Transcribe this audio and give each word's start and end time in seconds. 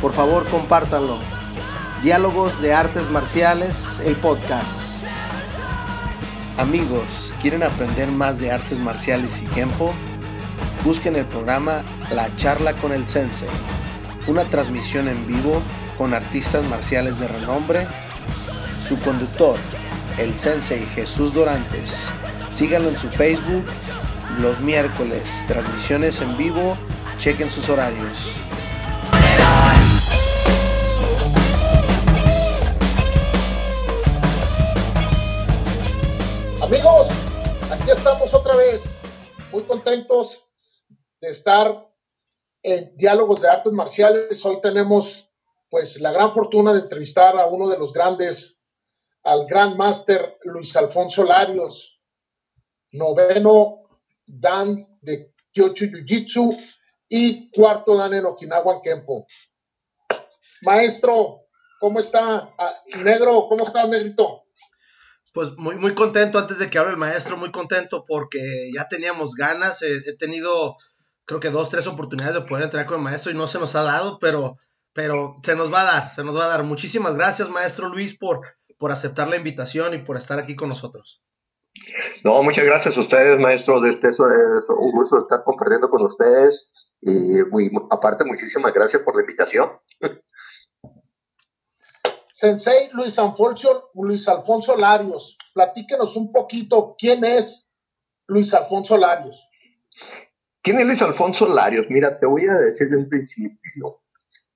Por 0.00 0.14
favor, 0.14 0.48
compártanlo. 0.48 1.18
Diálogos 2.02 2.58
de 2.62 2.72
Artes 2.72 3.08
Marciales, 3.10 3.76
el 4.02 4.16
podcast. 4.16 4.72
Amigos, 6.56 7.06
¿quieren 7.42 7.62
aprender 7.62 8.10
más 8.10 8.38
de 8.38 8.50
artes 8.50 8.78
marciales 8.78 9.30
y 9.42 9.46
tiempo? 9.48 9.92
Busquen 10.84 11.16
el 11.16 11.26
programa 11.26 11.82
La 12.10 12.34
charla 12.36 12.72
con 12.80 12.92
el 12.92 13.06
sensei, 13.08 13.50
una 14.26 14.46
transmisión 14.46 15.06
en 15.06 15.26
vivo 15.26 15.62
con 15.98 16.14
artistas 16.14 16.64
marciales 16.64 17.18
de 17.20 17.28
renombre. 17.28 17.86
Su 18.88 18.98
conductor, 19.00 19.58
el 20.16 20.38
sensei 20.38 20.86
Jesús 20.94 21.34
Dorantes. 21.34 21.94
Síganlo 22.56 22.88
en 22.88 22.98
su 22.98 23.08
Facebook 23.10 23.66
los 24.38 24.58
miércoles, 24.60 25.22
transmisiones 25.46 26.18
en 26.22 26.38
vivo, 26.38 26.74
chequen 27.18 27.50
sus 27.50 27.68
horarios. 27.68 28.16
Estamos 37.92 38.32
otra 38.32 38.54
vez, 38.54 38.82
muy 39.50 39.64
contentos 39.64 40.40
de 41.20 41.30
estar 41.30 41.88
en 42.62 42.96
Diálogos 42.96 43.40
de 43.40 43.48
Artes 43.48 43.72
Marciales. 43.72 44.44
Hoy 44.44 44.60
tenemos 44.60 45.28
pues 45.68 46.00
la 46.00 46.12
gran 46.12 46.32
fortuna 46.32 46.72
de 46.72 46.80
entrevistar 46.80 47.36
a 47.36 47.46
uno 47.46 47.68
de 47.68 47.78
los 47.78 47.92
grandes, 47.92 48.60
al 49.24 49.44
gran 49.46 49.76
máster 49.76 50.38
Luis 50.44 50.74
Alfonso 50.76 51.24
Larios, 51.24 51.98
noveno 52.92 53.82
dan 54.24 54.86
de 55.00 55.32
Kyocho 55.52 55.86
Jiu-Jitsu 55.86 56.56
y 57.08 57.50
cuarto 57.50 57.96
dan 57.96 58.14
en 58.14 58.24
Okinawa 58.24 58.80
Kempo. 58.82 59.26
Maestro, 60.62 61.46
¿cómo 61.80 61.98
está? 61.98 62.54
Ah, 62.56 62.76
negro, 63.02 63.46
¿cómo 63.48 63.64
está, 63.64 63.84
Negrito? 63.88 64.44
Pues 65.32 65.50
muy, 65.56 65.76
muy 65.76 65.94
contento 65.94 66.38
antes 66.38 66.58
de 66.58 66.68
que 66.68 66.78
hable 66.78 66.92
el 66.92 66.96
maestro, 66.96 67.36
muy 67.36 67.52
contento 67.52 68.04
porque 68.06 68.70
ya 68.74 68.88
teníamos 68.88 69.34
ganas, 69.34 69.80
he, 69.82 70.16
tenido 70.16 70.74
creo 71.24 71.38
que 71.38 71.50
dos, 71.50 71.68
tres 71.68 71.86
oportunidades 71.86 72.34
de 72.34 72.48
poder 72.48 72.64
entrar 72.64 72.86
con 72.86 72.96
el 72.96 73.04
maestro 73.04 73.30
y 73.30 73.36
no 73.36 73.46
se 73.46 73.60
nos 73.60 73.76
ha 73.76 73.82
dado, 73.82 74.18
pero, 74.20 74.56
pero 74.92 75.36
se 75.44 75.54
nos 75.54 75.72
va 75.72 75.82
a 75.82 75.84
dar, 75.84 76.10
se 76.12 76.24
nos 76.24 76.36
va 76.36 76.46
a 76.46 76.48
dar. 76.48 76.64
Muchísimas 76.64 77.14
gracias, 77.14 77.48
maestro 77.48 77.88
Luis, 77.88 78.16
por, 78.18 78.40
por 78.78 78.90
aceptar 78.90 79.28
la 79.28 79.36
invitación 79.36 79.94
y 79.94 79.98
por 79.98 80.16
estar 80.16 80.38
aquí 80.38 80.56
con 80.56 80.68
nosotros. 80.68 81.22
No, 82.24 82.42
muchas 82.42 82.64
gracias 82.64 82.96
a 82.96 83.00
ustedes, 83.00 83.38
maestro. 83.38 83.84
Este, 83.86 84.08
es 84.08 84.18
un 84.18 84.92
gusto 84.92 85.18
estar 85.18 85.42
compartiendo 85.44 85.88
con 85.88 86.02
ustedes. 86.02 86.72
Y 87.00 87.10
muy, 87.50 87.70
aparte, 87.90 88.24
muchísimas 88.24 88.74
gracias 88.74 89.02
por 89.02 89.14
la 89.14 89.22
invitación. 89.22 89.68
Sensei 92.40 92.88
Luis 92.94 93.18
Alfonso, 93.18 93.90
Luis 93.94 94.26
Alfonso 94.26 94.74
Larios, 94.74 95.36
platíquenos 95.52 96.16
un 96.16 96.32
poquito 96.32 96.96
quién 96.98 97.22
es 97.22 97.70
Luis 98.28 98.54
Alfonso 98.54 98.96
Larios. 98.96 99.46
¿Quién 100.62 100.78
es 100.78 100.86
Luis 100.86 101.02
Alfonso 101.02 101.46
Larios? 101.46 101.84
Mira, 101.90 102.18
te 102.18 102.24
voy 102.24 102.46
a 102.46 102.54
decir 102.54 102.88
de 102.88 102.96
un 102.96 103.10
principio. 103.10 104.00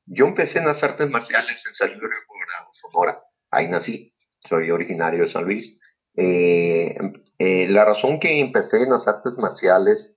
Yo 0.06 0.24
empecé 0.24 0.60
en 0.60 0.64
las 0.64 0.82
artes 0.82 1.10
marciales 1.10 1.62
en 1.66 1.74
San 1.74 1.90
Luis 1.90 2.24
Colorado, 2.26 2.70
Sonora. 2.72 3.22
Ahí 3.50 3.68
nací. 3.68 4.14
Soy 4.48 4.70
originario 4.70 5.24
de 5.24 5.28
San 5.28 5.44
Luis. 5.44 5.78
Eh, 6.16 6.96
eh, 7.38 7.66
la 7.68 7.84
razón 7.84 8.18
que 8.18 8.40
empecé 8.40 8.82
en 8.82 8.92
las 8.92 9.06
artes 9.06 9.36
marciales 9.36 10.16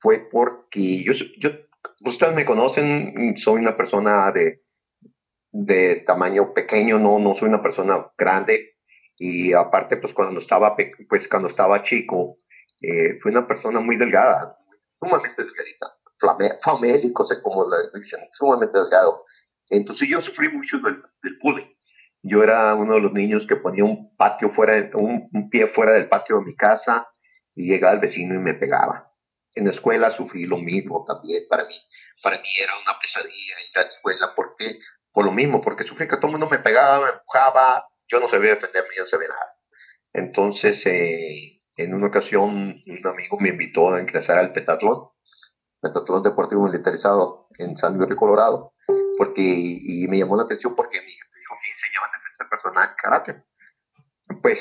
fue 0.00 0.28
porque 0.28 1.04
yo, 1.04 1.12
yo, 1.38 1.50
ustedes 2.04 2.34
me 2.34 2.44
conocen, 2.44 3.36
soy 3.36 3.60
una 3.60 3.76
persona 3.76 4.32
de, 4.32 4.65
de 5.64 6.02
tamaño 6.06 6.52
pequeño, 6.52 6.98
no, 6.98 7.18
no 7.18 7.34
soy 7.34 7.48
una 7.48 7.62
persona 7.62 8.10
grande 8.18 8.76
y 9.16 9.54
aparte 9.54 9.96
pues 9.96 10.12
cuando 10.12 10.40
estaba, 10.40 10.76
pues 11.08 11.28
cuando 11.28 11.48
estaba 11.48 11.82
chico, 11.82 12.36
eh, 12.80 13.18
fui 13.20 13.32
una 13.32 13.46
persona 13.46 13.80
muy 13.80 13.96
delgada, 13.96 14.58
sumamente 14.92 15.42
delgadita, 15.42 15.86
famélico, 16.62 17.24
sé 17.24 17.36
cómo 17.42 17.66
le 17.68 17.98
dicen, 17.98 18.20
sumamente 18.32 18.78
delgado. 18.78 19.24
Entonces 19.70 20.08
yo 20.08 20.20
sufrí 20.20 20.50
mucho 20.50 20.78
del, 20.78 21.02
del 21.22 21.38
bullying. 21.42 21.72
Yo 22.22 22.42
era 22.42 22.74
uno 22.74 22.94
de 22.94 23.00
los 23.00 23.12
niños 23.12 23.46
que 23.46 23.56
ponía 23.56 23.84
un 23.84 24.14
patio 24.16 24.50
fuera, 24.50 24.74
un, 24.94 25.28
un 25.32 25.48
pie 25.48 25.68
fuera 25.68 25.92
del 25.92 26.08
patio 26.08 26.38
de 26.38 26.44
mi 26.44 26.54
casa 26.54 27.08
y 27.54 27.68
llegaba 27.68 27.94
el 27.94 28.00
vecino 28.00 28.34
y 28.34 28.38
me 28.38 28.54
pegaba. 28.54 29.12
En 29.54 29.64
la 29.64 29.70
escuela 29.70 30.10
sufrí 30.10 30.44
lo 30.44 30.58
mismo 30.58 31.04
también. 31.06 31.44
Para 31.48 31.64
mí, 31.64 31.74
para 32.22 32.36
mí 32.36 32.48
era 32.60 32.72
una 32.82 32.98
pesadilla 33.00 33.54
ir 33.70 33.78
a 33.78 33.80
la 33.82 33.88
escuela. 33.88 34.34
¿Por 34.34 34.54
qué? 34.58 34.78
Por 35.16 35.24
lo 35.24 35.32
mismo, 35.32 35.62
porque 35.62 35.84
sufrí 35.84 36.06
que 36.06 36.16
todo 36.16 36.26
el 36.26 36.32
mundo 36.32 36.46
me 36.50 36.58
pegaba, 36.58 37.06
me 37.06 37.12
empujaba, 37.12 37.88
yo 38.06 38.20
no 38.20 38.28
sabía 38.28 38.50
defenderme, 38.50 38.90
yo 38.94 39.04
no 39.04 39.08
sabía 39.08 39.28
nada. 39.28 39.56
Entonces, 40.12 40.84
eh, 40.84 41.62
en 41.78 41.94
una 41.94 42.08
ocasión, 42.08 42.82
un 42.86 43.06
amigo 43.06 43.38
me 43.40 43.48
invitó 43.48 43.94
a 43.94 44.00
ingresar 44.02 44.36
al 44.36 44.52
petatlón, 44.52 45.08
petatlón 45.80 46.22
deportivo 46.22 46.66
militarizado 46.66 47.48
en 47.56 47.78
San 47.78 47.96
Luis, 47.96 48.14
Colorado, 48.14 48.74
porque, 49.16 49.40
y 49.40 50.06
me 50.06 50.18
llamó 50.18 50.36
la 50.36 50.42
atención 50.42 50.74
porque 50.76 51.00
mi 51.00 51.06
que 51.06 51.70
enseñaban 51.70 52.10
defensa 52.12 52.50
personal 52.50 52.88
karate. 53.02 53.44
Pues 54.42 54.60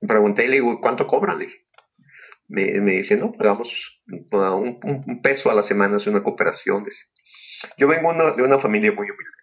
pregunté 0.00 0.46
y 0.46 0.48
le 0.48 0.54
digo, 0.54 0.80
¿cuánto 0.80 1.06
cobran? 1.06 1.38
Me, 2.48 2.80
me 2.80 2.92
dice, 2.94 3.16
no, 3.16 3.30
pagamos 3.30 3.68
un, 4.08 5.20
peso 5.22 5.52
a 5.52 5.54
la 5.54 5.62
semana, 5.62 5.98
es 5.98 6.06
una 6.08 6.24
cooperación. 6.24 6.84
Yo 7.76 7.88
vengo 7.88 8.12
de 8.34 8.42
una 8.42 8.58
familia 8.58 8.92
muy 8.92 9.06
humilde, 9.10 9.38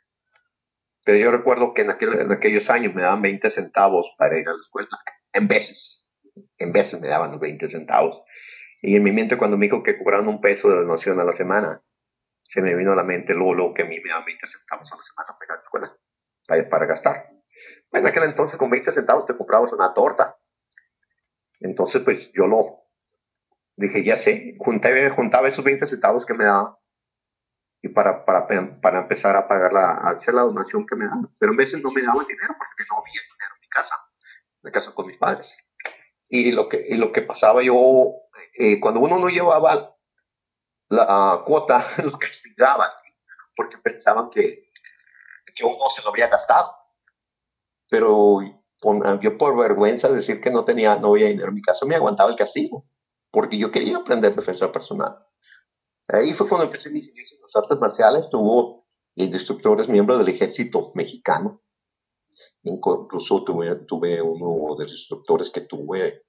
pero 1.06 1.18
yo 1.18 1.32
recuerdo 1.32 1.74
que 1.74 1.82
en, 1.82 1.92
aquel, 1.92 2.20
en 2.20 2.32
aquellos 2.32 2.70
años 2.70 2.94
me 2.94 3.02
daban 3.02 3.22
20 3.22 3.50
centavos 3.50 4.08
para 4.18 4.38
ir 4.38 4.48
a 4.48 4.54
la 4.54 4.62
escuela, 4.62 4.90
en 5.34 5.48
veces, 5.48 6.08
en 6.58 6.72
veces 6.72 7.00
me 7.00 7.08
daban 7.08 7.32
los 7.32 7.40
20 7.40 7.70
centavos. 7.70 8.22
Y 8.82 8.96
en 8.96 9.04
mi 9.04 9.12
mente 9.12 9.38
cuando 9.38 9.58
me 9.58 9.66
dijo 9.66 9.84
que 9.84 9.98
cobraban 9.98 10.28
un 10.28 10.42
peso 10.42 10.70
de 10.70 10.78
donación 10.78 11.20
a 11.20 11.24
la 11.24 11.34
semana, 11.34 11.82
se 12.44 12.62
me 12.62 12.76
vino 12.76 12.94
a 12.94 12.96
la 12.96 13.04
mente 13.04 13.34
luego, 13.34 13.54
luego 13.54 13.74
que 13.74 13.84
a 13.84 13.86
mí 13.86 14.00
me 14.00 14.10
daban 14.10 14.26
20 14.26 14.48
centavos 14.48 14.92
a 14.92 14.98
la 14.98 15.04
semana 15.04 15.38
para 15.38 15.46
ir 15.46 15.52
a 15.52 15.56
la 15.56 15.62
escuela 15.62 15.98
para, 16.70 16.86
gastar. 16.86 17.30
En 17.92 18.06
aquel 18.06 18.24
entonces 18.24 18.58
con 18.58 18.70
20 18.70 18.92
centavos 18.92 19.26
te 19.26 19.36
comprabas 19.36 19.72
una 19.74 19.94
torta. 19.94 20.36
Entonces, 21.60 22.02
pues 22.04 22.32
yo 22.34 22.48
lo 22.48 22.82
dije, 23.76 24.04
ya 24.04 24.18
sé, 24.18 24.56
junté, 24.60 25.10
juntaba 25.12 25.48
esos 25.48 25.64
20 25.64 25.88
centavos 25.88 26.26
que 26.26 26.34
me 26.34 26.46
daba 26.46 26.78
y 27.82 27.90
para, 27.90 28.26
para, 28.26 28.48
para 28.82 29.00
empezar 29.00 29.36
a 29.36 29.48
pagar 29.48 29.74
la, 29.74 29.92
a 29.92 30.10
hacer 30.12 30.34
la 30.34 30.44
donación 30.44 30.86
que 30.86 30.96
me 30.96 31.06
daban. 31.06 31.30
Pero 31.40 31.52
en 31.52 31.58
veces 31.58 31.82
no 31.82 31.92
me 31.92 32.02
daban 32.02 32.26
dinero 32.28 32.54
porque 32.58 32.84
no 32.90 32.98
había 32.98 33.22
dinero 33.22 33.56
en 33.56 33.62
mi 33.62 33.68
casa, 33.68 33.96
en 34.56 34.62
mi 34.64 34.72
casa 34.72 34.94
con 34.94 35.08
mis 35.08 35.18
padres. 35.18 35.58
Y 36.30 36.52
lo 36.52 36.70
que, 36.70 36.86
y 36.88 36.96
lo 36.96 37.12
que 37.12 37.24
pasaba 37.24 37.64
yo, 37.64 37.74
eh, 38.58 38.80
cuando 38.80 39.00
uno 39.00 39.20
no 39.20 39.28
llevaba 39.28 39.96
la 40.90 41.42
cuota, 41.46 41.86
lo 42.04 42.18
castigaban 42.20 42.90
porque 43.56 43.78
pensaban 43.78 44.30
que, 44.30 44.72
que 45.56 45.66
uno 45.66 45.90
se 45.96 46.02
lo 46.02 46.10
había 46.10 46.28
gastado. 46.28 46.72
Pero 47.90 48.40
yo 49.22 49.38
por 49.38 49.58
vergüenza 49.58 50.08
de 50.10 50.18
decir 50.18 50.42
que 50.42 50.50
no 50.50 50.66
tenía, 50.66 50.96
no 50.96 51.10
había 51.10 51.28
dinero 51.28 51.50
en 51.50 51.56
mi 51.56 51.62
casa, 51.62 51.86
me 51.86 51.96
aguantaba 51.96 52.32
el 52.32 52.38
castigo, 52.38 52.86
porque 53.30 53.58
yo 53.58 53.72
quería 53.72 53.98
aprender 53.98 54.36
defensa 54.36 54.72
personal. 54.72 55.26
Ahí 56.12 56.34
fue 56.34 56.48
cuando 56.48 56.66
empecé 56.66 56.90
mis 56.90 57.08
inicios 57.08 57.40
en 57.40 57.44
las 57.44 57.56
artes 57.56 57.80
marciales, 57.80 58.30
tuvo 58.30 58.86
instructores 59.16 59.88
miembros 59.88 60.20
del 60.20 60.34
ejército 60.34 60.92
mexicano. 60.96 61.62
Incluso 62.64 63.44
tuve, 63.44 64.22
uno 64.22 64.76
de 64.76 64.84
los 64.84 64.92
instructores 64.92 65.50
que 65.50 65.62
tuve, 65.62 66.24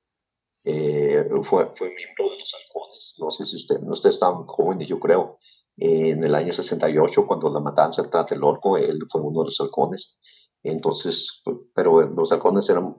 eh, 0.64 1.24
fue, 1.48 1.64
miembro 1.74 2.30
de 2.30 2.38
los 2.38 2.54
halcones. 2.54 3.14
No 3.18 3.30
sé 3.30 3.46
si 3.46 3.56
usted, 3.56 3.80
usted 3.82 4.10
está 4.10 4.32
joven, 4.46 4.80
yo 4.80 5.00
creo 5.00 5.38
en 5.76 6.22
el 6.22 6.34
año 6.34 6.52
68, 6.52 7.26
cuando 7.26 7.50
la 7.50 7.60
matanza 7.60 8.02
del 8.02 8.44
orco, 8.44 8.76
él 8.76 8.98
fue 9.10 9.20
uno 9.20 9.40
de 9.40 9.46
los 9.46 9.60
halcones. 9.60 10.16
Entonces, 10.62 11.42
pero 11.74 12.02
los 12.02 12.30
halcones 12.30 12.68
eran 12.68 12.96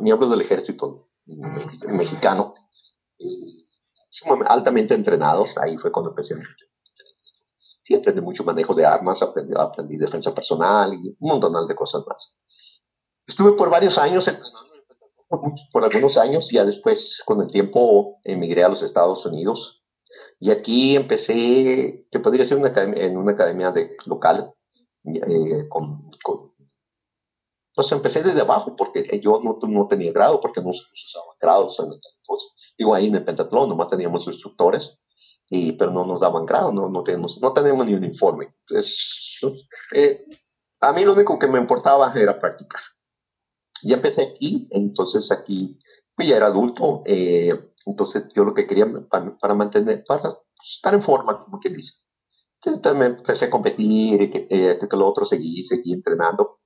miembros 0.00 0.30
del 0.30 0.42
ejército 0.42 1.08
mexicano, 1.88 2.52
altamente 4.46 4.94
entrenados. 4.94 5.56
Ahí 5.58 5.76
fue 5.76 5.92
cuando 5.92 6.10
empecé. 6.10 6.36
sí 7.82 7.94
aprendí 7.94 8.20
mucho 8.20 8.44
manejo 8.44 8.74
de 8.74 8.86
armas, 8.86 9.22
aprendí, 9.22 9.54
aprendí 9.56 9.96
defensa 9.96 10.34
personal 10.34 10.94
y 10.94 11.16
un 11.18 11.28
montón 11.28 11.66
de 11.66 11.74
cosas 11.74 12.02
más. 12.06 12.34
Estuve 13.26 13.52
por 13.52 13.70
varios 13.70 13.98
años 13.98 14.26
entrenando 14.26 14.70
por 15.72 15.84
algunos 15.84 16.16
años, 16.16 16.48
ya 16.50 16.64
después 16.64 17.22
con 17.24 17.40
el 17.40 17.48
tiempo 17.48 18.18
emigré 18.24 18.64
a 18.64 18.68
los 18.68 18.82
Estados 18.82 19.24
Unidos 19.24 19.80
y 20.40 20.50
aquí 20.50 20.96
empecé, 20.96 22.06
que 22.10 22.18
podría 22.18 22.46
ser 22.48 22.56
una 22.56 22.72
en 22.74 23.16
una 23.16 23.32
academia 23.32 23.70
de, 23.70 23.94
local, 24.06 24.52
eh, 25.04 25.68
con, 25.68 26.10
con, 26.22 26.49
pues 27.74 27.92
empecé 27.92 28.22
desde 28.22 28.40
abajo 28.40 28.74
porque 28.76 29.20
yo 29.22 29.40
no, 29.42 29.58
no 29.68 29.86
tenía 29.86 30.12
grado, 30.12 30.40
porque 30.40 30.60
no 30.60 30.72
se 30.72 30.80
usaban 30.80 31.36
grados 31.40 31.78
en 31.78 31.86
entonces. 31.86 32.50
Digo, 32.76 32.94
ahí 32.94 33.06
en 33.06 33.16
el 33.16 33.24
pentatlón 33.24 33.68
nomás 33.68 33.88
teníamos 33.88 34.26
instructores, 34.26 34.98
y, 35.48 35.72
pero 35.72 35.90
no 35.90 36.04
nos 36.06 36.20
daban 36.20 36.46
grado, 36.46 36.72
no, 36.72 36.88
no, 36.88 37.02
tenemos, 37.02 37.38
no 37.40 37.52
tenemos 37.52 37.86
ni 37.86 37.94
un 37.94 38.04
informe. 38.04 38.54
Entonces, 38.68 39.68
eh, 39.94 40.24
a 40.80 40.92
mí 40.92 41.04
lo 41.04 41.12
único 41.12 41.38
que 41.38 41.48
me 41.48 41.58
importaba 41.58 42.12
era 42.14 42.38
practicar. 42.38 42.80
Ya 43.82 43.96
empecé 43.96 44.22
aquí, 44.22 44.68
entonces 44.70 45.30
aquí, 45.32 45.78
pues 46.14 46.28
ya 46.28 46.36
era 46.36 46.46
adulto, 46.46 47.02
eh, 47.06 47.52
entonces 47.86 48.28
yo 48.34 48.44
lo 48.44 48.54
que 48.54 48.66
quería 48.66 48.86
para, 49.08 49.54
mantener, 49.54 50.04
para 50.06 50.36
estar 50.62 50.94
en 50.94 51.02
forma, 51.02 51.44
como 51.44 51.58
quien 51.58 51.74
dice. 51.74 51.94
Entonces 52.62 52.98
me 52.98 53.06
empecé 53.06 53.46
a 53.46 53.50
competir, 53.50 54.22
y 54.22 54.30
que, 54.30 54.46
eh, 54.50 54.78
que 54.78 54.96
lo 54.96 55.08
otro 55.08 55.24
seguí, 55.24 55.64
seguí 55.64 55.92
entrenando. 55.92 56.59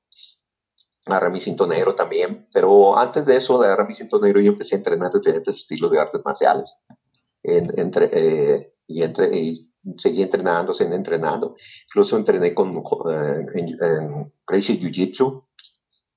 Agarré 1.06 1.30
mi 1.30 1.40
cinto 1.40 1.66
negro 1.66 1.94
también, 1.94 2.46
pero 2.52 2.96
antes 2.96 3.26
de 3.26 3.36
eso, 3.36 3.60
de 3.60 3.68
negro, 3.68 4.40
yo 4.40 4.52
empecé 4.52 4.74
a 4.74 4.78
entrenar 4.78 5.12
diferentes 5.12 5.56
estilos 5.56 5.90
de 5.90 6.00
artes 6.00 6.20
marciales. 6.24 6.82
entre, 7.42 8.08
eh, 8.12 8.74
y, 8.86 9.02
entre, 9.02 9.36
y 9.36 9.70
seguí 9.98 10.22
entrenando, 10.22 10.72
seguí 10.72 10.94
entrenando. 10.94 11.56
Incluso 11.88 12.16
entrené 12.16 12.54
con, 12.54 12.74
eh, 13.10 13.46
en, 13.54 14.32
Crazy 14.46 14.78
Jiu 14.78 14.90
Jitsu, 14.90 15.44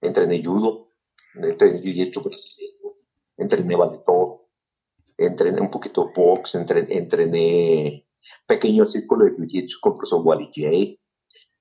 entrené 0.01 0.41
judo, 0.43 0.93
entrené 1.35 1.81
Jiu 1.81 1.93
Jitsu 1.93 2.21
entrené 3.37 3.75
todo 4.05 4.47
entrené 5.17 5.61
un 5.61 5.71
poquito 5.71 6.11
box, 6.15 6.55
entrené, 6.55 8.05
pequeño 8.45 8.85
círculo 8.89 9.25
de 9.25 9.31
jiu-jitsu 9.31 9.79
con 9.81 9.93
el 9.93 9.97
profesor 9.97 10.21
Wally 10.23 10.51
J, 10.55 10.61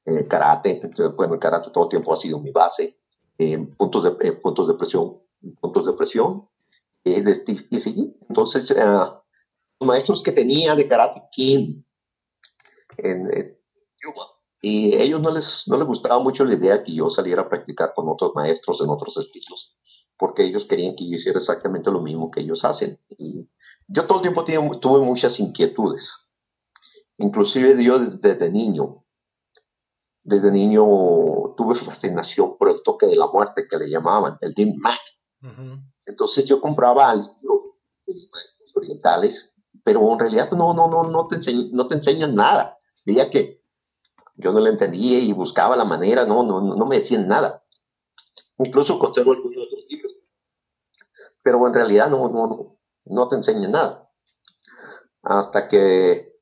eh, 0.05 0.29
karate, 0.29 0.81
bueno, 1.17 1.34
el 1.34 1.40
karate 1.40 1.70
todo 1.70 1.84
el 1.84 1.90
tiempo 1.90 2.12
ha 2.12 2.20
sido 2.20 2.38
mi 2.38 2.50
base, 2.50 2.99
puntos, 3.76 4.04
de, 4.04 4.28
eh, 4.28 4.32
puntos 4.32 4.68
de 4.68 4.74
presión, 4.74 5.18
puntos 5.60 5.86
de 5.86 5.92
presión, 5.92 6.48
y, 7.04 7.12
y, 7.12 8.16
entonces 8.28 8.74
los 8.74 9.86
maestros 9.86 10.22
que 10.22 10.32
tenía 10.32 10.74
de 10.74 10.88
karate 10.88 11.22
king 11.30 11.82
en, 12.98 13.56
y 14.60 14.96
ellos 14.96 15.20
no 15.20 15.30
les, 15.30 15.64
no 15.66 15.76
les 15.76 15.86
gustaba 15.86 16.18
mucho 16.18 16.44
la 16.44 16.54
idea 16.54 16.82
que 16.82 16.94
yo 16.94 17.08
saliera 17.10 17.42
a 17.42 17.48
practicar 17.48 17.92
con 17.94 18.08
otros 18.08 18.32
maestros 18.34 18.80
en 18.80 18.88
otros 18.88 19.16
estilos 19.18 19.76
porque 20.18 20.44
ellos 20.44 20.66
querían 20.66 20.96
que 20.96 21.08
yo 21.08 21.16
hiciera 21.16 21.38
exactamente 21.38 21.90
lo 21.90 22.00
mismo 22.00 22.30
que 22.30 22.40
ellos 22.40 22.64
hacen. 22.64 22.98
Y 23.18 23.48
yo 23.86 24.06
todo 24.06 24.18
el 24.18 24.22
tiempo 24.22 24.44
tuve 24.80 25.00
muchas 25.00 25.38
inquietudes, 25.40 26.10
inclusive 27.18 27.82
yo 27.82 27.98
desde, 27.98 28.50
niño. 28.50 29.04
Desde 30.26 30.50
niño 30.50 30.82
tuve 31.56 31.78
fascinación 31.78 32.56
por 32.58 32.69
el 32.69 32.82
toque 32.82 33.06
de 33.06 33.14
la 33.14 33.28
muerte 33.28 33.69
que 33.70 33.76
le 33.76 33.88
llamaban, 33.88 34.37
el 34.40 34.55
Dim 34.55 34.76
Mak. 34.76 34.99
Entonces 36.05 36.44
yo 36.46 36.61
compraba 36.61 37.14
libros 37.14 37.62
orientales, 38.75 39.55
pero 39.84 40.00
en 40.12 40.19
realidad 40.19 40.50
no, 40.50 40.75
no, 40.75 40.88
no, 40.88 41.05
no, 41.05 41.28
te, 41.28 41.38
no 41.70 41.87
te 41.87 41.94
enseñan 41.94 42.34
nada. 42.34 42.76
Veía 43.05 43.31
que 43.31 43.62
yo 44.34 44.52
no 44.52 44.58
lo 44.58 44.67
entendía 44.67 45.20
y 45.20 45.32
buscaba 45.32 45.76
la 45.76 45.84
manera, 45.84 46.26
no, 46.26 46.43
no, 46.43 46.61
no 46.61 46.87
me 46.87 46.99
decían 46.99 47.29
nada. 47.29 47.62
Incluso 48.58 48.99
conservo 48.99 49.31
algunos 49.31 49.64
de 49.64 49.76
los 49.76 49.87
libros. 49.88 50.12
Pero 51.40 51.64
en 51.69 51.72
realidad 51.75 52.11
no, 52.11 52.29
no, 52.29 52.81
no 53.05 53.29
te 53.29 53.37
enseña 53.37 53.69
nada. 53.69 54.11
Hasta 55.22 55.69
que, 55.69 56.32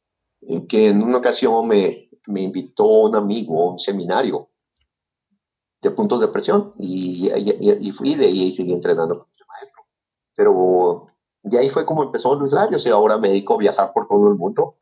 que 0.71 0.89
en 0.89 1.03
una 1.03 1.19
ocasión 1.19 1.69
me, 1.69 2.04
me 2.27 2.43
invitó 2.43 2.85
un 2.85 3.17
amigo 3.17 3.63
a 3.63 3.73
un 3.73 3.79
seminario 3.79 4.49
de 5.83 5.91
puntos 5.91 6.21
de 6.21 6.29
presión 6.29 6.75
y, 6.79 7.29
y, 7.29 7.93
fui 7.93 8.15
de 8.15 8.27
ahí 8.27 8.45
y 8.45 8.57
seguí 8.57 8.73
entrenando 8.73 9.19
con 9.19 9.29
ese 9.31 9.45
maestro. 9.47 9.83
Pero 10.35 11.07
de 11.43 11.59
ahí 11.59 11.71
fue 11.71 11.85
como 11.85 12.03
empezó 12.03 12.35
Luis 12.35 12.53
Larios 12.53 12.87
y 12.87 12.91
ahora 12.91 13.19
me 13.19 13.29
dedico 13.29 13.55
a 13.55 13.59
viajar 13.59 13.93
por 13.93 14.09
todo 14.09 14.29
el 14.29 14.37
mundo 14.37 14.77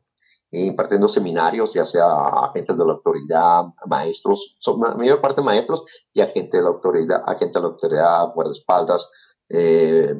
impartiendo 0.53 1.09
seminarios, 1.09 1.73
ya 1.73 1.83
sea 1.83 2.05
agentes 2.45 2.77
de 2.77 2.85
la 2.85 2.93
autoridad, 2.93 3.63
maestros, 3.87 4.55
son 4.59 4.79
la 4.81 4.93
mayor 4.95 5.19
parte 5.19 5.41
maestros 5.41 5.83
y 6.13 6.21
agentes 6.21 6.59
de 6.59 6.61
la 6.61 6.69
autoridad, 6.69 7.23
agentes 7.25 7.55
de 7.55 7.61
la 7.61 7.67
autoridad, 7.67 8.33
guardaespaldas, 8.35 9.09
eh, 9.49 10.15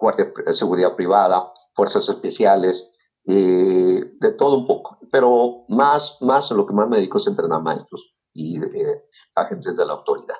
guardia 0.00 0.32
de 0.44 0.54
seguridad 0.54 0.96
privada, 0.96 1.52
fuerzas 1.74 2.08
especiales, 2.08 2.90
de 3.24 4.34
todo 4.36 4.58
un 4.58 4.66
poco. 4.66 4.93
Pero 5.10 5.64
más, 5.68 6.18
más 6.20 6.50
lo 6.50 6.66
que 6.66 6.74
más 6.74 6.88
me 6.88 6.96
dedico 6.96 7.18
es 7.18 7.26
entrenar 7.26 7.62
maestros 7.62 8.14
y 8.32 8.58
eh, 8.62 9.04
agentes 9.34 9.76
de 9.76 9.84
la 9.84 9.92
autoridad. 9.92 10.36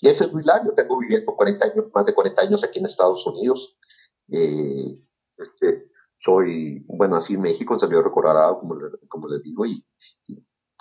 Y 0.00 0.08
ese 0.08 0.24
es 0.24 0.32
muy 0.32 0.42
largo, 0.42 0.74
tengo 0.74 0.98
viviendo 0.98 1.34
40 1.34 1.64
años, 1.64 1.86
más 1.94 2.04
de 2.04 2.14
40 2.14 2.42
años 2.42 2.64
aquí 2.64 2.78
en 2.78 2.86
Estados 2.86 3.26
Unidos. 3.26 3.78
Eh, 4.28 4.98
este, 5.38 5.90
soy, 6.24 6.84
bueno, 6.86 7.16
así 7.16 7.34
en 7.34 7.42
México, 7.42 7.74
en 7.74 7.80
San 7.80 7.88
Diego 7.88 8.10
como, 8.12 8.76
como 9.08 9.28
les 9.28 9.42
digo, 9.42 9.66
y, 9.66 9.84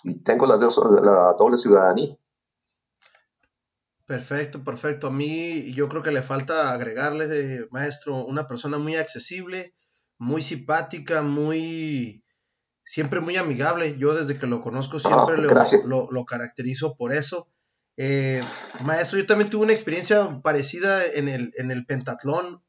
y, 0.04 0.24
tengo 0.24 0.46
la, 0.46 0.58
la, 0.58 1.34
doble 1.38 1.58
ciudadanía. 1.58 2.18
Perfecto, 4.06 4.64
perfecto. 4.64 5.08
A 5.08 5.12
mí 5.12 5.74
yo 5.74 5.88
creo 5.88 6.04
que 6.04 6.12
le 6.12 6.22
falta 6.22 6.74
agregarle, 6.74 7.68
maestro, 7.72 8.26
una 8.26 8.48
persona 8.48 8.78
muy 8.78 8.96
accesible, 8.96 9.74
muy 10.18 10.44
simpática, 10.44 11.22
muy, 11.22 12.24
siempre 12.86 13.20
muy 13.20 13.38
amigable. 13.38 13.98
Yo 13.98 14.14
desde 14.14 14.40
que 14.40 14.48
lo 14.48 14.62
conozco 14.62 15.00
siempre 15.00 15.36
ah, 15.50 15.66
lo, 15.88 16.12
lo, 16.12 16.26
caracterizo 16.26 16.96
por 16.96 17.14
eso. 17.14 17.48
Eh, 17.98 18.42
maestro, 18.82 19.20
yo 19.20 19.26
también 19.26 19.50
tuve 19.50 19.64
una 19.64 19.74
experiencia 19.74 20.42
parecida 20.42 21.06
en 21.06 21.28
el, 21.28 21.52
en 21.58 21.72
el 21.72 21.86
pentatlón. 21.86 22.62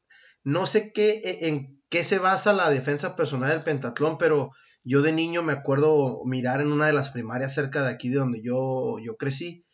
No 0.43 0.65
sé 0.65 0.91
qué, 0.93 1.21
e, 1.23 1.47
en 1.47 1.81
qué 1.89 2.03
se 2.03 2.19
basa 2.19 2.53
la 2.53 2.69
defensa 2.69 3.15
personal 3.15 3.49
del 3.49 3.63
pentatlón, 3.63 4.17
pero 4.17 4.51
yo 4.83 5.01
de 5.01 5.13
niño 5.13 5.43
me 5.43 5.53
acuerdo 5.53 6.23
mirar 6.25 6.61
en 6.61 6.71
una 6.71 6.87
de 6.87 6.93
las 6.93 7.09
primarias 7.09 7.53
cerca 7.53 7.83
de 7.83 7.91
aquí 7.91 8.09
de 8.09 8.17
donde 8.17 8.41
yo, 8.43 8.97
yo 8.99 9.15
crecí 9.15 9.65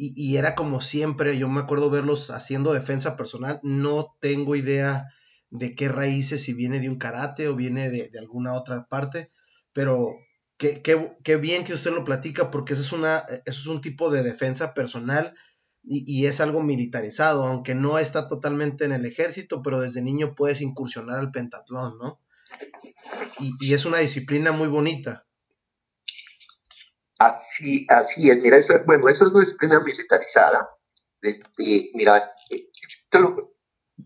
y, 0.00 0.36
era 0.36 0.54
como 0.54 0.80
siempre, 0.80 1.36
yo 1.38 1.48
me 1.48 1.60
acuerdo 1.60 1.90
verlos 1.90 2.30
haciendo 2.30 2.72
defensa 2.72 3.16
personal, 3.16 3.58
no 3.64 4.14
tengo 4.20 4.54
idea 4.54 5.06
de 5.50 5.74
qué 5.74 5.88
raíces, 5.88 6.44
si 6.44 6.54
viene 6.54 6.78
de 6.78 6.88
un 6.88 6.98
karate 6.98 7.48
o 7.48 7.56
viene 7.56 7.90
de, 7.90 8.08
alguna 8.16 8.54
otra 8.54 8.86
parte, 8.88 9.30
pero 9.78 10.18
qué, 10.56 10.82
qué, 10.82 11.36
bien 11.36 11.64
que 11.64 11.72
usted 11.72 11.92
lo 11.92 12.02
platica 12.04 12.50
porque 12.50 12.72
eso 12.72 12.82
es, 12.82 12.90
una, 12.90 13.18
eso 13.46 13.60
es 13.60 13.66
un 13.68 13.80
tipo 13.80 14.10
de 14.10 14.24
defensa 14.24 14.74
personal 14.74 15.36
y, 15.84 16.26
es 16.26 16.40
algo 16.40 16.64
militarizado, 16.64 17.44
aunque 17.44 17.76
no 17.76 18.00
está 18.00 18.26
totalmente 18.26 18.84
en 18.84 18.90
el 18.90 19.06
ejército, 19.06 19.62
pero 19.62 19.78
desde 19.78 20.02
niño 20.02 20.34
puedes 20.34 20.60
incursionar 20.60 21.20
al 21.20 21.30
pentatlón, 21.30 21.96
¿no? 21.96 22.20
Y, 23.38 23.72
es 23.72 23.84
una 23.84 24.00
disciplina 24.00 24.50
muy 24.50 24.66
bonita. 24.66 25.24
Así, 27.20 27.86
así 27.88 28.30
es, 28.30 28.42
mira, 28.42 28.56
eso, 28.56 28.74
bueno, 28.84 29.08
eso 29.08 29.26
es 29.26 29.30
una 29.30 29.42
disciplina 29.42 29.78
militarizada. 29.78 30.68
Este, 31.22 31.90
mira, 31.94 32.32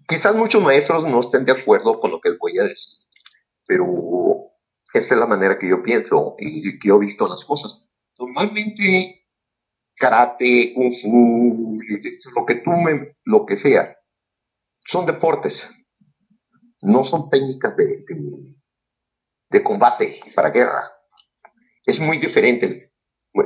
quizás 0.07 0.35
muchos 0.35 0.63
maestros 0.63 1.05
no 1.05 1.21
estén 1.21 1.47
de 1.47 1.53
acuerdo 1.53 1.99
con 1.99 2.11
lo 2.11 2.21
que 2.21 2.37
voy 2.39 2.59
a 2.59 2.65
decir, 2.65 2.99
pero 3.67 4.22
esa 4.93 5.15
es 5.15 5.21
la 5.21 5.27
manera 5.27 5.59
que 5.59 5.69
yo 5.69 5.83
pienso 5.83 6.35
y 6.39 6.79
que 6.79 6.89
yo 6.89 6.97
he 6.97 7.07
visto 7.07 7.29
las 7.29 7.45
cosas. 7.45 7.87
Normalmente 8.19 9.23
karate, 9.97 10.73
kung 10.75 10.93
fu, 10.93 11.79
lo 12.35 12.47
que 12.47 12.57
tú 12.57 12.71
me, 12.73 13.17
lo 13.25 13.47
que 13.47 13.57
sea, 13.57 13.97
son 14.87 15.07
deportes, 15.07 15.63
no 16.83 17.05
son 17.05 17.31
técnicas 17.31 17.77
de, 17.77 18.05
de, 19.51 19.63
combate 19.63 20.21
para 20.35 20.51
guerra. 20.51 20.91
Es 21.87 22.01
muy 22.01 22.19
diferente. 22.19 22.93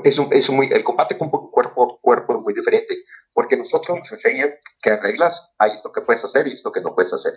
Es, 0.02 0.18
es 0.32 0.50
muy, 0.50 0.68
el 0.72 0.82
combate 0.82 1.16
con 1.18 1.30
cuerpo 1.30 1.84
a 1.84 2.00
cuerpo 2.00 2.36
es 2.38 2.42
muy 2.42 2.54
diferente, 2.54 2.94
porque 3.32 3.56
nosotros 3.56 3.98
nos 3.98 4.10
enseñan 4.10 4.50
que 4.82 4.90
hay 4.90 4.98
reglas, 4.98 5.54
hay 5.58 5.72
esto 5.72 5.92
que 5.92 6.00
puedes 6.00 6.24
hacer 6.24 6.46
y 6.46 6.54
esto 6.54 6.72
que 6.72 6.80
no 6.80 6.94
puedes 6.94 7.12
hacer. 7.12 7.34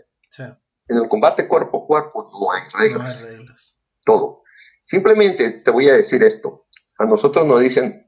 En 0.87 0.97
el 0.97 1.07
combate 1.09 1.47
cuerpo 1.47 1.83
a 1.83 1.87
cuerpo 1.87 2.29
no 2.31 2.51
hay 2.51 2.61
reglas. 2.73 3.21
No 3.21 3.27
hay 3.27 3.35
reglas. 3.37 3.75
Todo. 4.09 4.41
Simplemente 4.87 5.61
te 5.63 5.69
voy 5.69 5.87
a 5.87 5.93
decir 5.93 6.23
esto. 6.23 6.65
A 6.97 7.05
nosotros 7.05 7.45
nos 7.45 7.61
dicen, 7.61 8.07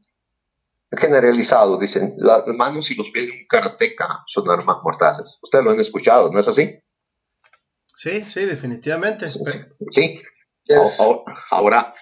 generalizado, 0.89 1.77
dicen, 1.77 2.15
las 2.17 2.47
manos 2.47 2.89
y 2.89 2.95
los 2.95 3.11
pies 3.11 3.27
de 3.27 3.33
un 3.33 3.45
karateca 3.47 4.23
son 4.25 4.49
armas 4.49 4.77
mortales. 4.81 5.37
Ustedes 5.43 5.63
lo 5.63 5.69
han 5.69 5.79
escuchado, 5.79 6.31
¿no 6.31 6.39
es 6.39 6.47
así? 6.47 6.79
Sí, 7.97 8.25
sí, 8.33 8.45
definitivamente. 8.45 9.29
Sí. 9.91 10.23
Ahora, 11.51 11.93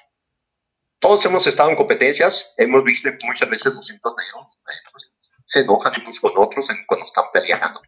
todos 1.00 1.25
hemos 1.25 1.46
estado 1.46 1.72
en 1.72 1.75
competencias, 1.75 2.53
hemos 2.56 2.86
visto 2.86 3.10
muchas 3.25 3.50
veces 3.50 3.74
los 3.74 3.89
entorneros 3.89 4.48
pues, 4.94 5.12
se 5.46 5.60
enojan 5.60 5.91
unos 6.03 6.18
con 6.22 6.32
otros 6.38 6.68
cuando 6.88 7.06
están 7.06 7.25
peleando 7.34 7.82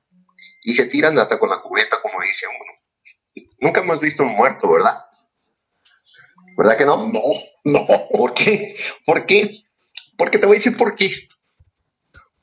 y 0.64 0.76
se 0.76 0.88
tiran 0.88 1.18
hasta 1.18 1.40
con 1.40 1.50
la 1.50 1.62
cubeta, 1.62 2.02
como 2.02 2.22
dice 2.22 2.48
uno. 2.48 3.48
Nunca 3.62 3.80
hemos 3.80 4.02
visto 4.02 4.24
un 4.24 4.36
muerto, 4.36 4.70
¿verdad? 4.70 5.06
¿Verdad 6.58 6.78
que 6.78 6.86
no? 6.86 7.08
No, 7.08 7.22
no. 7.64 7.88
¿Por 8.12 8.34
qué? 8.34 8.76
¿Por 9.06 9.26
qué? 9.26 9.64
Porque 10.18 10.38
te 10.38 10.46
voy 10.46 10.58
a 10.58 10.60
decir 10.60 10.78
por 10.78 10.96
qué. 10.96 11.10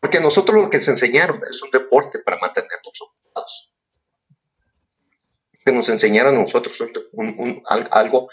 Porque 0.00 0.20
nosotros 0.20 0.62
lo 0.62 0.70
que 0.70 0.80
se 0.80 0.90
enseñaron 0.90 1.40
es 1.50 1.62
un 1.62 1.70
deporte 1.70 2.20
para 2.20 2.38
mantenernos 2.38 3.00
ocupados. 3.00 3.72
Que 5.64 5.72
nos 5.72 5.88
enseñaron 5.88 6.36
a 6.36 6.42
nosotros 6.42 6.76
algo 7.90 8.30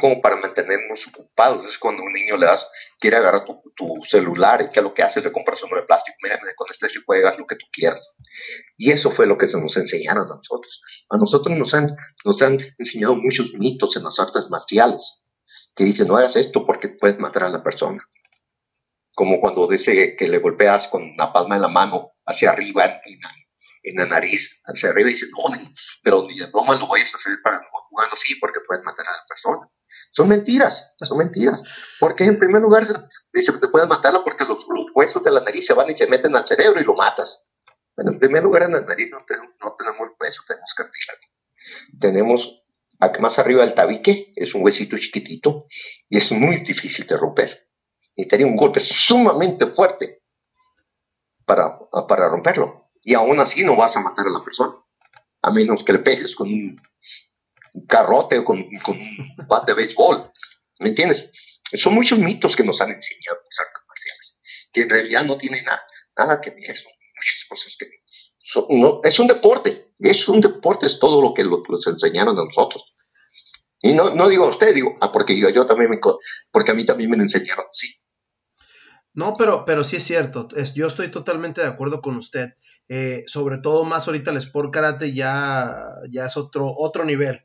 como 0.00 0.20
para 0.22 0.36
mantenernos 0.36 1.06
ocupados. 1.08 1.66
Es 1.68 1.78
cuando 1.78 2.02
un 2.02 2.12
niño 2.12 2.36
le 2.36 2.46
das, 2.46 2.66
quiere 2.98 3.16
agarrar 3.16 3.44
tu, 3.44 3.60
celular 4.08 4.62
y 4.62 4.70
que 4.70 4.80
lo 4.80 4.94
que 4.94 5.02
hace 5.02 5.20
es 5.20 5.24
le 5.24 5.32
compras 5.32 5.62
uno 5.62 5.76
de 5.76 5.82
plástico. 5.82 6.16
Mira, 6.22 6.40
con 6.56 6.68
este 6.70 6.88
si 6.88 7.02
juegas 7.04 7.38
lo 7.38 7.46
que 7.46 7.56
tú 7.56 7.66
quieras. 7.72 8.14
Y 8.76 8.90
eso 8.90 9.10
fue 9.10 9.26
lo 9.26 9.36
que 9.36 9.48
se 9.48 9.60
nos 9.60 9.76
enseñaron 9.76 10.24
a 10.30 10.36
nosotros. 10.36 10.82
A 11.10 11.16
nosotros 11.16 11.56
nos 11.56 11.74
han, 11.74 11.94
nos 12.24 12.40
han 12.42 12.58
enseñado 12.78 13.16
muchos 13.16 13.52
mitos 13.54 13.96
en 13.96 14.04
las 14.04 14.18
artes 14.18 14.48
marciales 14.48 15.22
que 15.74 15.84
dicen 15.84 16.08
no 16.08 16.16
hagas 16.16 16.36
esto 16.36 16.66
porque 16.66 16.88
puedes 16.88 17.18
matar 17.18 17.44
a 17.44 17.48
la 17.48 17.62
persona. 17.62 18.02
Como 19.14 19.40
cuando 19.40 19.66
dice 19.66 20.16
que 20.16 20.28
le 20.28 20.38
golpeas 20.38 20.88
con 20.88 21.14
la 21.16 21.32
palma 21.32 21.56
de 21.56 21.60
la 21.62 21.68
mano 21.68 22.12
hacia 22.24 22.50
arriba 22.50 22.84
en 23.04 23.20
la, 23.20 23.30
en 23.82 23.96
la 23.96 24.06
nariz, 24.06 24.60
hacia 24.64 24.90
arriba 24.90 25.10
y 25.10 25.14
dice 25.14 25.26
no, 25.30 25.54
pero 26.02 26.26
ni 26.26 26.38
de 26.38 26.46
broma 26.46 26.78
lo 26.78 26.86
voy 26.86 27.00
a 27.00 27.04
hacer 27.04 27.38
para 27.42 27.60
jugando 27.90 28.14
así 28.14 28.34
porque 28.36 28.60
puedes 28.66 28.82
matar 28.84 29.06
a 29.06 29.12
la 29.12 29.24
persona. 29.28 29.68
Son 30.12 30.28
mentiras, 30.28 30.94
son 30.98 31.18
mentiras. 31.18 31.62
Porque 31.98 32.24
en 32.24 32.38
primer 32.38 32.62
lugar 32.62 32.86
dice 33.32 33.52
que 33.52 33.58
te 33.58 33.68
puedes 33.68 33.88
matarla 33.88 34.22
porque 34.24 34.44
los, 34.44 34.64
huesos 34.94 35.24
de 35.24 35.30
la 35.30 35.40
nariz 35.40 35.66
se 35.66 35.74
van 35.74 35.90
y 35.90 35.94
se 35.94 36.06
meten 36.06 36.36
al 36.36 36.46
cerebro 36.46 36.80
y 36.80 36.84
lo 36.84 36.94
matas. 36.94 37.46
Bueno, 37.96 38.12
en 38.12 38.18
primer 38.18 38.42
lugar 38.42 38.64
en 38.64 38.72
la 38.72 38.80
nariz 38.82 39.10
no 39.10 39.24
tenemos, 39.26 39.54
no 39.60 39.74
tenemos 39.78 40.08
hueso, 40.20 40.42
tenemos 40.46 40.74
cartílago. 40.74 41.20
Tenemos 42.00 42.62
más 43.20 43.38
arriba 43.38 43.62
del 43.62 43.74
tabique, 43.74 44.32
es 44.36 44.54
un 44.54 44.62
huesito 44.62 44.96
chiquitito 44.96 45.66
y 46.08 46.18
es 46.18 46.30
muy 46.30 46.58
difícil 46.58 47.06
de 47.06 47.16
romper. 47.16 47.68
Y 48.14 48.28
tenía 48.28 48.46
un 48.46 48.56
golpe 48.56 48.80
sumamente 48.80 49.66
fuerte 49.66 50.22
para, 51.44 51.78
para 52.06 52.28
romperlo. 52.28 52.90
Y 53.02 53.14
aún 53.14 53.40
así 53.40 53.64
no 53.64 53.76
vas 53.76 53.96
a 53.96 54.00
matar 54.00 54.26
a 54.26 54.30
la 54.30 54.44
persona, 54.44 54.74
a 55.42 55.50
menos 55.50 55.82
que 55.84 55.92
le 55.92 55.98
pegues 56.00 56.34
con 56.36 56.48
un 56.48 56.80
un 57.74 57.86
carrote 57.86 58.38
o 58.38 58.44
con, 58.44 58.64
con 58.84 58.98
un 58.98 59.36
bat 59.48 59.66
de 59.66 59.74
béisbol. 59.74 60.30
¿Me 60.80 60.90
entiendes? 60.90 61.30
Son 61.78 61.94
muchos 61.94 62.18
mitos 62.18 62.54
que 62.54 62.64
nos 62.64 62.80
han 62.80 62.90
enseñado 62.90 63.38
las 63.44 63.66
artes 63.66 63.82
marciales, 63.88 64.40
que 64.72 64.82
en 64.82 64.90
realidad 64.90 65.24
no 65.24 65.38
tienen 65.38 65.64
nada, 65.64 65.82
nada 66.16 66.40
que 66.40 66.50
ver, 66.50 66.76
son 66.76 66.92
muchas 67.16 67.46
cosas 67.48 67.76
que... 67.78 67.86
no, 68.76 69.00
es 69.04 69.18
un 69.18 69.26
deporte, 69.26 69.92
es 69.98 70.28
un 70.28 70.40
deporte, 70.40 70.86
es 70.86 70.98
todo 70.98 71.22
lo 71.22 71.32
que 71.32 71.44
nos 71.44 71.86
enseñaron 71.86 72.38
a 72.38 72.44
nosotros. 72.44 72.94
Y 73.80 73.94
no, 73.94 74.14
no 74.14 74.28
digo 74.28 74.44
a 74.44 74.50
usted, 74.50 74.74
digo, 74.74 74.96
ah, 75.00 75.10
porque 75.10 75.38
yo, 75.38 75.48
yo 75.48 75.66
también 75.66 75.90
me, 75.90 75.98
porque 76.50 76.70
a 76.70 76.74
mí 76.74 76.84
también 76.84 77.10
me 77.10 77.16
lo 77.16 77.22
enseñaron 77.24 77.66
sí. 77.72 77.88
No, 79.14 79.34
pero, 79.36 79.64
pero 79.66 79.84
sí 79.84 79.96
es 79.96 80.04
cierto, 80.04 80.48
es, 80.56 80.72
yo 80.74 80.86
estoy 80.86 81.10
totalmente 81.10 81.60
de 81.60 81.68
acuerdo 81.68 82.00
con 82.00 82.16
usted. 82.16 82.50
Eh, 82.94 83.24
sobre 83.26 83.56
todo 83.56 83.86
más 83.86 84.06
ahorita 84.06 84.32
el 84.32 84.36
Sport 84.36 84.70
Karate 84.70 85.14
ya, 85.14 85.74
ya 86.10 86.26
es 86.26 86.36
otro, 86.36 86.70
otro 86.76 87.06
nivel. 87.06 87.40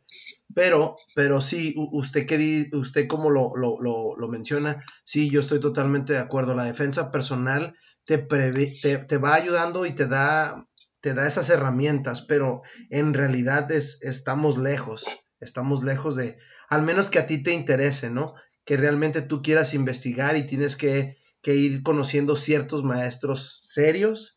Pero, 0.54 0.98
pero 1.16 1.40
sí, 1.40 1.74
usted, 1.78 2.26
que 2.26 2.68
usted 2.74 3.08
como 3.08 3.30
lo, 3.30 3.56
lo, 3.56 3.80
lo, 4.18 4.28
menciona, 4.28 4.84
sí, 5.06 5.30
yo 5.30 5.40
estoy 5.40 5.62
totalmente 5.62 6.12
de 6.12 6.20
acuerdo. 6.20 6.54
La 6.54 6.66
defensa 6.66 7.14
personal 7.14 7.78
te, 8.04 8.18
te, 8.18 8.98
te, 8.98 9.18
va 9.18 9.36
ayudando 9.36 9.86
y 9.86 9.96
te 9.96 10.08
da, 10.08 10.68
te 11.00 11.14
da 11.14 11.26
esas 11.26 11.50
herramientas, 11.50 12.24
pero 12.24 12.64
en 12.90 13.14
realidad 13.14 13.72
es, 13.72 14.00
estamos 14.02 14.58
lejos, 14.58 15.06
estamos 15.40 15.82
lejos 15.82 16.18
de, 16.18 16.38
al 16.68 16.82
menos 16.82 17.10
que 17.10 17.20
a 17.20 17.28
ti 17.28 17.42
te 17.42 17.54
interese, 17.54 18.10
¿no? 18.10 18.34
Que 18.66 18.76
realmente 18.76 19.22
tú 19.22 19.42
quieras 19.42 19.74
investigar 19.74 20.36
y 20.36 20.46
tienes 20.46 20.76
que, 20.76 21.16
que 21.42 21.56
ir 21.56 21.84
conociendo 21.84 22.36
ciertos 22.36 22.84
maestros 22.84 23.62
serios 23.64 24.37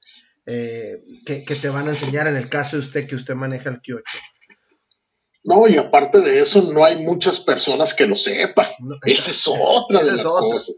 eh, 0.53 1.05
que, 1.25 1.45
que, 1.45 1.57
te 1.57 1.69
van 1.69 1.87
a 1.87 1.91
enseñar 1.91 2.27
en 2.27 2.37
el 2.37 2.49
caso 2.49 2.77
de 2.77 2.83
usted 2.83 3.07
que 3.07 3.15
usted 3.15 3.35
maneja 3.35 3.71
el 3.71 3.81
Kyoto. 3.81 4.03
No, 5.45 5.69
y 5.69 5.77
aparte 5.77 6.21
de 6.21 6.41
eso, 6.41 6.61
no 6.73 6.85
hay 6.85 7.05
muchas 7.05 7.39
personas 7.41 7.95
que 7.95 8.07
lo 8.07 8.17
sepan. 8.17 8.67
esa 9.07 9.31
es 9.31 9.47
otra 9.47 10.03
de 10.03 10.13
las 10.13 10.25
cosas. 10.25 10.77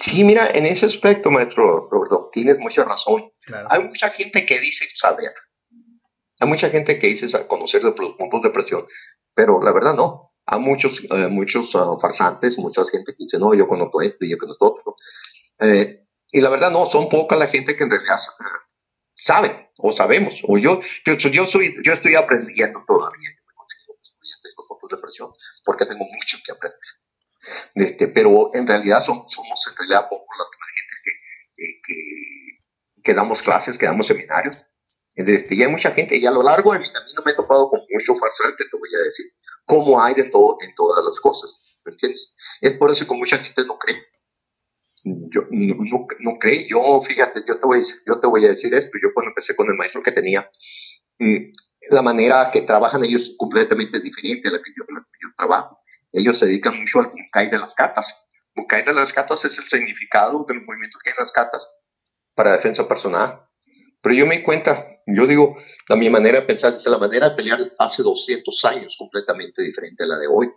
Sí, 0.00 0.24
mira, 0.24 0.48
en 0.52 0.64
ese 0.64 0.86
aspecto, 0.86 1.30
maestro 1.30 1.88
Roberto, 1.90 2.30
tienes 2.32 2.58
mucha 2.58 2.84
razón. 2.84 3.30
Hay 3.68 3.84
mucha 3.84 4.08
gente 4.10 4.46
que 4.46 4.58
dice 4.58 4.86
saber. 4.94 5.32
Hay 6.40 6.48
mucha 6.48 6.70
gente 6.70 6.98
que 6.98 7.08
dice 7.08 7.28
conocer 7.46 7.82
los 7.84 7.94
puntos 7.94 8.42
de 8.42 8.50
presión, 8.50 8.86
pero 9.34 9.62
la 9.62 9.72
verdad 9.72 9.94
no. 9.94 10.32
Hay 10.46 10.60
muchos, 10.60 11.00
eh, 11.10 11.28
muchos 11.28 11.74
ah, 11.74 11.96
farsantes, 12.00 12.58
mucha 12.58 12.82
gente 12.90 13.12
que 13.12 13.24
dice, 13.24 13.38
no, 13.38 13.54
yo 13.54 13.68
conozco 13.68 14.02
esto 14.02 14.24
y 14.24 14.30
yo 14.30 14.38
conozco 14.38 14.72
otro. 14.72 14.96
Eh, 15.60 16.03
y 16.34 16.40
la 16.40 16.50
verdad 16.50 16.72
no, 16.72 16.90
son 16.90 17.08
poca 17.08 17.36
la 17.36 17.46
gente 17.46 17.76
que 17.76 17.84
en 17.84 17.90
realidad 17.90 18.18
saben 19.24 19.68
o 19.78 19.92
sabemos, 19.92 20.34
o 20.42 20.58
yo, 20.58 20.80
yo, 21.06 21.14
yo, 21.14 21.46
soy, 21.46 21.76
yo 21.84 21.92
estoy 21.92 22.16
aprendiendo 22.16 22.82
todavía, 22.88 23.30
me 23.30 24.96
de 24.96 25.00
presión, 25.00 25.30
porque 25.64 25.86
tengo 25.86 26.04
mucho 26.04 26.38
que 26.44 26.52
aprender. 26.52 26.78
Este, 27.76 28.08
pero 28.08 28.50
en 28.52 28.66
realidad 28.66 29.04
somos, 29.06 29.32
somos 29.32 29.60
en 29.70 29.76
realidad 29.76 30.08
pocos 30.10 30.36
las 30.36 30.48
gente 30.74 30.94
que, 31.04 31.80
que, 31.86 33.02
que, 33.04 33.14
damos 33.14 33.40
clases, 33.40 33.78
que 33.78 33.86
damos 33.86 34.08
seminarios. 34.08 34.56
Este, 35.14 35.54
y 35.54 35.62
hay 35.62 35.68
mucha 35.68 35.92
gente, 35.92 36.16
y 36.16 36.26
a 36.26 36.32
lo 36.32 36.42
largo 36.42 36.72
de 36.72 36.80
mi 36.80 36.92
camino 36.92 37.22
me 37.24 37.30
he 37.30 37.36
topado 37.36 37.70
con 37.70 37.80
mucho 37.88 38.14
farsante, 38.16 38.64
te 38.68 38.76
voy 38.76 38.90
a 38.92 39.04
decir, 39.04 39.26
como 39.64 40.02
hay 40.02 40.14
de 40.14 40.24
todo 40.24 40.56
en 40.60 40.74
todas 40.74 41.04
las 41.04 41.20
cosas, 41.20 41.78
¿me 41.84 41.92
entiendes? 41.92 42.34
Es 42.60 42.76
por 42.76 42.90
eso 42.90 43.06
que 43.06 43.14
mucha 43.14 43.38
gente 43.38 43.64
no 43.64 43.78
cree 43.78 44.13
yo 45.04 45.42
no, 45.50 46.06
no, 46.20 46.38
creí, 46.38 46.66
yo 46.68 47.02
fíjate, 47.06 47.44
yo 47.46 47.60
te, 47.60 47.66
voy, 47.66 47.84
yo 48.06 48.20
te 48.20 48.26
voy 48.26 48.46
a 48.46 48.48
decir 48.48 48.72
esto, 48.74 48.90
yo 49.02 49.12
cuando 49.12 49.30
empecé 49.30 49.54
con 49.54 49.68
el 49.68 49.74
maestro 49.74 50.02
que 50.02 50.12
tenía, 50.12 50.48
mm, 51.18 51.52
la 51.90 52.02
manera 52.02 52.50
que 52.50 52.62
trabajan 52.62 53.04
ellos 53.04 53.22
es 53.22 53.34
completamente 53.36 54.00
diferente 54.00 54.48
a 54.48 54.52
la 54.52 54.58
que 54.58 54.70
yo, 54.76 54.84
trabajo. 55.36 55.78
Ellos 56.12 56.38
se 56.38 56.46
dedican 56.46 56.78
mucho 56.78 57.00
al 57.00 57.10
Mukai 57.12 57.50
de 57.50 57.58
las 57.58 57.74
catas. 57.74 58.06
Mukai 58.54 58.84
de 58.84 58.94
las 58.94 59.12
catas 59.12 59.44
es 59.44 59.58
el 59.58 59.64
significado 59.64 60.44
del 60.48 60.62
movimiento 60.62 60.98
que 61.02 61.10
hay 61.10 61.14
en 61.18 61.24
las 61.24 61.32
catas 61.32 61.66
para 62.34 62.52
defensa 62.52 62.86
personal. 62.88 63.40
Pero 64.00 64.14
yo 64.14 64.26
me 64.26 64.38
di 64.38 64.42
cuenta, 64.42 64.86
yo 65.06 65.26
digo, 65.26 65.56
la 65.88 65.96
mi 65.96 66.08
manera 66.08 66.40
de 66.40 66.46
pensar 66.46 66.74
es 66.74 66.86
la 66.86 66.98
manera 66.98 67.30
de 67.30 67.36
pelear 67.36 67.58
hace 67.78 68.02
200 68.02 68.64
años 68.64 68.94
completamente 68.98 69.62
diferente 69.62 70.04
a 70.04 70.06
la 70.06 70.18
de 70.18 70.28
hoy. 70.28 70.50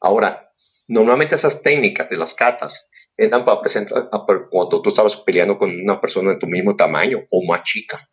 Ahora, 0.00 0.50
normalmente 0.88 1.36
esas 1.36 1.62
técnicas 1.62 2.10
de 2.10 2.16
las 2.16 2.34
catas 2.34 2.74
eran 3.20 3.44
para 3.44 3.60
presentar 3.60 4.08
cuando 4.50 4.80
tú 4.80 4.88
estabas 4.88 5.14
peleando 5.26 5.58
con 5.58 5.70
una 5.70 6.00
persona 6.00 6.30
de 6.30 6.38
tu 6.38 6.46
mismo 6.46 6.74
tamaño 6.74 7.18
o 7.30 7.44
más 7.46 7.62
chica. 7.64 8.08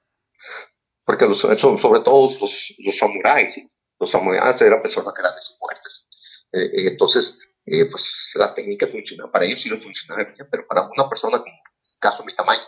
Porque 1.06 1.26
los, 1.26 1.40
sobre 1.40 2.02
todo 2.02 2.38
los, 2.40 2.76
los 2.80 2.98
samuráis, 2.98 3.58
los 3.98 4.12
samuráis 4.12 4.62
eran 4.62 4.82
personas 4.82 5.14
grandes 5.14 5.46
y 5.50 5.58
fuertes. 5.58 6.08
Eh, 6.52 6.60
eh, 6.60 6.88
entonces, 6.92 7.40
eh, 7.66 7.86
pues 7.90 8.06
las 8.36 8.54
técnicas 8.54 8.92
funcionaban, 8.92 9.32
para 9.32 9.46
ellos 9.46 9.62
sí 9.62 9.70
lo 9.70 9.80
funcionaban 9.80 10.34
bien, 10.34 10.48
pero 10.52 10.68
para 10.68 10.90
una 10.90 11.08
persona 11.08 11.40
como 11.40 11.56
caso 12.02 12.26
mi 12.26 12.36
tamaño, 12.36 12.62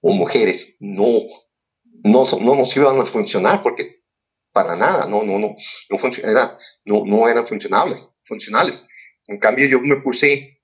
o 0.00 0.12
mujeres, 0.12 0.74
no, 0.78 1.22
no, 2.04 2.24
no 2.38 2.54
nos 2.54 2.74
iban 2.76 3.00
a 3.00 3.06
funcionar 3.06 3.62
porque 3.62 4.00
para 4.52 4.76
nada, 4.76 5.06
no, 5.06 5.24
no, 5.24 5.38
no, 5.38 5.56
no, 5.90 5.98
no, 6.84 7.04
no 7.04 7.28
eran 7.28 7.46
funcionables, 7.46 7.98
funcionales. 8.24 8.84
En 9.26 9.38
cambio, 9.38 9.66
yo 9.66 9.80
me 9.80 9.96
puse 9.96 10.60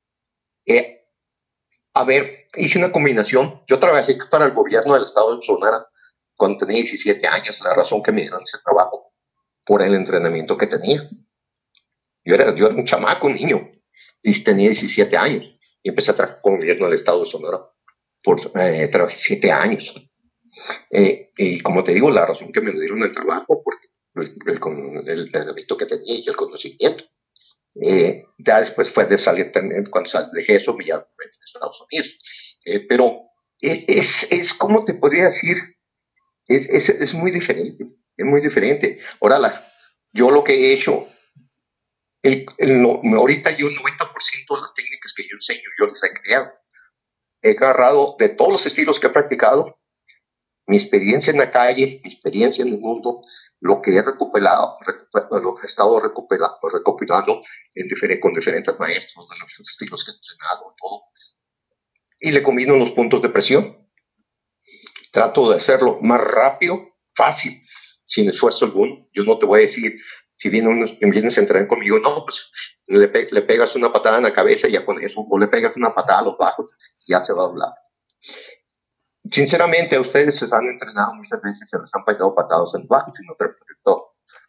a 1.97 2.05
ver, 2.05 2.47
hice 2.57 2.79
una 2.79 2.93
combinación. 2.93 3.63
Yo 3.67 3.79
trabajé 3.79 4.19
para 4.31 4.45
el 4.45 4.53
gobierno 4.53 4.93
del 4.93 5.05
estado 5.05 5.35
de 5.35 5.47
Sonora 5.47 5.87
cuando 6.37 6.59
tenía 6.59 6.83
17 6.83 7.27
años. 7.27 7.59
La 7.65 7.73
razón 7.73 8.03
que 8.03 8.13
me 8.13 8.21
dieron 8.21 8.43
ese 8.43 8.59
trabajo 8.63 9.15
por 9.65 9.81
el 9.81 9.95
entrenamiento 9.95 10.59
que 10.59 10.67
tenía. 10.67 11.09
Yo 12.23 12.35
era, 12.35 12.55
yo 12.55 12.67
era 12.67 12.75
un 12.75 12.85
chamaco, 12.85 13.29
un 13.29 13.37
niño, 13.37 13.71
y 14.23 14.45
tenía 14.45 14.69
17 14.69 15.17
años. 15.17 15.45
Y 15.83 15.89
empecé 15.89 16.11
a 16.11 16.17
trabajar 16.17 16.43
con 16.43 16.53
el 16.53 16.59
gobierno 16.59 16.85
del 16.85 16.99
estado 16.99 17.25
de 17.25 17.31
Sonora 17.31 17.61
por 18.23 18.41
eh, 18.61 18.91
7 19.17 19.51
años. 19.51 19.95
Eh, 20.91 21.31
y 21.39 21.61
como 21.61 21.83
te 21.83 21.95
digo, 21.95 22.11
la 22.11 22.27
razón 22.27 22.53
que 22.53 22.61
me 22.61 22.73
dieron 22.73 23.03
el 23.05 23.13
trabajo, 23.13 23.63
porque 23.65 23.89
el, 24.17 25.09
el 25.09 25.21
entrenamiento 25.23 25.77
que 25.79 25.87
tenía 25.87 26.19
y 26.19 26.29
el 26.29 26.37
conocimiento. 26.37 27.05
Eh, 27.81 28.25
ya 28.39 28.61
después 28.61 28.91
fue 28.91 29.07
de 29.07 29.19
salir, 29.19 29.53
cuando 29.91 30.11
dejé 30.33 30.57
eso, 30.57 30.77
ya 30.85 30.95
en 30.97 31.31
Estados 31.45 31.81
Unidos. 31.91 32.19
Eh, 32.65 32.87
pero 32.89 33.23
e, 33.61 33.85
es, 33.87 34.27
es, 34.31 34.55
como 34.55 34.85
te 34.85 34.95
podría 34.95 35.27
decir, 35.27 35.57
es, 36.47 36.69
es, 36.69 36.89
es, 36.89 37.15
muy 37.15 37.31
diferente, 37.31 37.85
es 38.17 38.27
muy 38.27 38.41
diferente. 38.41 39.01
Ahora, 39.21 39.39
la, 39.39 39.67
yo 40.13 40.31
lo 40.31 40.43
que 40.43 40.55
he 40.55 40.73
hecho, 40.75 41.07
el, 42.23 42.47
ahorita 43.15 43.57
yo 43.57 43.69
el 43.69 43.77
90% 43.77 44.57
de 44.57 44.61
las 44.61 44.75
técnicas 44.75 45.13
que 45.15 45.25
yo 45.25 45.37
enseño, 45.37 45.69
yo 45.79 45.87
las 45.87 46.03
he 46.03 46.13
creado. 46.23 46.53
He 47.43 47.51
agarrado 47.51 48.17
de 48.19 48.31
todos 48.31 48.53
los 48.53 48.67
estilos 48.67 48.99
que 48.99 49.09
he 49.09 49.11
practicado, 49.11 49.79
mi 50.67 50.77
experiencia 50.79 51.31
en 51.31 51.39
la 51.39 51.53
calle, 51.53 52.01
mi 52.03 52.13
experiencia 52.13 52.63
en 52.63 52.73
el 52.73 52.79
mundo, 52.79 53.21
lo 53.61 53.81
que 53.81 53.97
he 53.97 54.03
recuperado, 54.03 54.79
lo 55.31 55.55
que 55.55 55.63
he 55.63 55.67
estado 55.67 55.99
recopilando, 56.01 56.59
recopilando 56.73 57.43
en 57.75 58.21
con 58.21 58.35
diferentes 58.35 58.79
maestros 58.79 59.29
de 59.29 59.39
los 59.39 59.61
estilos 59.61 60.05
que 60.05 60.11
he 60.11 60.15
entrenado, 60.15 60.75
todo. 60.81 61.03
Y 62.21 62.33
le 62.33 62.43
combino 62.43 62.77
los 62.77 62.93
puntos 62.93 63.23
de 63.23 63.29
presión. 63.29 63.87
Trato 65.13 65.51
de 65.51 65.57
hacerlo 65.57 65.99
más 66.03 66.21
rápido, 66.21 66.97
fácil, 67.15 67.63
sin 68.07 68.29
esfuerzo 68.29 68.67
alguno. 68.67 69.09
Yo 69.15 69.25
no 69.25 69.39
te 69.39 69.47
voy 69.47 69.61
a 69.61 69.67
decir, 69.67 69.97
si 70.39 70.51
vienen, 70.51 70.99
vienes 71.01 71.39
a 71.39 71.41
entrenar 71.41 71.69
conmigo, 71.69 71.99
no, 71.99 72.25
pues 72.25 72.51
le, 72.87 73.09
le, 73.31 73.43
pegas 73.43 73.75
una 73.75 73.93
patada 73.93 74.19
en 74.19 74.25
la 74.25 74.35
cabeza 74.35 74.69
y 74.69 74.73
ya 74.73 74.85
con 74.85 75.03
eso, 75.03 75.25
o 75.29 75.39
le 75.39 75.49
pegas 75.49 75.77
una 75.77 75.95
patada 75.95 76.21
a 76.21 76.25
los 76.25 76.37
bajos, 76.37 76.77
y 77.07 77.13
ya 77.13 77.25
se 77.25 77.33
va 77.33 77.45
a 77.45 77.47
hablar. 77.47 77.73
Sinceramente, 79.31 79.97
a 79.97 80.01
ustedes 80.01 80.39
se 80.39 80.47
han 80.55 80.67
entrenado 80.67 81.15
muchas 81.15 81.41
veces, 81.43 81.69
se 81.69 81.79
les 81.79 81.95
han 81.95 82.05
pegado 82.05 82.35
patados 82.35 82.75
en 82.75 82.83
los 82.83 82.89
bajos 82.89 83.15
y 83.21 83.27
no 83.27 83.35
te. 83.35 83.47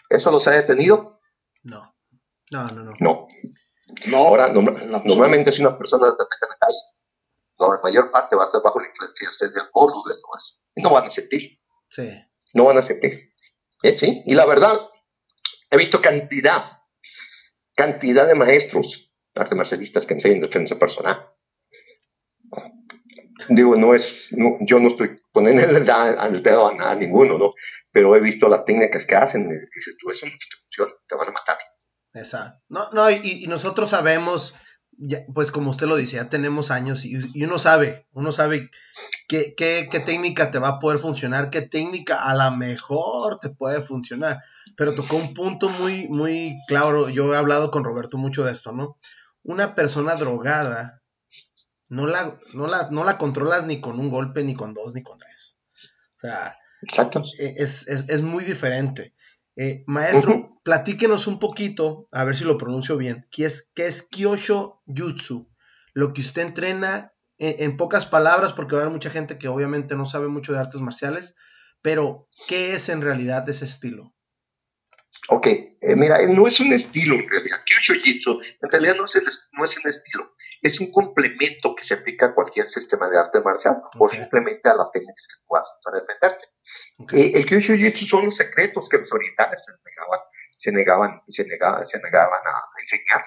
¿Eso 0.09 0.31
los 0.31 0.47
ha 0.47 0.51
detenido? 0.51 1.19
No. 1.63 1.93
No, 2.51 2.67
no, 2.67 2.83
no. 2.83 2.93
No. 2.99 3.27
no 4.07 4.17
Ahora, 4.17 4.49
normalmente 4.49 5.51
si 5.51 5.61
una 5.61 5.77
persona 5.77 6.07
te 6.07 6.23
ataca 6.23 6.37
en 6.43 6.49
la 6.49 6.57
calle, 6.57 6.77
la 7.59 7.79
mayor 7.83 8.11
parte 8.11 8.35
va 8.35 8.43
a 8.43 8.45
estar 8.45 8.61
bajo 8.63 8.79
la 8.79 8.87
influencia 8.87 9.47
de 9.49 9.61
alcohol 9.61 9.91
o 9.93 10.07
de 10.07 10.15
demás. 10.15 10.59
Y 10.75 10.81
no 10.81 10.91
van 10.91 11.05
a 11.05 11.11
sentir. 11.11 11.59
Sí. 11.91 12.09
No 12.53 12.65
van 12.65 12.77
a 12.77 12.81
sentir. 12.81 13.33
¿Eh? 13.83 13.97
¿Sí? 13.97 14.23
Y 14.25 14.33
la 14.33 14.45
verdad, 14.45 14.79
He 15.69 15.77
visto 15.77 16.01
cantidad, 16.01 16.79
cantidad 17.75 18.25
de 18.27 18.35
maestros 18.35 19.03
arte 19.35 19.53
marcialistas 19.53 20.05
que 20.05 20.15
enseñan 20.15 20.41
defensa 20.41 20.79
personal. 20.79 21.29
Digo, 23.49 23.75
no 23.75 23.93
es, 23.93 24.03
yo 24.61 24.79
no 24.79 24.89
estoy 24.89 25.19
poniendo 25.31 25.63
el, 25.63 25.85
dedo 26.43 26.67
a, 26.67 26.73
nada, 26.73 26.95
ninguno, 26.95 27.37
¿no? 27.37 27.53
Pero 27.91 28.15
he 28.15 28.19
visto 28.19 28.47
las 28.47 28.65
técnicas 28.65 29.05
que 29.05 29.15
hacen 29.15 29.43
y 29.43 29.53
dices, 29.53 29.95
tú, 29.99 30.11
eso 30.11 30.25
no 30.25 30.31
te 30.31 30.57
funciona, 30.61 30.91
te 31.07 31.15
van 31.15 31.29
a 31.29 31.31
matar. 31.31 31.57
Exacto. 32.13 32.59
No, 32.69 32.91
no, 32.91 33.09
y, 33.11 33.43
y 33.43 33.47
nosotros 33.47 33.91
sabemos, 33.91 34.55
pues 35.33 35.51
como 35.51 35.71
usted 35.71 35.87
lo 35.87 35.95
dice, 35.95 36.15
ya 36.15 36.29
tenemos 36.29 36.71
años 36.71 37.05
y, 37.05 37.19
y 37.33 37.43
uno 37.43 37.59
sabe, 37.59 38.07
uno 38.11 38.31
sabe 38.31 38.69
qué, 39.27 39.53
qué, 39.55 39.87
qué, 39.91 39.99
técnica 39.99 40.49
te 40.49 40.59
va 40.59 40.69
a 40.69 40.79
poder 40.79 40.99
funcionar, 40.99 41.49
qué 41.49 41.61
técnica 41.61 42.23
a 42.23 42.33
la 42.33 42.49
mejor 42.51 43.39
te 43.39 43.49
puede 43.49 43.83
funcionar. 43.83 44.41
Pero 44.75 44.95
tocó 44.95 45.15
un 45.15 45.33
punto 45.33 45.69
muy, 45.69 46.07
muy 46.07 46.57
claro. 46.67 47.09
Yo 47.09 47.33
he 47.33 47.37
hablado 47.37 47.71
con 47.71 47.83
Roberto 47.83 48.17
mucho 48.17 48.43
de 48.43 48.53
esto, 48.53 48.71
¿no? 48.71 48.97
Una 49.43 49.75
persona 49.75 50.15
drogada 50.15 51.01
no 51.89 52.07
la, 52.07 52.39
no 52.53 52.67
la, 52.67 52.89
no 52.91 53.03
la 53.03 53.17
controlas 53.17 53.65
ni 53.65 53.81
con 53.81 53.99
un 53.99 54.09
golpe, 54.09 54.43
ni 54.43 54.55
con 54.55 54.73
dos, 54.73 54.93
ni 54.93 55.03
con 55.03 55.19
tres. 55.19 55.57
O 56.17 56.19
sea, 56.19 56.57
e, 57.39 57.55
Es, 57.57 57.87
es, 57.87 58.07
es 58.09 58.21
muy 58.21 58.43
diferente. 58.43 59.13
Eh, 59.55 59.83
maestro, 59.87 60.59
platíquenos 60.63 61.25
un 61.25 61.39
poquito, 61.39 62.07
a 62.11 62.23
ver 62.23 62.37
si 62.37 62.43
lo 62.43 62.59
pronuncio 62.59 62.95
bien, 62.95 63.25
¿qué 63.31 63.45
es, 63.45 63.71
qué 63.73 63.87
es 63.87 64.03
Kyosho 64.03 64.83
Jutsu? 64.85 65.49
Lo 65.93 66.13
que 66.13 66.21
usted 66.21 66.43
entrena 66.43 67.11
en, 67.39 67.77
pocas 67.77 68.05
palabras, 68.05 68.53
porque 68.53 68.75
va 68.75 68.81
a 68.81 68.83
haber 68.83 68.93
mucha 68.93 69.09
gente 69.09 69.37
que 69.37 69.47
obviamente 69.47 69.95
no 69.95 70.05
sabe 70.07 70.27
mucho 70.27 70.53
de 70.53 70.59
artes 70.59 70.81
marciales, 70.81 71.35
pero 71.81 72.27
¿qué 72.47 72.75
es 72.75 72.89
en 72.89 73.01
realidad 73.01 73.47
ese 73.49 73.65
estilo? 73.65 74.13
Ok, 75.29 75.47
eh, 75.47 75.95
mira, 75.95 76.25
no 76.27 76.47
es 76.47 76.59
un 76.59 76.71
estilo 76.71 77.15
en 77.15 77.29
realidad. 77.29 77.57
Kyushu 77.65 78.39
en 78.61 78.71
realidad 78.71 78.95
no 78.95 79.05
es, 79.05 79.13
no 79.51 79.65
es 79.65 79.77
un 79.77 79.89
estilo, 79.89 80.35
es 80.61 80.79
un 80.79 80.89
complemento 80.91 81.75
que 81.75 81.83
se 81.85 81.95
aplica 81.95 82.27
a 82.27 82.33
cualquier 82.33 82.67
sistema 82.69 83.09
de 83.09 83.19
arte 83.19 83.41
marcial 83.41 83.81
o 83.99 84.07
simplemente 84.07 84.69
a 84.69 84.75
las 84.75 84.91
técnicas 84.91 85.27
que 85.27 85.45
tú 85.45 85.55
haces 85.55 85.73
para 85.83 85.99
defenderte. 85.99 86.45
Eh, 87.13 87.31
el 87.35 87.45
Kyushu 87.45 87.75
Jitsu 87.75 88.05
son 88.07 88.25
los 88.25 88.35
secretos 88.35 88.87
que 88.89 88.99
los 88.99 89.11
orientales 89.11 89.61
se 89.63 89.71
negaban, 89.83 90.19
se 90.57 90.71
negaban, 90.71 91.21
se 91.27 91.43
negaban, 91.45 91.85
se 91.85 91.99
negaban 91.99 92.41
a 92.45 92.81
enseñar. 92.81 93.25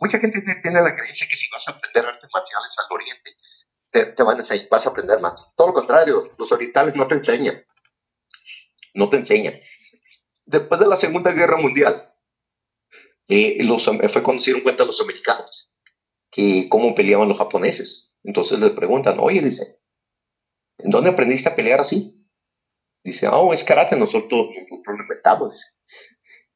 Mucha 0.00 0.18
gente 0.18 0.40
tiene 0.40 0.80
la 0.80 0.94
creencia 0.94 1.26
que 1.28 1.36
si 1.36 1.48
vas 1.50 1.66
a 1.68 1.72
aprender 1.72 2.04
artes 2.04 2.30
marciales 2.32 2.70
al 2.78 2.94
oriente, 2.94 3.36
te, 3.90 4.22
van 4.22 4.36
a 4.36 4.40
enseñar, 4.40 4.68
vas 4.70 4.86
a 4.86 4.90
aprender 4.90 5.20
más. 5.20 5.34
Todo 5.56 5.68
lo 5.68 5.74
contrario, 5.74 6.30
los 6.36 6.50
orientales 6.52 6.94
no 6.96 7.06
te 7.06 7.14
enseñan. 7.14 7.64
No 8.94 9.08
te 9.08 9.16
enseñan. 9.16 9.54
Después 10.48 10.80
de 10.80 10.86
la 10.86 10.96
Segunda 10.96 11.30
Guerra 11.32 11.58
Mundial, 11.58 12.10
eh, 13.28 13.62
los, 13.64 13.84
fue 13.84 14.22
cuando 14.22 14.42
se 14.42 14.50
dieron 14.50 14.62
cuenta 14.62 14.86
los 14.86 14.98
americanos 14.98 15.70
que 16.30 16.66
cómo 16.70 16.94
peleaban 16.94 17.28
los 17.28 17.36
japoneses. 17.36 18.14
Entonces 18.24 18.58
les 18.58 18.70
preguntan, 18.70 19.18
oye, 19.20 19.42
dice, 19.42 19.78
¿en 20.78 20.90
dónde 20.90 21.10
aprendiste 21.10 21.50
a 21.50 21.54
pelear 21.54 21.80
así? 21.80 22.26
Dice, 23.04 23.28
oh, 23.28 23.52
es 23.52 23.62
karate, 23.62 23.94
nosotros, 23.96 24.48
nosotros 24.70 24.96
lo 24.96 25.02
inventamos. 25.02 25.62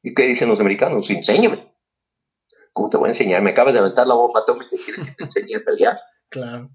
¿Y 0.01 0.15
qué 0.15 0.23
dicen 0.23 0.49
los 0.49 0.59
americanos? 0.59 1.07
Enséñame. 1.11 1.71
¿Cómo 2.71 2.89
te 2.89 2.97
voy 2.97 3.09
a 3.09 3.11
enseñar? 3.11 3.43
Me 3.43 3.51
acabas 3.51 3.73
de 3.73 3.79
aventar 3.79 4.07
la 4.07 4.15
bomba 4.15 4.39
atómica 4.39 4.69
y 4.71 4.79
quieres 4.79 5.05
que 5.05 5.11
te 5.11 5.23
enseñe 5.25 5.55
a 5.55 5.63
pelear. 5.63 5.97
Claro. 6.29 6.71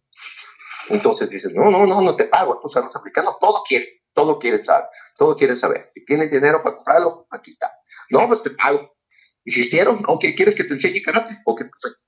Entonces 0.88 1.28
dices, 1.28 1.52
no, 1.52 1.68
no, 1.68 1.84
no, 1.84 2.00
no 2.00 2.14
te 2.14 2.26
pago. 2.26 2.54
Entonces 2.54 2.84
los 2.84 2.94
americanos 2.94 3.34
todo 3.40 3.64
quieren, 3.68 3.88
todo 4.14 4.38
quieren 4.38 4.64
saber, 4.64 4.88
todo 5.16 5.36
quieren 5.36 5.56
saber. 5.56 5.90
Si 5.94 6.04
tienes 6.04 6.30
dinero 6.30 6.62
para 6.62 6.76
comprarlo, 6.76 7.26
aquí 7.30 7.52
está. 7.52 7.72
No, 8.10 8.26
pues 8.28 8.42
te 8.42 8.50
pago. 8.50 8.96
¿Insistieron? 9.44 10.02
Ok, 10.06 10.24
¿quieres 10.36 10.54
que 10.56 10.64
te 10.64 10.74
enseñe 10.74 11.02
karate? 11.02 11.38
Ok, 11.44 11.58
perfecto. 11.58 12.02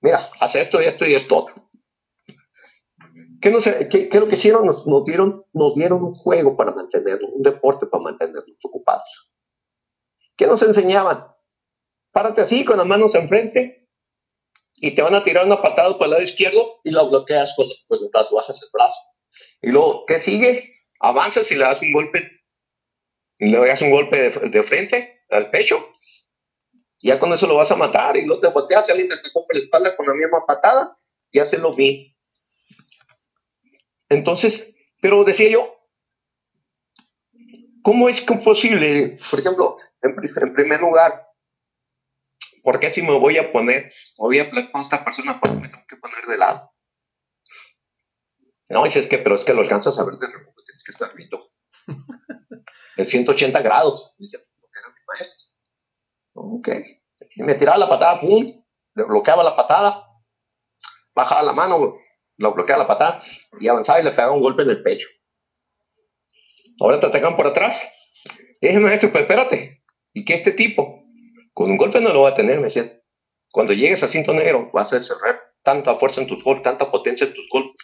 Mira, 0.00 0.30
haz 0.40 0.54
esto 0.54 0.80
y 0.80 0.84
esto 0.86 1.06
y 1.06 1.14
esto 1.14 1.36
otro. 1.36 1.68
¿Qué, 3.40 3.50
no 3.50 3.60
sé, 3.60 3.88
qué, 3.90 4.08
qué 4.08 4.16
es 4.16 4.22
lo 4.22 4.28
que 4.28 4.36
hicieron? 4.36 4.64
Nos, 4.64 4.86
nos, 4.86 5.04
dieron, 5.04 5.44
nos 5.52 5.74
dieron 5.74 6.02
un 6.02 6.12
juego 6.12 6.56
para 6.56 6.72
mantenernos, 6.72 7.30
un 7.32 7.42
deporte 7.42 7.86
para 7.86 8.02
mantenernos 8.02 8.44
ocupados. 8.62 9.30
¿Qué 10.36 10.46
nos 10.46 10.62
enseñaban? 10.62 11.26
Párate 12.12 12.42
así, 12.42 12.64
con 12.64 12.76
las 12.76 12.86
manos 12.86 13.14
enfrente, 13.14 13.82
y 14.76 14.94
te 14.94 15.02
van 15.02 15.14
a 15.14 15.22
tirar 15.22 15.46
una 15.46 15.62
patada 15.62 15.96
por 15.96 16.06
el 16.06 16.10
lado 16.10 16.22
izquierdo 16.22 16.80
y 16.82 16.90
lo 16.90 17.08
bloqueas 17.08 17.54
con, 17.56 17.68
los 17.68 18.10
brazos, 18.10 18.32
bajas 18.32 18.60
el 18.60 18.68
brazo. 18.72 19.00
Y 19.62 19.70
luego, 19.70 20.04
¿qué 20.06 20.18
sigue? 20.20 20.70
Avanzas 21.02 21.50
y 21.50 21.54
le 21.54 21.64
das 21.64 21.82
un 21.82 21.92
golpe, 21.92 22.42
le 23.38 23.58
das 23.58 23.82
un 23.82 23.90
golpe 23.90 24.30
de, 24.30 24.62
frente 24.62 25.22
al 25.30 25.50
pecho. 25.50 25.96
Y 27.00 27.08
ya 27.08 27.18
con 27.18 27.32
eso 27.32 27.46
lo 27.46 27.56
vas 27.56 27.70
a 27.70 27.76
matar 27.76 28.16
y 28.16 28.24
luego 28.24 28.40
te 28.40 28.48
volteas 28.48 28.88
y 28.88 28.92
alguien 28.92 29.08
te 29.08 29.16
toca 29.30 29.54
la 29.54 29.60
espalda 29.60 29.96
con 29.96 30.06
la 30.06 30.14
misma 30.14 30.46
patada 30.46 30.96
y 31.30 31.40
hace 31.40 31.58
lo 31.58 31.74
mismo. 31.74 32.14
Entonces, 34.08 34.74
pero 35.00 35.24
decía 35.24 35.50
yo, 35.50 35.74
¿cómo 37.82 38.08
es 38.08 38.20
posible? 38.44 39.18
Por 39.30 39.40
ejemplo, 39.40 39.76
en 40.02 40.54
primer 40.54 40.80
lugar, 40.80 41.32
¿Por 42.62 42.78
qué 42.78 42.92
si 42.92 43.02
me 43.02 43.18
voy 43.18 43.38
a 43.38 43.52
poner, 43.52 43.92
voy 44.18 44.38
a 44.38 44.44
hablar 44.44 44.70
con 44.70 44.82
esta 44.82 45.04
persona, 45.04 45.40
¿por 45.40 45.50
qué 45.50 45.56
me 45.56 45.68
tengo 45.68 45.84
que 45.88 45.96
poner 45.96 46.24
de 46.26 46.38
lado? 46.38 46.70
No, 48.68 48.84
dices 48.84 49.08
que, 49.08 49.18
pero 49.18 49.34
es 49.34 49.44
que 49.44 49.52
lo 49.52 49.62
alcanzas 49.62 49.98
a 49.98 50.04
ver 50.04 50.14
de 50.14 50.28
remoto, 50.28 50.51
que 50.84 50.92
estar 50.92 51.14
viendo. 51.14 51.50
En 52.96 53.06
180 53.06 53.62
grados. 53.62 54.14
Dice, 54.18 54.38
lo 54.38 54.68
que 54.68 54.78
era 54.78 54.88
mi 54.88 55.00
maestro. 55.06 55.48
Ok. 56.34 56.68
Me 57.36 57.54
tiraba 57.54 57.78
la 57.78 57.88
patada, 57.88 58.20
pum, 58.20 58.46
le 58.94 59.04
bloqueaba 59.04 59.42
la 59.42 59.56
patada, 59.56 60.06
bajaba 61.14 61.42
la 61.42 61.52
mano, 61.52 61.96
lo 62.36 62.52
bloqueaba 62.52 62.82
la 62.82 62.88
patada 62.88 63.22
y 63.58 63.68
avanzaba 63.68 64.00
y 64.00 64.04
le 64.04 64.10
pegaba 64.10 64.32
un 64.32 64.42
golpe 64.42 64.62
en 64.62 64.70
el 64.70 64.82
pecho. 64.82 65.08
Ahora 66.80 67.00
te 67.00 67.06
atacan 67.06 67.36
por 67.36 67.46
atrás. 67.46 67.80
Y 68.60 68.68
dije, 68.68 68.80
maestro, 68.80 69.10
pues 69.10 69.22
espérate. 69.22 69.82
¿Y 70.12 70.24
qué 70.24 70.34
este 70.34 70.52
tipo? 70.52 71.04
Con 71.54 71.70
un 71.70 71.76
golpe 71.76 72.00
no 72.00 72.12
lo 72.12 72.22
va 72.22 72.30
a 72.30 72.34
tener, 72.34 72.58
me 72.58 72.64
decían. 72.64 73.00
Cuando 73.50 73.72
llegues 73.72 74.02
a 74.02 74.08
cinto 74.08 74.32
negro, 74.32 74.70
vas 74.72 74.92
a 74.92 75.00
cerrar 75.00 75.36
tanta 75.62 75.96
fuerza 75.96 76.20
en 76.20 76.26
tus 76.26 76.42
golpes, 76.42 76.64
tanta 76.64 76.90
potencia 76.90 77.26
en 77.26 77.34
tus 77.34 77.48
golpes, 77.50 77.76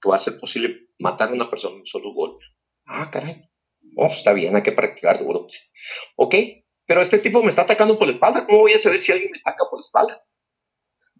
que 0.00 0.08
va 0.08 0.16
a 0.16 0.20
ser 0.20 0.38
posible 0.38 0.89
matar 1.00 1.30
a 1.30 1.32
una 1.32 1.50
persona 1.50 1.74
en 1.74 1.80
un 1.80 1.86
solo 1.86 2.12
golpe. 2.12 2.44
Ah, 2.86 3.10
caray. 3.10 3.42
Oh, 3.96 4.06
está 4.06 4.32
bien, 4.32 4.54
hay 4.54 4.62
que 4.62 4.72
practicar 4.72 5.18
duro. 5.18 5.46
Ok, 6.16 6.34
pero 6.86 7.02
este 7.02 7.18
tipo 7.18 7.42
me 7.42 7.50
está 7.50 7.62
atacando 7.62 7.98
por 7.98 8.06
la 8.06 8.14
espalda. 8.14 8.46
¿Cómo 8.46 8.60
voy 8.60 8.74
a 8.74 8.78
saber 8.78 9.00
si 9.00 9.10
alguien 9.10 9.30
me 9.32 9.38
ataca 9.38 9.64
por 9.68 9.80
la 9.80 9.84
espalda? 9.84 10.24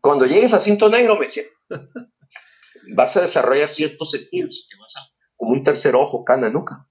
Cuando 0.01 0.27
llegues 0.27 0.53
a 0.53 0.61
cinto 0.61 0.89
negro, 0.89 1.17
me 1.17 1.27
decían, 1.27 1.47
vas 2.95 3.17
a 3.17 3.23
desarrollar 3.23 3.71
ciertos 3.71 4.11
sentidos, 4.11 4.67
vas 4.79 4.97
a, 4.97 5.11
como 5.37 5.53
un 5.53 5.63
tercer 5.63 5.95
ojo, 5.95 6.25
cana 6.25 6.51
nuca. 6.51 6.87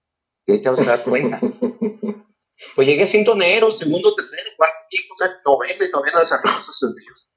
Y 0.45 0.53
ahí 0.53 0.61
te 0.61 0.69
vas 0.69 0.81
a 0.81 0.97
dar 0.97 1.03
cuenta. 1.03 1.39
Pues 2.75 2.89
llegué 2.89 3.03
a 3.03 3.07
cinto 3.07 3.35
negro, 3.35 3.71
segundo, 3.71 4.13
tercero, 4.15 4.49
cuarto, 4.57 4.75
quinto, 4.89 5.15
noveno 5.45 5.85
y 5.85 5.91
todavía 5.91 6.13
no 6.13 6.19
desarrolló 6.19 6.59
esos 6.59 6.77
sentidos. 6.77 7.29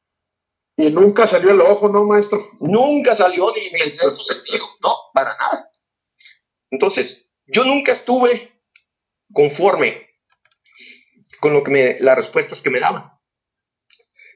Y 0.76 0.90
nunca 0.90 1.26
salió 1.26 1.50
el 1.50 1.61
ojo, 1.61 1.88
¿no, 1.88 2.04
maestro? 2.04 2.50
Nunca 2.61 3.14
salió 3.14 3.52
ni, 3.54 3.66
el 3.66 3.94
sexto 3.94 4.22
sentido, 4.22 4.66
no, 4.82 4.90
para 5.12 5.37
nada. 5.37 5.70
Entonces, 6.70 7.30
yo 7.46 7.64
nunca 7.64 7.92
estuve 7.92 8.52
conforme 9.32 10.06
con 11.40 11.52
lo 11.52 11.62
que 11.62 11.70
me, 11.70 12.00
las 12.00 12.16
respuestas 12.16 12.62
que 12.62 12.70
me 12.70 12.80
daban. 12.80 13.12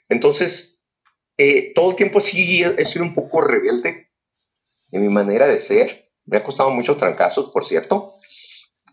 Entonces, 0.08 0.82
eh, 1.38 1.72
todo 1.74 1.90
el 1.90 1.96
tiempo 1.96 2.20
sí 2.20 2.62
he 2.62 2.84
sido 2.84 3.04
un 3.04 3.14
poco 3.14 3.40
rebelde 3.40 4.10
en 4.92 5.02
mi 5.02 5.08
manera 5.08 5.46
de 5.46 5.60
ser. 5.60 6.10
Me 6.24 6.38
ha 6.38 6.44
costado 6.44 6.70
muchos 6.70 6.98
trancazos, 6.98 7.50
por 7.52 7.64
cierto. 7.64 8.14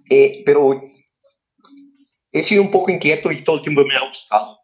Eh, 0.10 0.44
pero 0.46 0.82
he 2.32 2.44
sido 2.44 2.62
un 2.62 2.72
poco 2.72 2.92
inquieto 2.92 3.32
y 3.32 3.44
todo 3.44 3.58
el 3.58 3.62
tiempo 3.62 3.84
me 3.86 3.96
ha 3.96 4.08
gustado. 4.08 4.60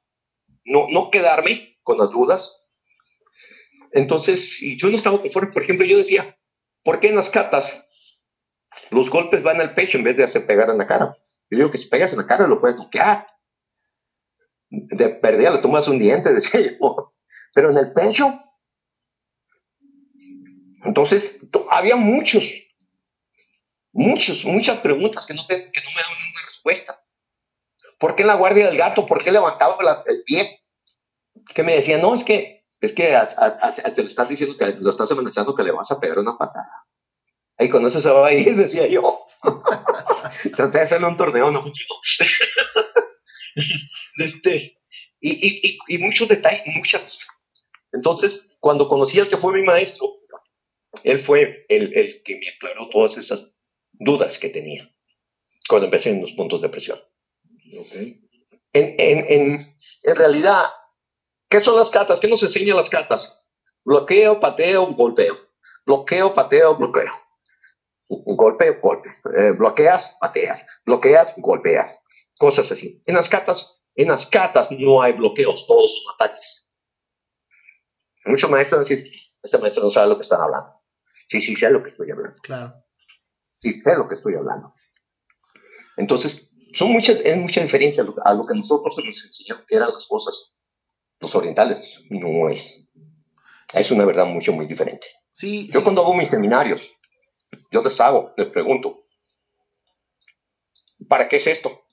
No, 0.65 0.87
no 0.89 1.09
quedarme 1.09 1.77
con 1.83 1.97
las 1.97 2.09
dudas. 2.11 2.58
Entonces, 3.91 4.57
yo 4.77 4.89
no 4.89 4.97
estaba 4.97 5.21
conforme. 5.21 5.51
Por 5.51 5.63
ejemplo, 5.63 5.85
yo 5.85 5.97
decía, 5.97 6.37
¿por 6.83 6.99
qué 6.99 7.09
en 7.09 7.15
las 7.15 7.29
catas 7.29 7.71
los 8.91 9.09
golpes 9.09 9.43
van 9.43 9.61
al 9.61 9.73
pecho 9.73 9.97
en 9.97 10.03
vez 10.03 10.17
de 10.17 10.23
hacer 10.23 10.45
pegar 10.45 10.69
en 10.69 10.77
la 10.77 10.87
cara? 10.87 11.15
Yo 11.49 11.57
digo 11.57 11.71
que 11.71 11.77
si 11.77 11.89
pegas 11.89 12.11
en 12.11 12.19
la 12.19 12.27
cara 12.27 12.47
lo 12.47 12.61
puedes 12.61 12.77
bloquear. 12.77 13.27
De 14.69 15.09
perdida 15.09 15.51
le 15.51 15.61
tomas 15.61 15.87
un 15.87 15.97
diente, 15.97 16.33
decía 16.33 16.77
yo. 16.79 17.13
Pero 17.53 17.71
en 17.71 17.77
el 17.77 17.93
pecho. 17.93 18.39
Entonces, 20.83 21.39
había 21.71 21.97
muchos, 21.97 22.45
muchos, 23.91 24.45
muchas 24.45 24.79
preguntas 24.79 25.25
que 25.25 25.33
no, 25.33 25.45
que 25.47 25.55
no 25.57 25.89
me 25.89 26.01
daban 26.01 26.17
una 26.17 26.45
respuesta. 26.47 26.99
¿Por 27.99 28.15
qué 28.15 28.21
en 28.21 28.27
la 28.27 28.35
guardia 28.35 28.67
del 28.67 28.77
gato? 28.77 29.05
¿Por 29.05 29.21
qué 29.21 29.31
levantaba 29.31 30.03
el 30.05 30.23
pie? 30.23 30.61
Que 31.53 31.63
me 31.63 31.75
decían, 31.75 32.01
no, 32.01 32.15
es 32.15 32.23
que, 32.23 32.58
es 32.81 32.93
que 32.93 33.17
te 33.95 34.01
lo 34.01 34.07
estás 34.07 34.29
diciendo 34.29 34.55
que 34.57 34.73
lo 34.79 34.91
estás 34.91 35.11
amenazando 35.11 35.55
que 35.55 35.63
le 35.63 35.71
vas 35.71 35.91
a 35.91 35.99
pegar 35.99 36.19
una 36.19 36.37
patada. 36.37 36.85
Y 37.57 37.69
con 37.69 37.85
eso 37.85 38.01
se 38.01 38.09
va 38.09 38.27
a 38.27 38.33
ir, 38.33 38.55
decía 38.57 38.87
yo. 38.87 39.25
Traté 40.55 40.77
de 40.77 40.83
hacerle 40.83 41.07
un 41.07 41.17
torneo, 41.17 41.51
no 41.51 41.71
chico. 41.71 41.95
este, 44.17 44.77
y, 45.19 45.31
y, 45.31 45.61
y, 45.67 45.77
y, 45.87 45.97
muchos 45.97 46.27
detalles, 46.29 46.63
muchas. 46.67 47.17
Entonces, 47.91 48.47
cuando 48.59 48.87
conocí 48.87 49.19
al 49.19 49.29
que 49.29 49.37
fue 49.37 49.53
mi 49.53 49.63
maestro, 49.63 50.19
él 51.03 51.23
fue 51.23 51.65
el, 51.69 51.97
el 51.97 52.21
que 52.23 52.37
me 52.37 52.49
aclaró 52.49 52.89
todas 52.89 53.17
esas 53.17 53.53
dudas 53.91 54.37
que 54.39 54.49
tenía 54.49 54.89
cuando 55.67 55.85
empecé 55.85 56.09
en 56.09 56.21
los 56.21 56.31
puntos 56.33 56.61
de 56.61 56.69
presión. 56.69 56.99
Okay. 57.81 58.19
En, 58.73 58.95
en, 58.97 59.25
en, 59.27 59.75
en, 60.03 60.15
realidad, 60.15 60.63
¿qué 61.49 61.63
son 61.63 61.75
las 61.75 61.89
catas? 61.89 62.19
¿Qué 62.19 62.27
nos 62.27 62.43
enseñan 62.43 62.77
las 62.77 62.89
catas? 62.89 63.43
Bloqueo, 63.83 64.39
pateo, 64.39 64.87
golpeo. 64.93 65.35
Bloqueo, 65.85 66.33
pateo, 66.33 66.75
bloqueo. 66.75 67.11
Golpeo, 68.09 68.79
golpe. 68.81 69.09
Eh, 69.37 69.51
bloqueas, 69.51 70.15
pateas. 70.19 70.65
Bloqueas, 70.85 71.33
golpeas. 71.37 71.97
Cosas 72.37 72.71
así. 72.71 73.01
En 73.05 73.15
las 73.15 73.29
catas, 73.29 73.79
en 73.95 74.07
las 74.07 74.25
catas 74.27 74.69
no 74.71 75.01
hay 75.01 75.13
bloqueos, 75.13 75.65
todos 75.67 75.91
son 75.91 76.13
ataques. 76.15 76.67
Muchos 78.25 78.49
maestros 78.49 78.87
dicen, 78.87 79.11
este 79.41 79.57
maestro 79.57 79.83
no 79.83 79.91
sabe 79.91 80.09
lo 80.09 80.15
que 80.15 80.23
están 80.23 80.41
hablando. 80.41 80.79
Sí, 81.27 81.41
sí, 81.41 81.55
sé 81.55 81.69
lo 81.69 81.83
que 81.83 81.89
estoy 81.89 82.11
hablando. 82.11 82.39
Claro. 82.41 82.73
Sí, 83.59 83.73
sé 83.73 83.95
lo 83.95 84.07
que 84.07 84.15
estoy 84.15 84.35
hablando. 84.35 84.73
Entonces, 85.97 86.49
son 86.73 86.91
muchas, 86.91 87.17
es 87.23 87.37
mucha 87.37 87.61
diferencia 87.61 88.03
a 88.03 88.33
lo, 88.33 88.45
que 88.45 88.55
nosotros 88.55 88.95
nos 88.97 89.25
enseñaron 89.25 89.65
que 89.67 89.75
eran 89.75 89.91
las 89.93 90.07
cosas. 90.07 90.55
Los 91.29 91.35
orientales 91.35 91.77
no 92.09 92.49
es. 92.49 92.87
Es 93.71 93.91
una 93.91 94.03
verdad 94.03 94.25
mucho, 94.25 94.51
muy 94.51 94.65
diferente. 94.65 95.05
Sí, 95.31 95.69
yo 95.71 95.83
cuando 95.83 96.01
hago 96.01 96.15
mis 96.15 96.31
seminarios, 96.31 96.81
yo 97.71 97.83
les 97.83 97.99
hago, 97.99 98.33
les 98.35 98.47
pregunto, 98.47 99.03
¿para 101.07 101.29
qué 101.29 101.35
es 101.37 101.45
esto? 101.45 101.83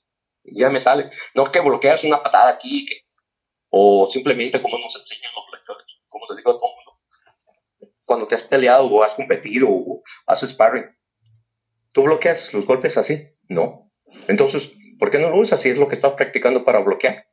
Y 0.43 0.61
ya 0.61 0.71
me 0.71 0.81
sale, 0.81 1.11
no 1.35 1.51
que 1.51 1.59
bloqueas 1.59 2.03
una 2.03 2.23
patada 2.23 2.49
aquí, 2.49 2.87
o 3.69 4.09
simplemente 4.09 4.59
como 4.59 4.79
nos 4.79 4.95
enseñan 4.95 5.31
los 5.35 5.45
lectores, 5.53 5.85
como 6.07 6.25
te 6.25 6.35
digo 6.35 6.49
a 6.49 6.59
todo 6.59 6.71
mundo, 6.75 7.93
cuando 8.05 8.27
te 8.27 8.33
has 8.33 8.43
peleado 8.45 8.87
o 8.87 9.03
has 9.03 9.13
competido 9.13 9.67
o 9.69 10.01
haces 10.25 10.49
sparring, 10.49 10.97
¿tú 11.93 12.01
bloqueas 12.01 12.51
los 12.55 12.65
golpes 12.65 12.97
así? 12.97 13.23
No. 13.49 13.91
Entonces, 14.27 14.67
¿por 14.97 15.11
qué 15.11 15.19
no 15.19 15.29
lo 15.29 15.37
usas 15.37 15.61
si 15.61 15.69
es 15.69 15.77
lo 15.77 15.87
que 15.87 15.93
estás 15.93 16.13
practicando 16.13 16.65
para 16.65 16.79
bloquear? 16.79 17.27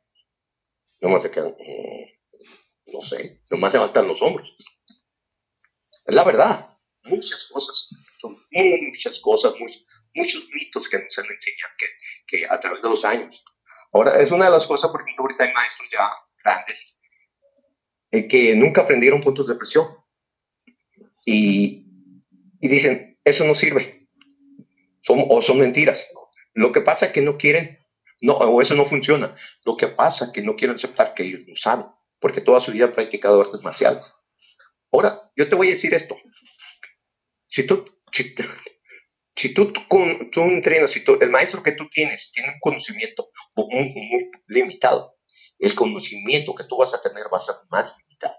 Nomás 1.01 1.23
se 1.23 1.31
quedan, 1.31 1.55
mm, 1.57 2.93
no 2.93 3.01
sé, 3.01 3.41
nomás 3.49 3.73
levantan 3.73 4.07
los 4.07 4.21
hombros. 4.21 4.53
Es 6.05 6.15
la 6.15 6.23
verdad. 6.23 6.69
Muchas 7.03 7.47
cosas, 7.51 7.89
son 8.19 8.35
muchas 8.51 9.19
cosas, 9.19 9.53
muchos, 9.59 10.47
mitos 10.53 10.89
que 10.89 10.97
nos 10.97 11.17
han 11.19 11.25
enseñado 11.25 11.73
que, 11.77 11.87
que 12.37 12.45
a 12.47 12.59
través 12.59 12.81
de 12.81 12.89
los 12.89 13.05
años. 13.05 13.43
Ahora, 13.93 14.19
es 14.21 14.31
una 14.31 14.45
de 14.45 14.51
las 14.51 14.65
cosas, 14.65 14.89
porque 14.91 15.13
ahorita 15.17 15.43
hay 15.43 15.53
maestros 15.53 15.87
ya 15.91 16.09
grandes 16.43 16.95
eh, 18.11 18.27
que 18.27 18.55
nunca 18.55 18.81
aprendieron 18.81 19.21
puntos 19.21 19.47
de 19.47 19.55
presión. 19.55 19.85
Y, 21.25 21.85
y 22.59 22.67
dicen, 22.67 23.19
eso 23.23 23.45
no 23.45 23.55
sirve. 23.55 24.07
Son, 25.01 25.23
o 25.29 25.41
son 25.41 25.59
mentiras. 25.59 26.03
Lo 26.53 26.71
que 26.71 26.81
pasa 26.81 27.07
es 27.07 27.11
que 27.11 27.21
no 27.21 27.37
quieren, 27.37 27.84
no, 28.21 28.33
o 28.33 28.61
eso 28.61 28.75
no 28.75 28.85
funciona. 28.85 29.35
Lo 29.65 29.75
que 29.77 29.87
pasa 29.87 30.25
es 30.25 30.31
que 30.31 30.41
no 30.41 30.55
quieren 30.55 30.75
aceptar 30.75 31.13
que 31.13 31.23
ellos 31.23 31.41
no 31.47 31.55
saben, 31.55 31.87
porque 32.19 32.41
toda 32.41 32.61
su 32.61 32.71
vida 32.71 32.85
han 32.85 32.93
practicado 32.93 33.41
artes 33.41 33.61
marciales. 33.61 34.05
Ahora, 34.91 35.31
yo 35.35 35.49
te 35.49 35.55
voy 35.55 35.67
a 35.67 35.71
decir 35.71 35.93
esto. 35.93 36.15
Si 37.47 37.65
tú, 37.65 37.85
si, 38.11 39.53
tú, 39.53 39.73
tú, 39.73 40.41
entrenas, 40.41 40.91
si 40.91 41.03
el 41.19 41.29
maestro 41.29 41.61
que 41.61 41.73
tú 41.73 41.89
tienes 41.89 42.31
tiene 42.33 42.53
un 42.53 42.59
conocimiento 42.59 43.29
muy, 43.55 44.31
limitado, 44.47 45.15
el 45.59 45.75
conocimiento 45.75 46.55
que 46.55 46.63
tú 46.65 46.77
vas 46.77 46.93
a 46.93 47.01
tener 47.01 47.25
va 47.33 47.37
a 47.37 47.41
ser 47.41 47.55
más 47.69 47.93
limitado. 47.97 48.35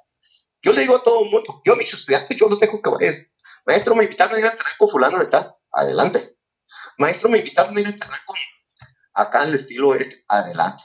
Yo 0.62 0.73
le 0.73 0.81
digo 0.81 0.97
a 0.97 1.03
todo 1.03 1.25
el 1.25 1.31
mundo, 1.31 1.62
yo 1.65 1.75
a 1.75 1.77
mis 1.77 1.93
estudiantes, 1.93 2.37
yo 2.37 2.49
no 2.49 2.57
dejo 2.57 2.81
que 2.81 2.91
vayan. 2.91 3.15
Maestro, 3.67 3.95
me 3.95 4.05
invitaron 4.05 4.37
a 4.37 4.39
ir 4.39 4.47
a 4.47 4.51
entrenar 4.51 4.77
con 4.79 4.89
fulano 4.89 5.19
de 5.19 5.27
tal. 5.27 5.55
Adelante. 5.73 6.37
Maestro, 6.99 7.29
me 7.29 7.39
invitaron 7.39 7.77
a 7.77 7.81
ir 7.81 7.87
a 7.87 7.91
entrenar 7.91 8.21
con 8.25 8.37
acá 9.16 9.44
el 9.44 9.55
estilo 9.55 9.94
este, 9.94 10.24
adelante. 10.29 10.85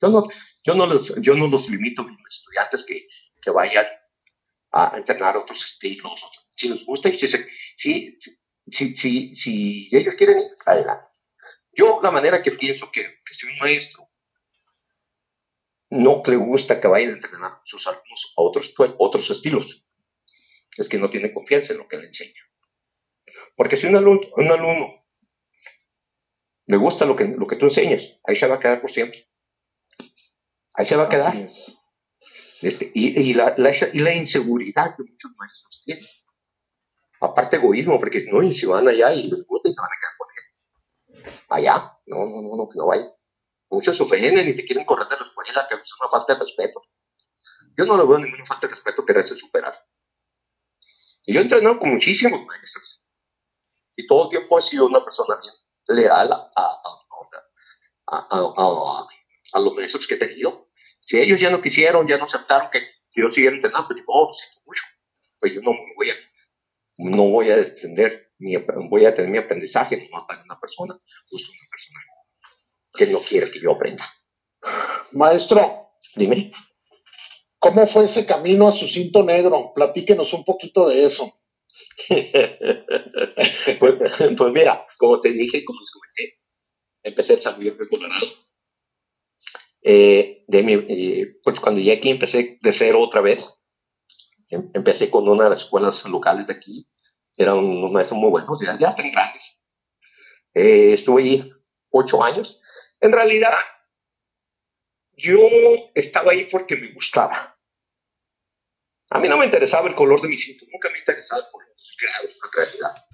Yo 0.00 0.08
no, 0.08 0.28
yo 0.64 0.74
no, 0.74 0.86
los, 0.86 1.12
yo 1.20 1.34
no 1.34 1.46
los 1.46 1.68
limito 1.68 2.02
a 2.02 2.06
mis 2.06 2.18
estudiantes 2.28 2.84
que, 2.84 3.06
que 3.40 3.50
vayan 3.50 3.86
a 4.72 4.96
entrenar 4.96 5.36
otros 5.36 5.64
estilos. 5.64 6.20
Si 6.56 6.68
les 6.68 6.84
gusta 6.84 7.08
y 7.08 7.14
si, 7.14 7.28
si, 7.76 8.18
si, 8.70 8.96
si, 8.96 9.36
si 9.36 9.88
ellos 9.92 10.16
quieren 10.16 10.40
ir, 10.40 10.50
adelante. 10.66 11.06
Yo 11.72 12.00
la 12.02 12.10
manera 12.10 12.42
que 12.42 12.52
pienso 12.52 12.90
que, 12.92 13.02
que 13.02 13.34
si 13.34 13.46
un 13.46 13.58
maestro 13.58 14.08
no 15.90 16.22
le 16.26 16.36
gusta 16.36 16.80
que 16.80 16.88
vayan 16.88 17.10
a 17.10 17.14
entrenar 17.14 17.60
sus 17.64 17.86
alumnos 17.86 18.34
a 18.36 18.42
otros, 18.42 18.74
otros 18.98 19.30
estilos, 19.30 19.84
es 20.76 20.88
que 20.88 20.98
no 20.98 21.10
tiene 21.10 21.32
confianza 21.32 21.72
en 21.72 21.78
lo 21.78 21.88
que 21.88 21.98
le 21.98 22.08
enseña. 22.08 22.42
Porque 23.56 23.76
si 23.76 23.86
un 23.86 23.96
alumno, 23.96 24.26
un 24.36 24.50
alumno 24.50 25.01
le 26.72 26.78
gusta 26.78 27.04
lo 27.04 27.14
que, 27.14 27.26
lo 27.26 27.46
que 27.46 27.56
tú 27.56 27.66
enseñas, 27.66 28.00
ahí 28.24 28.34
se 28.34 28.46
va 28.46 28.54
a 28.54 28.58
quedar 28.58 28.80
por 28.80 28.90
siempre. 28.90 29.28
Ahí 30.72 30.86
se 30.86 30.96
va 30.96 31.02
a 31.02 31.08
quedar. 31.10 31.34
Este, 32.62 32.90
y, 32.94 33.30
y, 33.30 33.34
la, 33.34 33.52
la, 33.58 33.72
y 33.92 33.98
la 33.98 34.14
inseguridad 34.14 34.96
que 34.96 35.02
muchos 35.02 35.30
maestros 35.36 35.82
tienen. 35.84 36.06
Aparte 37.20 37.56
egoísmo, 37.56 38.00
porque 38.00 38.24
no, 38.24 38.42
y 38.42 38.54
si 38.54 38.64
van 38.64 38.88
allá 38.88 39.12
y 39.12 39.24
les 39.24 39.46
gusta 39.46 39.68
y 39.68 39.74
se 39.74 39.80
van 39.82 39.90
a 39.90 40.00
quedar 40.00 40.16
con 40.16 40.28
él. 40.34 41.40
Allá, 41.50 41.92
no, 42.06 42.24
no, 42.24 42.40
no, 42.40 42.56
no, 42.56 42.68
que 42.70 42.78
no 42.78 42.86
vayan. 42.86 43.10
Muchos 43.68 43.94
se 43.94 44.02
ofenden 44.02 44.48
y 44.48 44.54
te 44.54 44.64
quieren 44.64 44.86
correr 44.86 45.08
de 45.08 45.16
la 45.16 45.26
escuela, 45.26 45.66
que 45.68 45.74
es 45.74 45.90
una 46.00 46.10
falta 46.10 46.32
de 46.32 46.40
respeto. 46.40 46.80
Yo 47.76 47.84
no 47.84 47.98
le 47.98 48.06
veo 48.06 48.18
ninguna 48.18 48.46
falta 48.46 48.66
de 48.66 48.72
respeto 48.72 49.04
que 49.04 49.12
quererse 49.12 49.36
superar. 49.36 49.74
Y 51.26 51.34
yo 51.34 51.40
he 51.40 51.42
entrenado 51.42 51.78
con 51.78 51.90
muchísimos 51.90 52.46
maestros. 52.46 53.02
Y 53.94 54.06
todo 54.06 54.24
el 54.24 54.30
tiempo 54.30 54.58
he 54.58 54.62
sido 54.62 54.86
una 54.86 55.04
persona 55.04 55.38
bien 55.38 55.61
leal 55.88 56.32
a, 56.32 56.50
a, 56.56 56.82
a, 58.06 59.06
a, 59.52 59.60
los 59.60 59.74
maestros 59.74 60.06
que 60.06 60.14
he 60.14 60.18
tenido. 60.18 60.68
Si 61.00 61.18
ellos 61.18 61.40
ya 61.40 61.50
no 61.50 61.60
quisieron, 61.60 62.06
ya 62.06 62.18
no 62.18 62.24
aceptaron 62.24 62.70
que 62.70 62.80
yo 63.14 63.30
siguiera 63.30 63.56
entrenando, 63.56 63.88
pues 63.88 63.96
digo, 63.96 64.12
oh, 64.12 64.28
lo 64.28 64.34
siento 64.34 64.60
mucho. 64.64 64.82
Pues 65.40 65.54
yo 65.54 65.60
no 65.62 65.72
voy 65.96 66.10
a, 66.10 66.14
no 66.98 67.30
voy 67.30 67.50
a 67.50 67.56
defender, 67.56 68.30
ni 68.38 68.56
voy 68.56 69.06
a 69.06 69.14
tener 69.14 69.30
mi 69.30 69.38
aprendizaje 69.38 70.08
no 70.12 70.26
para 70.26 70.42
una 70.42 70.58
persona, 70.60 70.94
justo 71.28 71.50
una 71.50 71.68
persona 71.70 72.00
que 72.94 73.06
no 73.06 73.20
quiere 73.20 73.50
que 73.50 73.60
yo 73.60 73.72
aprenda. 73.72 74.08
Maestro, 75.12 75.90
dime. 76.14 76.52
¿Cómo 77.58 77.86
fue 77.86 78.06
ese 78.06 78.26
camino 78.26 78.68
a 78.68 78.72
su 78.72 78.88
cinto 78.88 79.22
negro? 79.22 79.72
Platíquenos 79.74 80.32
un 80.32 80.44
poquito 80.44 80.88
de 80.88 81.06
eso. 81.06 81.41
pues, 83.78 83.94
pues, 84.36 84.52
mira, 84.52 84.86
como 84.98 85.20
te 85.20 85.32
dije, 85.32 85.64
como 85.64 85.78
comenté, 85.92 86.38
empecé 87.02 87.34
en 87.34 87.40
San 87.40 87.58
Miguel 87.58 87.78
de 87.78 87.88
Colorado. 87.88 88.26
Eh, 89.84 90.44
de 90.46 90.62
mi, 90.62 90.74
eh, 90.74 91.36
pues 91.42 91.58
cuando 91.58 91.80
llegué 91.80 91.98
aquí 91.98 92.10
empecé 92.10 92.58
de 92.60 92.72
cero 92.72 93.00
otra 93.00 93.20
vez. 93.20 93.48
Em, 94.50 94.70
empecé 94.74 95.10
con 95.10 95.28
una 95.28 95.44
de 95.44 95.50
las 95.50 95.60
escuelas 95.60 96.04
locales 96.04 96.46
de 96.46 96.54
aquí. 96.54 96.88
Eran 97.36 97.58
unos 97.58 97.90
maestros 97.90 98.20
muy 98.20 98.30
buenos, 98.30 98.60
ya, 98.60 98.78
ya 98.78 98.94
grandes. 98.94 99.58
Eh, 100.54 100.94
estuve 100.94 101.22
ahí 101.22 101.52
ocho 101.90 102.22
años. 102.22 102.60
En 103.00 103.12
realidad, 103.12 103.54
yo 105.16 105.38
estaba 105.94 106.32
ahí 106.32 106.48
porque 106.50 106.76
me 106.76 106.92
gustaba. 106.92 107.51
A 109.10 109.18
mí 109.18 109.28
no 109.28 109.36
me 109.36 109.44
interesaba 109.44 109.88
el 109.88 109.94
color 109.94 110.22
de 110.22 110.28
mi 110.28 110.36
cinto, 110.36 110.64
nunca 110.72 110.88
me 110.88 110.96
ha 110.96 110.98
interesado 111.00 111.42
el 111.42 111.50
color 111.50 111.68
grado, 112.00 112.28
en 112.28 112.52
realidad. 112.52 113.06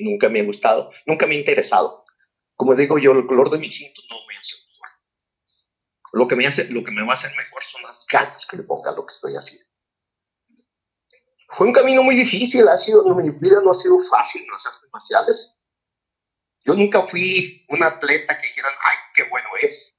Nunca 0.00 0.28
me 0.28 0.40
ha 0.40 0.44
gustado, 0.44 0.90
nunca 1.06 1.26
me 1.26 1.34
ha 1.34 1.38
interesado. 1.38 2.04
Como 2.54 2.74
digo 2.74 2.98
yo, 2.98 3.12
el 3.12 3.26
color 3.26 3.50
de 3.50 3.58
mi 3.58 3.70
cinto 3.70 4.02
no 4.08 4.16
me 4.28 4.36
hace 4.36 4.56
mejor. 4.56 4.88
Lo 6.12 6.28
que 6.28 6.36
me 6.36 6.46
hace, 6.46 6.64
lo 6.64 6.84
que 6.84 6.90
me 6.90 7.02
va 7.02 7.12
a 7.12 7.14
hacer 7.14 7.34
mejor 7.36 7.62
son 7.64 7.82
las 7.82 8.06
ganas 8.10 8.46
que 8.46 8.56
le 8.56 8.62
ponga 8.64 8.92
lo 8.92 9.04
que 9.06 9.12
estoy 9.12 9.34
haciendo. 9.34 9.70
Fue 11.48 11.66
un 11.66 11.72
camino 11.72 12.02
muy 12.02 12.14
difícil, 12.14 12.68
ha 12.68 12.78
sido, 12.78 13.02
mi 13.14 13.30
vida 13.30 13.60
no 13.62 13.72
ha 13.72 13.74
sido 13.74 13.98
fácil 14.08 14.42
en 14.42 14.50
las 14.50 14.64
artes 14.66 14.90
marciales. 14.92 15.54
Yo 16.64 16.74
nunca 16.74 17.06
fui 17.08 17.64
un 17.68 17.82
atleta 17.82 18.38
que 18.38 18.46
dijeran, 18.46 18.72
ay, 18.84 18.96
qué 19.14 19.24
bueno 19.28 19.48
es. 19.60 19.94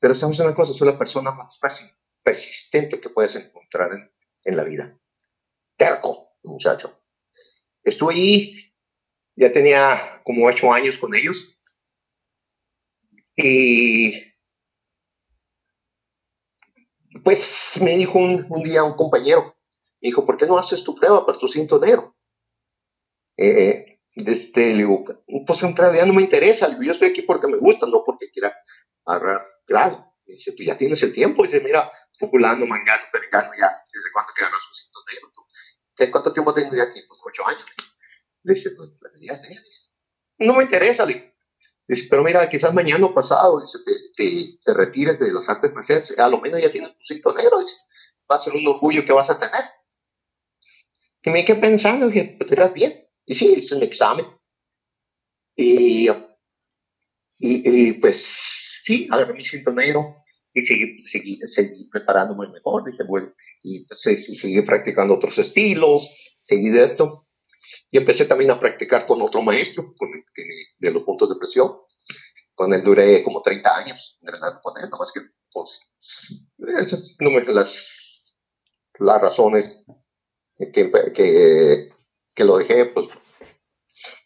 Pero 0.00 0.14
sabes 0.14 0.38
una 0.38 0.54
cosa, 0.54 0.72
soy 0.72 0.86
la 0.86 0.98
persona 0.98 1.32
más 1.32 1.58
fácil, 1.58 1.90
persistente 2.28 3.00
que 3.00 3.08
puedes 3.08 3.34
encontrar 3.36 3.90
en, 3.92 4.12
en 4.44 4.56
la 4.56 4.62
vida. 4.62 4.98
Terco, 5.78 6.36
muchacho. 6.44 7.00
Estuve 7.82 8.12
allí, 8.12 8.74
ya 9.34 9.50
tenía 9.50 10.20
como 10.24 10.44
ocho 10.46 10.70
años 10.70 10.98
con 10.98 11.14
ellos. 11.14 11.58
Y 13.34 14.12
pues 17.24 17.40
me 17.80 17.96
dijo 17.96 18.18
un, 18.18 18.44
un 18.50 18.62
día 18.62 18.84
un 18.84 18.94
compañero, 18.94 19.56
me 20.02 20.08
dijo, 20.08 20.26
¿por 20.26 20.36
qué 20.36 20.46
no 20.46 20.58
haces 20.58 20.84
tu 20.84 20.94
prueba 20.94 21.24
para 21.24 21.38
tu 21.38 21.48
cinto 21.48 21.78
negro? 21.78 22.14
Eh, 23.38 24.00
este, 24.16 24.74
le 24.74 24.78
digo, 24.78 25.02
pues 25.46 25.62
en 25.62 25.74
realidad 25.74 26.04
no 26.04 26.12
me 26.12 26.22
interesa, 26.22 26.78
yo 26.78 26.92
estoy 26.92 27.08
aquí 27.08 27.22
porque 27.22 27.46
me 27.46 27.56
gusta, 27.56 27.86
no 27.86 28.02
porque 28.04 28.30
quiera 28.30 28.54
agarrar 29.06 29.40
grado. 29.66 30.12
Dice, 30.32 30.52
pues 30.52 30.66
ya 30.66 30.76
tienes 30.76 31.02
el 31.02 31.12
tiempo. 31.12 31.42
dice, 31.44 31.60
mira, 31.60 31.90
populando, 32.18 32.66
mangano, 32.66 33.04
pericano, 33.10 33.50
ya, 33.58 33.82
¿desde 33.92 34.12
cuándo 34.12 34.32
te 34.34 34.42
agarras 34.42 34.60
un 34.68 34.74
cinto 34.74 34.98
negro? 35.10 35.28
¿Qué, 35.96 36.10
¿Cuánto 36.10 36.32
tiempo 36.32 36.54
tengo 36.54 36.76
ya 36.76 36.84
aquí? 36.84 37.00
Pues 37.08 37.20
ocho 37.24 37.46
años. 37.46 37.64
Le 38.42 38.54
dice, 38.54 38.70
pues 38.70 38.90
tenía, 39.12 39.32
dice, 39.34 39.90
no 40.38 40.54
me 40.54 40.64
interesa, 40.64 41.04
le 41.04 41.34
Dice, 41.88 42.06
pero 42.10 42.22
mira, 42.22 42.46
quizás 42.50 42.74
mañana 42.74 43.06
o 43.06 43.14
pasado 43.14 43.62
dice, 43.62 43.78
te, 44.62 44.74
retires 44.74 45.18
de 45.18 45.32
las 45.32 45.48
artes 45.48 45.72
marciales, 45.72 46.12
a 46.18 46.28
lo 46.28 46.38
menos 46.38 46.60
ya 46.60 46.70
tienes 46.70 46.92
tu 46.92 47.02
cinto 47.02 47.32
negro, 47.32 47.60
dice, 47.60 47.76
va 48.30 48.36
a 48.36 48.40
ser 48.40 48.52
un 48.52 48.66
orgullo 48.66 49.06
que 49.06 49.12
vas 49.12 49.30
a 49.30 49.38
tener. 49.38 49.64
Y 51.22 51.30
me 51.30 51.44
quedé 51.46 51.60
pensando, 51.60 52.08
dije, 52.08 52.36
pues 52.38 52.50
te 52.50 52.68
bien. 52.70 53.06
Y 53.24 53.34
sí, 53.34 53.54
hice 53.56 53.74
un 53.74 53.82
examen. 53.82 54.26
Y, 55.56 56.08
y, 57.38 57.92
pues 57.94 58.24
sí, 58.88 59.06
agarré 59.10 59.34
mi 59.34 59.44
cinto 59.44 59.70
negro 59.70 60.16
y 60.54 60.62
seguí, 60.62 61.02
seguí, 61.04 61.38
seguí 61.46 61.88
preparándome 61.90 62.48
mejor. 62.48 62.84
Dije, 62.84 63.04
bueno, 63.06 63.32
y 63.62 63.84
pues, 63.84 64.00
seguí 64.40 64.62
practicando 64.62 65.14
otros 65.14 65.36
estilos, 65.38 66.08
seguí 66.40 66.70
de 66.70 66.84
esto. 66.84 67.26
Y 67.90 67.98
empecé 67.98 68.24
también 68.24 68.50
a 68.50 68.58
practicar 68.58 69.06
con 69.06 69.20
otro 69.20 69.42
maestro 69.42 69.92
con 69.96 70.10
de 70.78 70.90
los 70.90 71.02
puntos 71.02 71.28
de 71.28 71.36
presión. 71.36 71.72
Con 72.54 72.72
él 72.72 72.82
duré 72.82 73.22
como 73.22 73.42
30 73.42 73.76
años 73.76 74.18
entrenando 74.20 74.60
con 74.62 74.82
él, 74.82 74.88
más 74.98 75.12
que 75.12 75.20
pues, 75.52 75.80
no 77.20 77.30
me 77.30 77.44
las, 77.44 78.42
las 78.98 79.20
razones 79.20 79.78
que, 80.58 80.90
que, 81.14 81.92
que 82.34 82.44
lo 82.44 82.56
dejé 82.56 82.86
pues, 82.86 83.08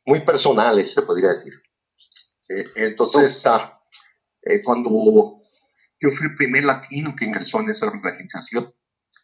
muy 0.06 0.24
personales, 0.24 0.94
se 0.94 1.02
podría 1.02 1.30
decir. 1.30 1.52
Eh, 2.48 2.64
entonces, 2.76 3.44
ah, 3.44 3.81
eh, 4.42 4.62
cuando 4.62 4.90
yo 6.00 6.10
fui 6.10 6.26
el 6.26 6.36
primer 6.36 6.64
latino 6.64 7.14
que 7.16 7.24
ingresó 7.24 7.60
en 7.60 7.70
esa 7.70 7.86
organización, 7.86 8.72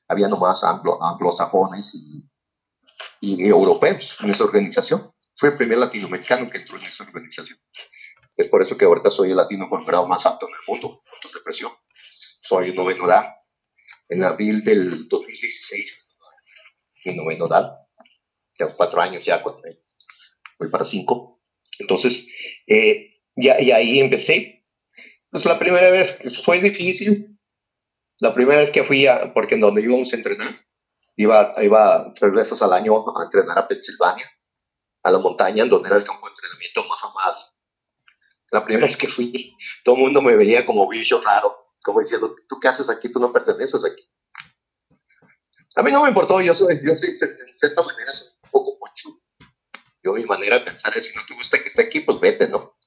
había 0.09 0.29
nomás 0.29 0.63
anglo, 0.63 1.03
anglosajones 1.03 1.91
y, 1.95 2.25
y 3.21 3.47
europeos 3.47 4.17
en 4.21 4.31
esa 4.31 4.45
organización. 4.45 5.13
Fui 5.37 5.51
el 5.51 5.57
primer 5.57 5.79
latinoamericano 5.79 6.51
que 6.51 6.59
entró 6.59 6.79
en 6.79 6.85
esa 6.85 7.05
organización. 7.05 7.59
Es 8.37 8.49
por 8.49 8.63
eso 8.63 8.77
que 8.77 8.85
ahorita 8.85 9.11
soy 9.11 9.31
el 9.31 9.37
latino 9.37 9.69
con 9.69 9.85
grado 9.85 10.07
más 10.07 10.25
alto 10.25 10.47
en 10.49 10.55
el 10.55 10.61
mundo, 10.67 11.03
de 11.23 11.41
presión. 11.45 11.73
Soy 12.41 12.75
noveno 12.75 13.07
edad. 13.07 13.35
En 14.09 14.25
abril 14.25 14.65
del 14.65 15.07
2016 15.09 16.09
mi 17.05 17.17
noveno 17.17 17.47
edad. 17.47 17.73
Tengo 18.57 18.75
cuatro 18.77 19.01
años 19.01 19.25
ya, 19.25 19.43
voy 20.59 20.71
para 20.71 20.85
cinco. 20.85 21.41
Entonces, 21.79 22.27
eh, 22.67 23.21
ya, 23.37 23.61
y 23.61 23.71
ahí 23.71 24.01
empecé. 24.01 24.58
Pues 25.31 25.45
la 25.45 25.59
primera 25.59 25.91
vez 25.91 26.17
fue 26.45 26.61
difícil. 26.61 27.39
La 28.21 28.35
primera 28.35 28.61
vez 28.61 28.71
que 28.71 28.85
fui 28.85 29.07
a, 29.07 29.33
porque 29.33 29.55
en 29.55 29.61
donde 29.61 29.83
íbamos 29.83 30.13
a 30.13 30.17
entrenar, 30.17 30.55
iba, 31.17 31.55
iba 31.63 32.13
tres 32.15 32.33
veces 32.33 32.61
al 32.63 32.73
año 32.73 32.95
a 32.97 33.25
entrenar 33.25 33.59
a 33.59 33.69
Pensilvania, 33.69 34.29
a 35.05 35.11
la 35.11 35.19
montaña, 35.19 35.63
en 35.63 35.69
donde 35.69 35.89
era 35.89 35.99
el 35.99 36.05
campo 36.05 36.27
de 36.27 36.33
entrenamiento 36.33 36.85
más 36.89 37.05
amado. 37.05 37.37
La 38.51 38.65
primera 38.65 38.87
vez 38.87 38.97
que 38.97 39.09
fui, 39.09 39.55
todo 39.85 39.97
el 39.97 40.03
mundo 40.03 40.23
me 40.23 40.35
veía 40.35 40.67
como 40.67 40.89
bicho 40.89 41.21
raro, 41.21 41.75
como 41.85 42.01
diciendo, 42.01 42.35
¿tú 42.49 42.59
qué 42.61 42.69
haces 42.69 42.89
aquí? 42.89 43.13
Tú 43.13 43.21
no 43.21 43.31
perteneces 43.31 43.85
aquí. 43.85 44.09
A 45.77 45.83
mí 45.83 45.93
no 45.93 46.03
me 46.03 46.09
importó, 46.09 46.41
yo 46.41 46.55
soy, 46.55 46.81
yo 46.83 46.97
soy, 46.97 47.19
de 47.19 47.53
cierta 47.57 47.83
manera, 47.83 48.13
soy 48.15 48.29
un 48.43 48.51
poco 48.51 48.79
mocho. 48.81 49.21
Yo 50.03 50.15
mi 50.15 50.25
manera 50.25 50.59
de 50.59 50.65
pensar 50.65 50.97
es, 50.97 51.07
si 51.07 51.15
no 51.15 51.23
te 51.29 51.35
gusta 51.35 51.63
que 51.63 51.69
esté 51.69 51.83
aquí, 51.83 52.01
pues 52.01 52.19
vete, 52.19 52.49
¿no? 52.49 52.78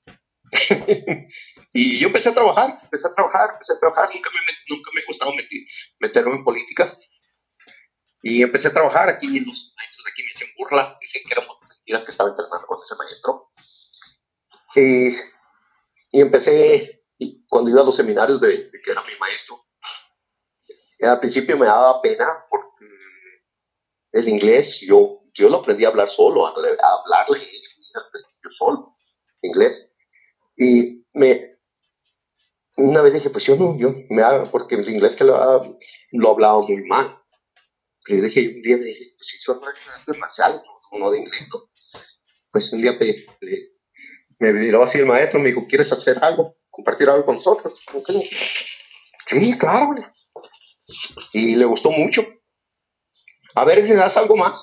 y 1.74 2.00
yo 2.00 2.08
empecé 2.08 2.30
a 2.30 2.34
trabajar, 2.34 2.80
empecé 2.84 3.08
a 3.08 3.16
trabajar, 3.16 3.52
empecé 3.54 3.74
a 3.74 3.80
trabajar, 3.80 4.10
nunca 4.14 4.30
me, 4.32 4.76
nunca 4.76 4.92
me 4.94 5.02
gustaba 5.08 5.32
meter, 5.34 5.60
meterme 6.00 6.36
en 6.36 6.44
política. 6.44 6.98
Y 8.24 8.44
empecé 8.44 8.68
a 8.68 8.74
trabajar 8.74 9.10
aquí, 9.10 9.40
los 9.40 9.74
maestros 9.76 10.06
de 10.06 10.12
aquí 10.12 10.24
me 10.24 10.32
hacían 10.32 10.50
burla, 10.58 10.98
dicen 11.02 11.22
que 11.26 11.34
éramos 11.34 11.58
mentiras 11.68 12.04
que 12.04 12.12
estaba 12.12 12.30
entrenando 12.30 12.68
con 12.68 12.80
ese 12.84 12.96
maestro. 12.96 13.52
Y, 14.76 16.18
y 16.18 16.22
empecé, 16.22 17.04
cuando 17.48 17.72
iba 17.72 17.82
a 17.82 17.86
los 17.86 17.96
seminarios 17.96 18.40
de, 18.42 18.70
que 18.84 18.92
era 18.92 19.02
mi 19.04 19.16
maestro, 19.20 19.66
al 21.02 21.20
principio 21.20 21.58
me 21.58 21.66
daba 21.66 22.02
pena 22.02 22.28
porque 22.50 22.86
el 24.12 24.28
inglés 24.28 24.80
yo, 24.82 25.22
yo 25.34 25.50
lo 25.50 25.58
aprendí 25.58 25.84
a 25.86 25.88
hablar 25.88 26.10
solo, 26.10 26.46
a, 26.46 26.50
hablarle 26.50 27.40
yo 28.44 28.50
solo, 28.52 28.98
inglés. 29.42 29.91
Y 30.56 31.06
me, 31.14 31.58
una 32.78 33.02
vez 33.02 33.14
dije, 33.14 33.30
pues 33.30 33.46
yo 33.46 33.56
no, 33.56 33.78
yo 33.78 33.94
me 34.10 34.24
hago, 34.24 34.50
porque 34.52 34.76
el 34.76 34.90
inglés 34.90 35.16
que 35.16 35.24
lo, 35.24 35.78
lo 36.12 36.32
hablaba 36.32 36.62
muy 36.62 36.84
mal. 36.86 37.18
Y 38.08 38.16
dije, 38.18 38.48
un 38.56 38.62
día 38.62 38.78
me 38.78 38.86
dije, 38.86 39.14
pues 39.18 39.28
si 39.28 39.38
son 39.40 39.60
más 39.60 39.76
marcial, 40.18 40.62
uno 40.92 41.12
de 41.12 41.20
inglés, 41.20 41.48
Pues 42.52 42.72
un 42.74 42.82
día 42.82 42.98
me 44.40 44.54
miró 44.54 44.84
así 44.84 44.98
el 44.98 45.06
maestro, 45.06 45.40
me 45.40 45.50
dijo, 45.50 45.68
¿quieres 45.68 45.92
hacer 45.92 46.18
algo? 46.22 46.56
¿Compartir 46.70 47.10
algo 47.10 47.26
con 47.26 47.36
nosotros? 47.36 47.80
¿Cómo 47.86 48.04
que 48.04 48.14
no? 48.14 48.22
Sí, 49.28 49.58
claro, 49.58 49.94
y 51.34 51.56
le 51.56 51.66
gustó 51.66 51.92
mucho. 51.92 52.26
A 53.56 53.66
ver 53.66 53.86
si 53.86 53.94
das 53.94 54.18
algo 54.18 54.36
más. 54.36 54.60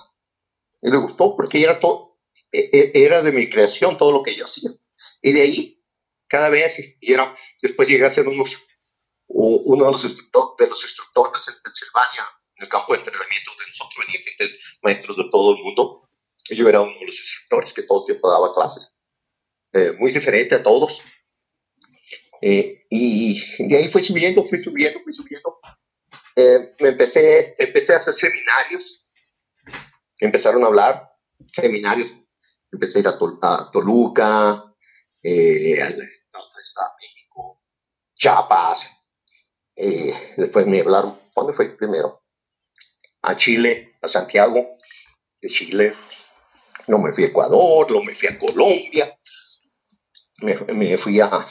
Y 0.83 0.91
le 0.91 0.99
gustó 0.99 1.37
porque 1.37 1.63
era 1.63 1.81
todo, 1.81 2.19
e, 2.53 2.71
e, 2.73 3.05
era 3.05 3.23
de 3.23 3.33
mi 3.33 3.49
creación 3.51 3.99
todo 3.99 4.13
lo 4.13 4.23
que 4.23 4.37
yo 4.37 4.45
hacía. 4.45 4.71
Y 5.23 5.33
de 5.33 5.41
ahí, 5.43 5.78
cada 6.29 6.49
vez, 6.49 6.79
y 7.01 7.13
era, 7.13 7.37
después 7.61 7.89
llegué 7.89 8.07
a 8.07 8.13
ser 8.13 8.29
unos, 8.29 8.51
uno 9.29 9.85
de 9.87 9.93
los, 9.93 10.03
de 10.03 10.67
los 10.67 10.83
instructores 10.83 11.49
en 11.49 11.55
Pensilvania, 11.63 12.25
en 12.57 12.65
el 12.65 12.69
campo 12.69 12.93
de 12.93 12.99
entrenamiento 13.01 13.51
de 13.59 13.67
nosotros, 13.69 14.07
venía 14.07 14.21
gente, 14.21 14.59
maestros 14.83 15.17
de 15.17 15.25
todo 15.31 15.57
el 15.57 15.63
mundo. 15.63 16.09
Yo 16.51 16.69
era 16.69 16.81
uno 16.81 16.93
de 16.99 17.07
los 17.07 17.19
instructores 17.19 17.73
que 17.73 17.83
todo 17.83 18.03
el 18.03 18.07
tiempo 18.07 18.31
daba 18.31 18.55
clases. 18.55 18.91
Eh, 19.73 19.93
muy 19.99 20.13
diferente 20.13 20.55
a 20.55 20.63
todos. 20.63 21.01
Eh, 22.41 22.87
y 22.89 23.67
de 23.67 23.77
ahí 23.77 23.91
fui 23.91 24.03
subiendo, 24.05 24.45
fui 24.45 24.61
subiendo, 24.61 25.01
fui 25.03 25.13
subiendo. 25.13 25.59
Eh, 26.37 26.73
me 26.81 26.91
empecé, 26.91 27.55
empecé 27.59 27.95
a 27.95 27.97
hacer 27.97 28.15
seminarios, 28.15 29.05
empezaron 30.21 30.63
a 30.63 30.69
hablar, 30.69 31.11
seminarios, 31.53 32.11
empecé 32.71 32.99
a 32.99 33.01
ir 33.01 33.09
a, 33.09 33.71
Toluca, 33.73 34.65
eh, 35.23 35.79
a, 36.77 36.95
México, 37.01 37.63
Chiapas, 38.15 38.87
eh, 39.77 40.35
después 40.37 40.67
me 40.67 40.81
hablaron, 40.81 41.19
¿dónde 41.35 41.53
fue 41.53 41.77
primero? 41.77 42.23
A 43.23 43.37
Chile, 43.37 43.93
a 44.03 44.09
Santiago 44.09 44.77
de 45.41 45.49
Chile, 45.49 45.95
no 46.89 46.99
me 46.99 47.13
fui 47.13 47.25
a 47.25 47.29
Ecuador, 47.29 47.91
no 47.91 48.03
me 48.03 48.15
fui 48.15 48.29
a 48.29 48.39
Colombia, 48.39 49.17
me, 50.39 50.99
fui 50.99 51.21
a 51.21 51.47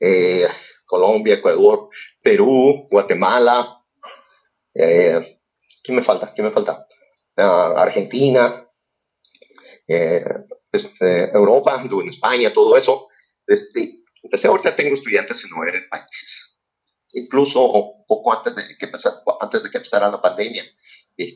eh, 0.00 0.46
Colombia, 0.84 1.34
Ecuador, 1.34 1.88
Perú, 2.22 2.86
Guatemala, 2.90 3.82
eh, 4.74 5.38
¿Qué 5.82 5.92
me 5.92 6.04
falta? 6.04 6.32
¿Qué 6.34 6.42
me 6.42 6.50
falta? 6.50 6.86
Ah, 7.36 7.74
Argentina, 7.76 8.68
eh, 9.88 10.24
pues, 10.70 10.84
eh, 11.00 11.30
Europa, 11.32 11.82
en 11.82 12.08
España, 12.08 12.52
todo 12.52 12.76
eso. 12.76 13.08
Este, 13.46 14.01
Empecé, 14.22 14.46
ahorita 14.48 14.76
tengo 14.76 14.94
estudiantes 14.94 15.42
en 15.44 15.50
nueve 15.50 15.82
países. 15.90 16.56
Incluso 17.12 18.04
poco 18.06 18.32
antes 18.32 18.54
de 18.54 18.62
que, 18.78 18.86
antes 19.40 19.62
de 19.62 19.70
que 19.70 19.76
empezara 19.78 20.10
la 20.10 20.22
pandemia, 20.22 20.64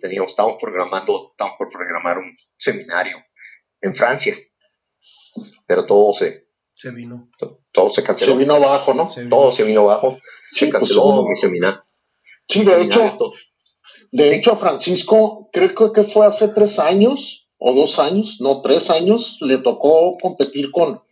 teníamos, 0.00 0.30
estábamos 0.30 0.58
programando, 0.60 1.30
estábamos 1.32 1.58
por 1.58 1.68
programar 1.68 2.18
un 2.18 2.34
seminario 2.58 3.18
en 3.82 3.94
Francia. 3.94 4.36
Pero 5.66 5.84
todo 5.84 6.14
se, 6.14 6.46
se 6.74 6.90
vino. 6.90 7.28
Todo 7.72 7.90
se 7.90 8.02
canceló. 8.02 8.32
Se 8.32 8.38
vino 8.38 8.54
abajo, 8.54 8.94
¿no? 8.94 9.10
Todo 9.28 9.52
se 9.52 9.64
vino 9.64 9.82
abajo. 9.82 10.18
se 10.50 10.66
pues, 10.66 10.72
canceló 10.72 11.24
mi 11.28 11.36
seminario. 11.36 11.84
Sí, 12.48 12.64
de 12.64 12.82
hecho, 12.82 13.18
de 14.12 14.36
hecho, 14.36 14.56
Francisco, 14.56 15.50
creo 15.52 15.92
que 15.92 16.04
fue 16.04 16.26
hace 16.26 16.48
tres 16.48 16.78
años 16.78 17.48
o 17.58 17.74
dos 17.74 17.98
años, 17.98 18.36
no, 18.40 18.60
tres 18.62 18.88
años, 18.90 19.38
le 19.40 19.58
tocó 19.58 20.16
competir 20.20 20.70
con, 20.70 21.02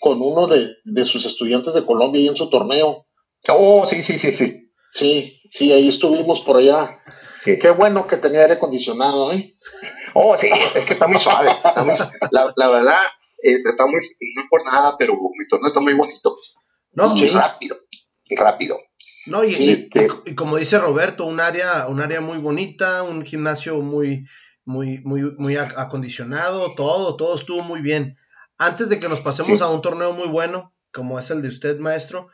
con 0.00 0.20
uno 0.20 0.46
de, 0.46 0.74
de 0.84 1.04
sus 1.04 1.24
estudiantes 1.26 1.74
de 1.74 1.84
Colombia 1.84 2.20
y 2.20 2.28
en 2.28 2.36
su 2.36 2.48
torneo. 2.48 3.06
Oh, 3.48 3.86
sí, 3.86 4.02
sí, 4.02 4.18
sí, 4.18 4.34
sí. 4.36 4.70
Sí, 4.94 5.40
sí, 5.50 5.72
ahí 5.72 5.88
estuvimos 5.88 6.40
por 6.40 6.56
allá. 6.56 6.98
Sí. 7.44 7.58
Qué 7.58 7.70
bueno 7.70 8.06
que 8.06 8.16
tenía 8.16 8.40
aire 8.40 8.54
acondicionado, 8.54 9.32
¿eh? 9.32 9.54
Oh, 10.14 10.36
sí, 10.36 10.48
es 10.74 10.84
que 10.84 10.94
está 10.94 11.06
muy 11.06 11.20
suave. 11.20 11.50
la, 12.30 12.52
la, 12.56 12.68
verdad, 12.68 12.98
está 13.38 13.86
muy, 13.86 14.00
no 14.36 14.42
por 14.50 14.64
nada, 14.64 14.96
pero 14.98 15.14
mi 15.14 15.46
torneo 15.48 15.68
está 15.68 15.80
muy 15.80 15.94
bonito. 15.94 16.36
No, 16.92 17.14
muy 17.14 17.28
rápido, 17.28 17.76
rápido. 18.30 18.78
No, 19.26 19.44
y, 19.44 19.88
y, 20.24 20.34
como 20.34 20.56
dice 20.56 20.78
Roberto, 20.78 21.26
un 21.26 21.38
área, 21.38 21.86
un 21.86 22.00
área 22.00 22.20
muy 22.20 22.38
bonita, 22.38 23.02
un 23.02 23.24
gimnasio 23.24 23.76
muy, 23.82 24.24
muy, 24.64 24.98
muy, 25.04 25.22
muy 25.36 25.56
acondicionado, 25.56 26.74
todo, 26.74 27.16
todo 27.16 27.36
estuvo 27.36 27.62
muy 27.62 27.82
bien. 27.82 28.16
Antes 28.58 28.88
de 28.88 28.98
que 28.98 29.08
nos 29.08 29.20
pasemos 29.20 29.62
a 29.62 29.70
un 29.70 29.80
torneo 29.80 30.12
muy 30.12 30.28
bueno, 30.28 30.74
como 30.92 31.18
es 31.18 31.30
el 31.30 31.42
de 31.42 31.48
usted, 31.48 31.78
maestro, 31.78 32.28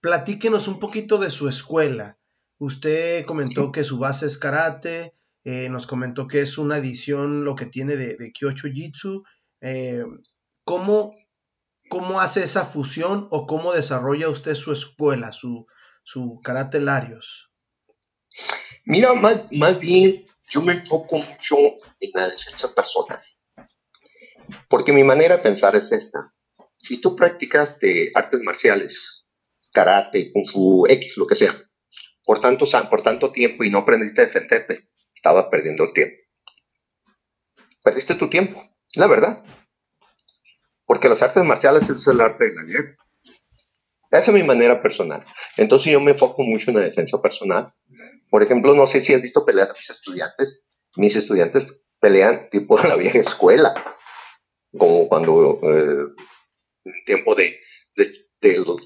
platíquenos 0.00 0.66
un 0.66 0.80
poquito 0.80 1.18
de 1.18 1.30
su 1.30 1.48
escuela. 1.48 2.18
Usted 2.58 3.24
comentó 3.24 3.70
que 3.70 3.84
su 3.84 3.98
base 3.98 4.26
es 4.26 4.38
karate, 4.38 5.14
eh, 5.44 5.68
nos 5.68 5.86
comentó 5.86 6.26
que 6.26 6.42
es 6.42 6.58
una 6.58 6.78
edición 6.78 7.44
lo 7.44 7.54
que 7.54 7.66
tiene 7.66 7.96
de, 7.96 8.16
de 8.16 8.32
Kyocho 8.32 8.68
Jitsu. 8.68 9.22
Eh, 9.60 10.04
¿cómo, 10.64 11.14
¿Cómo 11.88 12.20
hace 12.20 12.42
esa 12.42 12.66
fusión 12.66 13.28
o 13.30 13.46
cómo 13.46 13.72
desarrolla 13.72 14.28
usted 14.28 14.54
su 14.54 14.72
escuela, 14.72 15.32
su, 15.32 15.66
su 16.02 16.40
karate 16.42 16.80
Larios? 16.80 17.50
Mira, 18.84 19.14
más, 19.14 19.42
más 19.52 19.78
bien 19.78 20.26
yo 20.50 20.60
me 20.60 20.72
enfoco 20.72 21.18
mucho 21.18 21.56
en 22.00 22.10
la 22.14 22.28
defensa 22.30 22.74
personal. 22.74 23.22
Porque 24.68 24.92
mi 24.92 25.04
manera 25.04 25.36
de 25.36 25.42
pensar 25.42 25.76
es 25.76 25.90
esta. 25.92 26.32
Si 26.78 27.00
tú 27.00 27.16
practicaste 27.16 28.12
artes 28.14 28.40
marciales, 28.42 29.26
karate, 29.72 30.30
kung 30.32 30.46
fu, 30.46 30.86
X, 30.86 31.16
lo 31.16 31.26
que 31.26 31.34
sea, 31.34 31.54
por 32.24 32.40
tanto, 32.40 32.66
por 32.90 33.02
tanto 33.02 33.32
tiempo 33.32 33.64
y 33.64 33.70
no 33.70 33.78
aprendiste 33.78 34.22
a 34.22 34.26
defenderte, 34.26 34.88
estabas 35.14 35.46
perdiendo 35.50 35.84
el 35.84 35.92
tiempo. 35.92 36.16
Perdiste 37.82 38.14
tu 38.16 38.28
tiempo, 38.28 38.62
la 38.94 39.06
verdad. 39.06 39.42
Porque 40.84 41.08
las 41.08 41.22
artes 41.22 41.42
marciales 41.44 41.88
es 41.88 42.06
el 42.06 42.20
arte 42.20 42.50
de 42.50 42.54
la 42.54 42.62
guerra. 42.62 42.96
Esa 44.10 44.30
es 44.30 44.34
mi 44.34 44.42
manera 44.42 44.80
personal. 44.80 45.24
Entonces 45.56 45.92
yo 45.92 46.00
me 46.00 46.12
enfoco 46.12 46.42
mucho 46.42 46.70
en 46.70 46.76
la 46.76 46.82
defensa 46.82 47.20
personal. 47.20 47.72
Por 48.30 48.42
ejemplo, 48.42 48.74
no 48.74 48.86
sé 48.86 49.02
si 49.02 49.12
has 49.12 49.22
visto 49.22 49.44
pelear 49.44 49.70
a 49.70 49.74
mis 49.74 49.90
estudiantes. 49.90 50.62
Mis 50.96 51.14
estudiantes 51.14 51.66
pelean 52.00 52.48
tipo 52.50 52.80
de 52.80 52.88
la 52.88 52.96
vieja 52.96 53.18
escuela. 53.18 53.74
Como 54.78 55.08
cuando 55.08 55.60
eh, 55.62 56.04
en 56.84 57.04
tiempo 57.04 57.34
de, 57.34 57.58
de, 57.96 58.58
los, 58.58 58.80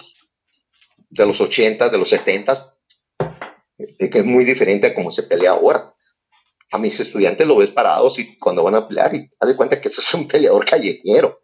de 1.11 1.27
los 1.27 1.41
80, 1.41 1.89
de 1.89 1.99
los 1.99 2.09
70, 2.09 2.75
que 3.99 4.19
es 4.19 4.25
muy 4.25 4.45
diferente 4.45 4.87
a 4.87 4.95
cómo 4.95 5.13
se 5.13 5.25
pelea 5.25 5.53
ahora. 5.53 5.95
A 6.71 6.79
mis 6.79 6.99
estudiantes 6.99 7.47
lo 7.47 7.57
ves 7.57 7.71
parados 7.71 8.19
y 8.19 8.37
cuando 8.39 8.65
van 8.65 8.75
a 8.75 8.89
pelear 8.89 9.15
y 9.15 9.29
haz 9.39 9.49
de 9.49 9.57
cuenta 9.57 9.81
que 9.81 9.89
ese 9.89 10.01
es 10.01 10.15
un 10.15 10.27
peleador 10.27 10.65
callejero. 10.65 11.41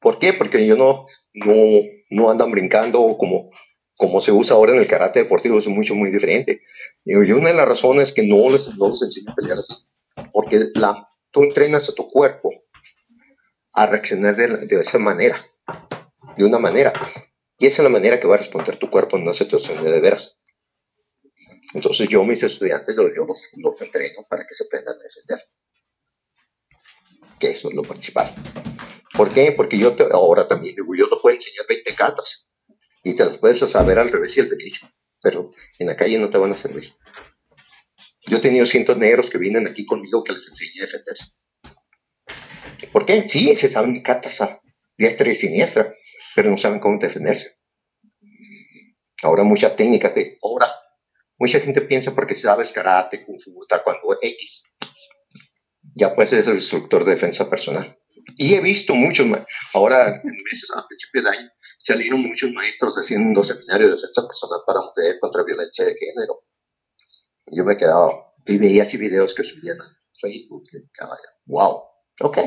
¿Por 0.00 0.18
qué? 0.18 0.34
Porque 0.34 0.64
yo 0.64 0.76
no, 0.76 1.06
no, 1.34 1.82
no 2.10 2.30
andan 2.30 2.52
brincando 2.52 3.16
como, 3.18 3.50
como 3.96 4.20
se 4.20 4.30
usa 4.30 4.54
ahora 4.54 4.72
en 4.72 4.78
el 4.78 4.86
karate 4.86 5.20
deportivo, 5.20 5.58
es 5.58 5.66
mucho, 5.66 5.96
muy 5.96 6.12
diferente. 6.12 6.62
Y 7.04 7.14
una 7.14 7.48
de 7.48 7.56
las 7.56 7.68
razones 7.68 8.12
que 8.12 8.22
no 8.22 8.50
les, 8.50 8.68
no 8.76 8.90
les 8.90 9.02
enseño 9.02 9.32
a 9.32 9.34
pelear 9.34 9.58
así, 9.58 9.74
porque 10.32 10.66
la, 10.74 11.08
tú 11.32 11.42
entrenas 11.42 11.88
a 11.88 11.94
tu 11.94 12.06
cuerpo 12.06 12.50
a 13.72 13.86
reaccionar 13.86 14.36
de, 14.36 14.66
de, 14.66 14.80
esa 14.80 14.98
manera, 14.98 15.46
de 16.36 16.44
una 16.44 16.58
manera. 16.58 16.92
Y 17.58 17.66
esa 17.66 17.82
es 17.82 17.84
la 17.84 17.88
manera 17.88 18.20
que 18.20 18.26
va 18.26 18.36
a 18.36 18.38
responder 18.38 18.76
tu 18.76 18.88
cuerpo 18.90 19.16
en 19.16 19.22
una 19.22 19.32
situación 19.32 19.82
de 19.82 20.00
veras. 20.00 20.36
Entonces 21.74 22.08
yo 22.08 22.24
mis 22.24 22.42
estudiantes 22.42 22.96
yo 22.96 23.02
los, 23.02 23.48
los 23.56 23.82
entreno 23.82 24.24
para 24.28 24.46
que 24.46 24.54
se 24.54 24.64
aprendan 24.64 24.96
a 24.98 25.02
defender. 25.02 25.38
Que 27.38 27.50
eso 27.50 27.68
es 27.68 27.74
lo 27.74 27.82
principal. 27.82 28.34
¿Por 29.14 29.32
qué? 29.32 29.52
Porque 29.52 29.78
yo 29.78 29.94
ahora 30.12 30.46
también 30.46 30.76
yo 30.76 31.08
te 31.08 31.16
puedo 31.20 31.34
enseñar 31.34 31.66
20 31.68 31.94
catas 31.94 32.46
y 33.02 33.14
te 33.14 33.24
las 33.24 33.38
puedes 33.38 33.58
saber 33.58 33.98
al 33.98 34.10
revés 34.10 34.36
y 34.36 34.40
al 34.40 34.48
derecho, 34.48 34.88
pero 35.22 35.50
en 35.78 35.86
la 35.86 35.96
calle 35.96 36.18
no 36.18 36.30
te 36.30 36.38
van 36.38 36.52
a 36.52 36.56
servir. 36.56 36.92
Yo 38.26 38.38
he 38.38 38.40
tenido 38.40 38.66
cientos 38.66 38.96
negros 38.96 39.30
que 39.30 39.38
vienen 39.38 39.66
aquí 39.66 39.86
conmigo 39.86 40.24
que 40.24 40.32
les 40.32 40.46
enseñé 40.48 40.82
a 40.82 40.86
defenderse. 40.86 41.26
¿Por 42.92 43.06
qué? 43.06 43.28
Sí, 43.28 43.54
se 43.54 43.68
saben 43.68 44.02
catas 44.02 44.40
a 44.40 44.60
diestra 44.96 45.30
y 45.30 45.36
siniestra, 45.36 45.94
pero 46.34 46.50
no 46.50 46.58
saben 46.58 46.80
cómo 46.80 46.98
defenderse. 46.98 47.56
Ahora 49.22 49.42
muchas 49.44 49.76
técnicas 49.76 50.14
de 50.14 50.38
ahora. 50.42 50.66
Mucha 51.38 51.60
gente 51.60 51.80
piensa 51.82 52.14
porque 52.14 52.34
sabes 52.34 52.72
karate, 52.72 53.24
kung 53.24 53.38
fu, 53.40 53.64
taekwondo, 53.68 54.18
X. 54.20 54.62
Ya 55.94 56.14
puedes 56.14 56.30
ser 56.30 56.48
el 56.48 56.56
instructor 56.56 57.04
de 57.04 57.14
defensa 57.14 57.48
personal. 57.48 57.96
Y 58.36 58.54
he 58.54 58.60
visto 58.60 58.94
muchos, 58.94 59.26
ahora 59.72 60.08
en 60.08 60.22
meses, 60.22 60.68
a 60.74 60.86
principios 60.86 61.24
de 61.24 61.30
año, 61.30 61.50
salieron 61.78 62.20
muchos 62.20 62.52
maestros 62.52 62.96
haciendo 62.96 63.42
seminarios 63.42 63.90
de 63.90 63.96
defensa 63.96 64.22
personal 64.26 64.60
para 64.66 64.80
mujeres 64.80 65.16
contra 65.20 65.44
violencia 65.44 65.84
de 65.84 65.94
género. 65.94 66.40
Yo 67.52 67.64
me 67.64 67.76
quedaba, 67.76 68.12
y 68.46 68.58
veía 68.58 68.82
así 68.82 68.96
videos 68.96 69.34
que 69.34 69.44
subían 69.44 69.80
a 69.80 69.84
Facebook, 70.20 70.64
y 70.72 70.78
wow, 71.46 71.87
ok. 72.20 72.38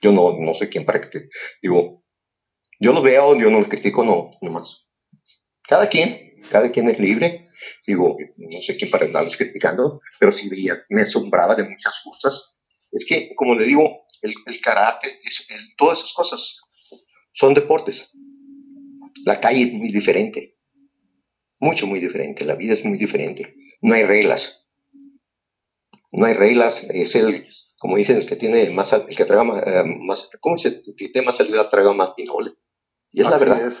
Yo 0.00 0.12
no, 0.12 0.36
no 0.38 0.54
sé 0.54 0.68
quién 0.68 0.84
para 0.84 1.00
que 1.00 1.08
te, 1.08 1.28
digo, 1.60 2.04
yo 2.80 2.92
lo 2.92 3.02
veo, 3.02 3.36
yo 3.36 3.50
no 3.50 3.60
lo 3.60 3.68
critico, 3.68 4.04
no, 4.04 4.30
no 4.40 4.50
más. 4.50 4.86
Cada 5.66 5.88
quien, 5.88 6.40
cada 6.50 6.70
quien 6.70 6.88
es 6.88 6.98
libre. 6.98 7.48
Digo, 7.86 8.16
no 8.36 8.62
sé 8.62 8.76
quién 8.76 8.90
para 8.90 9.06
andarlos 9.06 9.36
criticando, 9.36 10.00
pero 10.20 10.32
sí 10.32 10.48
veía, 10.48 10.78
me 10.90 11.02
asombraba 11.02 11.56
de 11.56 11.64
muchas 11.64 11.94
cosas. 12.04 12.54
Es 12.92 13.04
que, 13.06 13.34
como 13.34 13.54
le 13.56 13.66
digo, 13.66 14.06
el, 14.22 14.60
karate, 14.62 15.18
todas 15.76 15.98
esas 15.98 16.12
cosas 16.12 16.60
son 17.32 17.54
deportes. 17.54 18.10
La 19.24 19.40
calle 19.40 19.64
es 19.64 19.72
muy 19.72 19.90
diferente, 19.90 20.56
mucho, 21.60 21.86
muy 21.86 22.00
diferente, 22.00 22.44
la 22.44 22.54
vida 22.54 22.74
es 22.74 22.84
muy 22.84 22.98
diferente, 22.98 23.54
no 23.82 23.94
hay 23.94 24.04
reglas, 24.04 24.64
no 26.12 26.24
hay 26.24 26.34
reglas, 26.34 26.80
es 26.88 27.14
el, 27.16 27.46
como 27.78 27.96
dicen, 27.96 28.16
el 28.16 28.26
que 28.26 28.36
tiene 28.36 28.70
más, 28.70 28.92
el 28.92 29.16
que 29.16 29.24
traga 29.24 29.44
más, 29.44 29.62
eh, 29.66 29.84
más 29.84 30.28
¿cómo 30.40 30.58
se 30.58 30.68
El 30.68 30.94
que 30.96 31.08
tiene 31.08 31.26
más 31.26 31.36
salud 31.36 31.56
traga 31.70 31.92
más 31.92 32.10
pinole. 32.16 32.52
Y 33.12 33.22
es 33.22 33.30
la 33.30 33.38
verdad. 33.38 33.72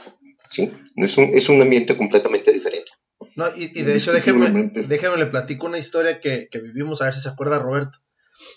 Sí, 0.50 0.70
es 0.96 1.18
un, 1.18 1.24
es 1.34 1.48
un 1.48 1.60
ambiente 1.60 1.96
completamente 1.96 2.52
diferente. 2.52 2.90
No, 3.34 3.46
y, 3.54 3.82
de 3.82 3.96
hecho, 3.96 4.12
déjeme, 4.12 4.70
déjeme 4.86 5.16
le 5.16 5.26
platico 5.26 5.66
una 5.66 5.78
historia 5.78 6.20
que, 6.20 6.48
que 6.50 6.60
vivimos, 6.60 7.02
a 7.02 7.06
ver 7.06 7.14
si 7.14 7.20
se 7.20 7.28
acuerda 7.28 7.58
Roberto 7.58 7.98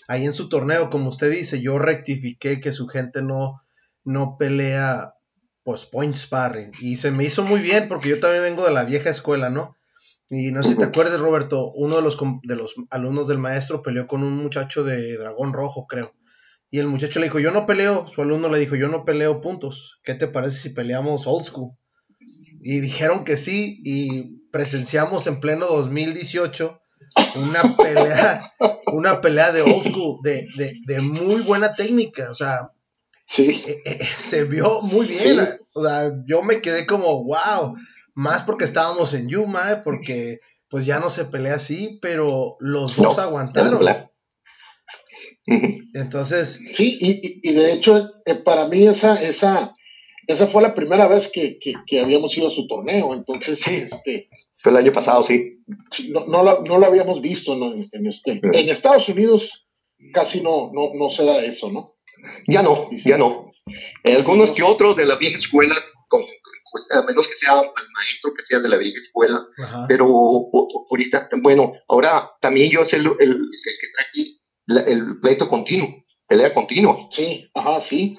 ahí 0.08 0.24
en 0.24 0.34
su 0.34 0.48
torneo, 0.48 0.90
como 0.90 1.10
usted 1.10 1.30
dice, 1.30 1.60
yo 1.60 1.78
rectifiqué 1.78 2.60
que 2.60 2.72
su 2.72 2.86
gente 2.88 3.22
no, 3.22 3.62
no 4.04 4.36
pelea 4.38 5.14
pues 5.64 5.86
point 5.86 6.16
sparring 6.16 6.72
y 6.80 6.96
se 6.96 7.10
me 7.10 7.24
hizo 7.24 7.42
muy 7.42 7.60
bien 7.60 7.86
porque 7.88 8.08
yo 8.08 8.18
también 8.18 8.42
vengo 8.42 8.64
de 8.64 8.72
la 8.72 8.84
vieja 8.84 9.10
escuela, 9.10 9.48
¿no? 9.48 9.76
Y 10.34 10.50
no 10.50 10.62
sé 10.62 10.70
si 10.70 10.76
te 10.76 10.84
acuerdas, 10.84 11.20
Roberto, 11.20 11.72
uno 11.74 11.96
de 11.96 12.02
los, 12.02 12.16
de 12.44 12.56
los 12.56 12.74
alumnos 12.88 13.28
del 13.28 13.36
maestro 13.36 13.82
peleó 13.82 14.06
con 14.06 14.22
un 14.22 14.32
muchacho 14.38 14.82
de 14.82 15.18
Dragón 15.18 15.52
Rojo, 15.52 15.86
creo. 15.86 16.14
Y 16.70 16.78
el 16.78 16.86
muchacho 16.86 17.20
le 17.20 17.26
dijo, 17.26 17.38
yo 17.38 17.50
no 17.50 17.66
peleo, 17.66 18.08
su 18.14 18.22
alumno 18.22 18.48
le 18.48 18.58
dijo, 18.58 18.74
yo 18.74 18.88
no 18.88 19.04
peleo 19.04 19.42
puntos. 19.42 19.98
¿Qué 20.02 20.14
te 20.14 20.28
parece 20.28 20.56
si 20.56 20.70
peleamos 20.70 21.26
old 21.26 21.44
school? 21.44 21.72
Y 22.62 22.80
dijeron 22.80 23.26
que 23.26 23.36
sí, 23.36 23.82
y 23.84 24.48
presenciamos 24.50 25.26
en 25.26 25.38
pleno 25.38 25.66
2018 25.66 26.80
una 27.36 27.76
pelea, 27.76 28.52
una 28.94 29.20
pelea 29.20 29.52
de 29.52 29.60
old 29.60 29.90
school, 29.90 30.20
de, 30.22 30.46
de, 30.56 30.76
de 30.86 31.02
muy 31.02 31.42
buena 31.42 31.74
técnica, 31.74 32.30
o 32.30 32.34
sea, 32.34 32.70
sí. 33.26 33.62
Eh, 33.66 33.82
eh, 33.84 34.08
se 34.30 34.44
vio 34.44 34.80
muy 34.80 35.08
bien, 35.08 35.40
o 35.74 35.84
sea, 35.84 36.10
yo 36.26 36.42
me 36.42 36.62
quedé 36.62 36.86
como, 36.86 37.22
wow, 37.22 37.76
más 38.14 38.42
porque 38.42 38.64
estábamos 38.64 39.14
en 39.14 39.28
Yuma, 39.28 39.82
porque 39.84 40.40
pues 40.68 40.86
ya 40.86 40.98
no 40.98 41.10
se 41.10 41.26
pelea 41.26 41.56
así, 41.56 41.98
pero 42.00 42.56
los 42.60 42.96
dos 42.96 43.18
aguantaron. 43.18 43.80
Entonces. 45.94 46.60
Sí, 46.74 46.98
y, 47.00 47.48
y, 47.48 47.52
de 47.52 47.72
hecho, 47.72 48.10
eh, 48.24 48.36
para 48.36 48.68
mí 48.68 48.86
esa, 48.86 49.20
esa, 49.20 49.74
esa 50.26 50.46
fue 50.48 50.62
la 50.62 50.74
primera 50.74 51.06
vez 51.08 51.28
que, 51.28 51.58
que, 51.58 52.00
habíamos 52.00 52.36
ido 52.36 52.48
a 52.48 52.50
su 52.50 52.66
torneo, 52.66 53.12
entonces, 53.14 53.60
sí. 53.60 53.84
este... 53.90 54.28
Fue 54.58 54.70
el 54.70 54.78
año 54.78 54.92
pasado, 54.92 55.24
sí. 55.24 55.58
No, 56.08 56.24
no, 56.26 56.42
lo, 56.42 56.62
no 56.62 56.78
lo 56.78 56.86
habíamos 56.86 57.20
visto 57.20 57.52
en, 57.52 58.06
este... 58.06 58.40
En 58.42 58.68
Estados 58.68 59.08
Unidos 59.08 59.66
casi 60.12 60.40
no, 60.40 60.70
no, 60.72 60.92
no 60.94 61.10
se 61.10 61.24
da 61.24 61.42
eso, 61.42 61.70
¿no? 61.70 61.94
Ya 62.46 62.62
no, 62.62 62.88
ya 63.04 63.18
no. 63.18 63.52
Algunos 64.04 64.50
que 64.52 64.62
otros 64.62 64.96
de 64.96 65.06
la 65.06 65.16
vieja 65.16 65.38
escuela, 65.38 65.74
pues, 66.72 66.88
a 66.90 67.02
menos 67.02 67.28
que 67.28 67.36
sea 67.38 67.60
el 67.60 67.88
maestro 67.94 68.32
que 68.36 68.44
sea 68.46 68.58
de 68.58 68.68
la 68.68 68.78
vieja 68.78 68.98
escuela, 69.00 69.40
pero 69.86 70.06
ahorita, 70.90 71.28
bueno, 71.42 71.74
ahora 71.86 72.30
también 72.40 72.70
yo 72.70 72.84
sé 72.84 72.96
el, 72.96 73.06
el, 73.06 73.30
el 73.30 73.78
que 73.80 73.88
trae 73.94 74.06
aquí 74.08 74.38
el 74.68 75.20
pleito 75.20 75.48
continuo, 75.48 76.02
pelea 76.26 76.54
continua. 76.54 76.96
Sí, 77.10 77.48
ajá, 77.54 77.80
sí. 77.80 78.18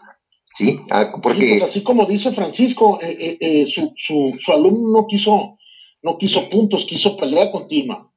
Sí, 0.56 0.80
ah, 0.92 1.12
porque... 1.22 1.58
Pues 1.60 1.72
así 1.72 1.84
como 1.84 2.06
dice 2.06 2.32
Francisco, 2.32 3.00
eh, 3.02 3.18
eh, 3.20 3.38
eh, 3.40 3.66
su, 3.68 3.92
su, 3.98 4.38
su 4.40 4.52
alumno 4.52 5.02
no 5.02 5.08
quiso, 5.08 5.58
no 6.04 6.18
quiso 6.20 6.48
puntos, 6.48 6.86
quiso 6.88 7.18
pelea 7.18 7.52
continua. 7.52 8.12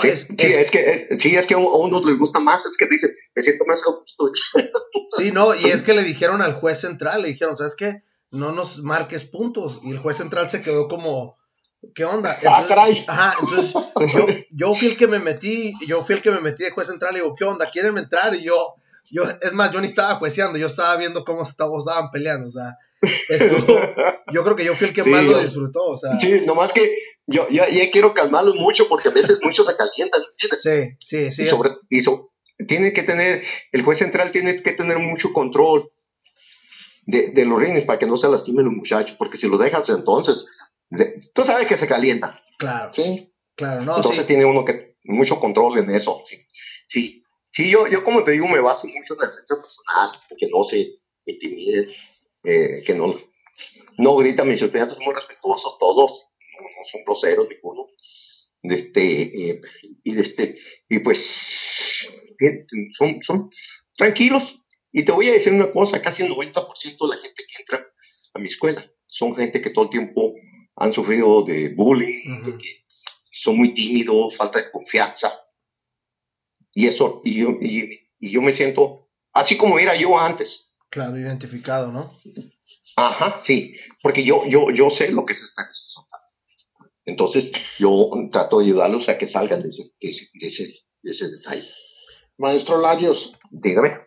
sí, 0.00 0.08
es, 0.08 0.70
que 0.70 1.08
sí, 1.18 1.36
es 1.36 1.46
que 1.46 1.52
a 1.52 1.58
uno 1.58 2.00
le 2.00 2.16
gusta 2.16 2.40
más, 2.40 2.64
es 2.64 2.72
que 2.78 2.86
dice, 2.86 3.08
me 3.34 3.42
siento 3.42 3.64
más 3.66 3.82
Sí, 5.18 5.30
no, 5.30 5.54
y 5.54 5.66
es 5.66 5.82
que 5.82 5.92
le 5.92 6.04
dijeron 6.04 6.40
al 6.40 6.54
juez 6.54 6.80
central, 6.80 7.20
le 7.20 7.28
dijeron, 7.28 7.56
¿sabes 7.56 7.74
qué? 7.76 8.02
No 8.30 8.52
nos 8.52 8.78
marques 8.78 9.24
puntos. 9.24 9.80
Y 9.82 9.92
el 9.92 9.98
juez 9.98 10.16
central 10.16 10.50
se 10.50 10.62
quedó 10.62 10.88
como, 10.88 11.36
¿qué 11.94 12.04
onda? 12.04 12.38
Ah, 12.46 12.66
ajá, 13.06 13.34
entonces 13.40 13.72
yo, 14.14 14.26
yo 14.50 14.74
fui 14.74 14.88
el 14.88 14.96
que 14.96 15.06
me 15.06 15.18
metí, 15.18 15.72
yo 15.86 16.04
fui 16.04 16.16
el 16.16 16.22
que 16.22 16.30
me 16.30 16.40
metí 16.40 16.64
de 16.64 16.70
juez 16.70 16.88
central 16.88 17.12
y 17.12 17.20
digo, 17.20 17.34
¿qué 17.34 17.44
onda? 17.44 17.70
¿Quieren 17.70 17.96
entrar? 17.98 18.34
Y 18.34 18.42
yo, 18.42 18.74
yo, 19.10 19.24
es 19.24 19.52
más, 19.52 19.72
yo 19.72 19.80
ni 19.80 19.88
estaba 19.88 20.16
jueceando, 20.16 20.58
yo 20.58 20.66
estaba 20.66 20.96
viendo 20.96 21.24
cómo 21.24 21.42
estaban 21.42 22.10
peleando, 22.10 22.48
o 22.48 22.50
sea, 22.50 22.76
yo 24.32 24.44
creo 24.44 24.56
que 24.56 24.64
yo 24.64 24.74
fui 24.76 24.88
el 24.88 24.94
que 24.94 25.04
más 25.04 25.24
lo 25.24 25.40
disfrutó, 25.40 25.84
o 25.84 25.98
sea. 25.98 26.18
Sí, 26.18 26.42
nomás 26.46 26.72
que 26.72 26.94
yo 27.26 27.48
ya, 27.48 27.66
quiero 27.90 28.14
calmarlos 28.14 28.56
mucho 28.56 28.88
porque 28.88 29.08
a 29.08 29.12
veces 29.12 29.38
muchos 29.42 29.66
se 29.66 29.76
calientan, 29.76 30.22
¿entiendes? 30.30 30.98
Sí, 31.00 31.30
sí, 31.30 31.32
sí. 31.32 31.42
Y, 31.88 32.00
sobre, 32.00 32.18
tiene 32.66 32.92
que 32.92 33.02
tener, 33.02 33.42
el 33.72 33.82
juez 33.82 33.98
central 33.98 34.30
tiene 34.32 34.62
que 34.62 34.72
tener 34.72 34.98
mucho 34.98 35.32
control 35.32 35.90
de, 37.06 37.30
de 37.30 37.44
los 37.44 37.60
rines 37.60 37.84
para 37.84 37.98
que 37.98 38.06
no 38.06 38.16
se 38.16 38.28
lastimen 38.28 38.64
los 38.64 38.74
muchachos, 38.74 39.16
porque 39.18 39.36
si 39.36 39.48
lo 39.48 39.58
dejas 39.58 39.88
entonces 39.88 40.46
Tú 41.34 41.42
sabes 41.44 41.66
que 41.66 41.78
se 41.78 41.86
calienta. 41.86 42.40
Claro. 42.58 42.92
Sí. 42.92 43.32
Claro, 43.56 43.82
no. 43.82 43.96
Entonces 43.96 44.26
tiene 44.26 44.44
uno 44.44 44.64
que 44.64 44.96
mucho 45.04 45.38
control 45.40 45.78
en 45.78 45.90
eso. 45.90 46.22
Sí. 46.26 46.36
Sí. 46.86 47.20
Sí, 47.52 47.70
yo, 47.70 47.86
yo 47.86 48.02
como 48.02 48.24
te 48.24 48.32
digo, 48.32 48.48
me 48.48 48.60
baso 48.60 48.88
mucho 48.88 49.14
en 49.14 49.20
la 49.20 49.26
defensa 49.26 49.54
personal, 49.54 50.10
que 50.36 50.48
no 50.48 50.64
se 50.64 50.88
intimide, 51.24 51.86
eh, 52.42 52.82
que 52.84 52.94
no, 52.94 53.14
no 53.98 54.16
grita, 54.16 54.44
mis 54.44 54.60
estudiantes 54.60 54.96
son 54.96 55.04
muy 55.04 55.14
respetuosos, 55.14 55.76
todos, 55.78 56.26
no, 56.60 56.84
son 56.90 57.02
groseros 57.06 57.48
ninguno. 57.48 57.86
De 58.60 58.74
este, 58.74 59.50
eh, 59.50 59.60
y 60.02 60.14
de 60.14 60.22
este, 60.22 60.58
y 60.88 60.98
pues 60.98 61.24
son, 62.98 63.22
son 63.22 63.50
tranquilos. 63.96 64.60
Y 64.96 65.04
te 65.04 65.10
voy 65.10 65.28
a 65.28 65.32
decir 65.32 65.52
una 65.52 65.72
cosa, 65.72 66.00
casi 66.00 66.22
el 66.22 66.30
90% 66.30 66.70
de 66.80 67.08
la 67.08 67.20
gente 67.20 67.44
que 67.48 67.62
entra 67.62 67.84
a 68.32 68.38
mi 68.38 68.46
escuela 68.46 68.88
son 69.06 69.34
gente 69.34 69.60
que 69.60 69.70
todo 69.70 69.86
el 69.86 69.90
tiempo 69.90 70.34
han 70.76 70.92
sufrido 70.92 71.42
de 71.42 71.74
bullying, 71.74 72.60
son 73.32 73.56
muy 73.56 73.74
tímidos, 73.74 74.36
falta 74.36 74.60
de 74.60 74.70
confianza. 74.70 75.32
Y 76.72 76.86
eso, 76.86 77.22
y 77.24 77.40
yo, 77.40 77.50
y, 77.60 77.90
yo 78.20 78.40
me 78.40 78.54
siento 78.54 79.08
así 79.32 79.56
como 79.56 79.80
era 79.80 79.96
yo 79.96 80.16
antes. 80.16 80.72
Claro, 80.90 81.18
identificado, 81.18 81.90
¿no? 81.90 82.12
Ajá, 82.94 83.40
sí, 83.42 83.74
porque 84.00 84.24
yo, 84.24 84.46
yo, 84.46 84.70
yo 84.70 84.90
sé 84.90 85.10
lo 85.10 85.26
que 85.26 85.34
se 85.34 85.44
está 85.44 85.68
Entonces, 87.04 87.50
yo 87.80 88.10
trato 88.30 88.60
de 88.60 88.66
ayudarlos 88.66 89.08
a 89.08 89.18
que 89.18 89.26
salgan 89.26 89.60
de 89.60 89.70
ese, 89.70 89.82
de 90.34 90.46
ese, 90.46 90.72
de 91.02 91.10
ese 91.10 91.28
detalle. 91.30 91.68
Maestro 92.38 92.80
Larios. 92.80 93.32
Dígame. 93.50 94.03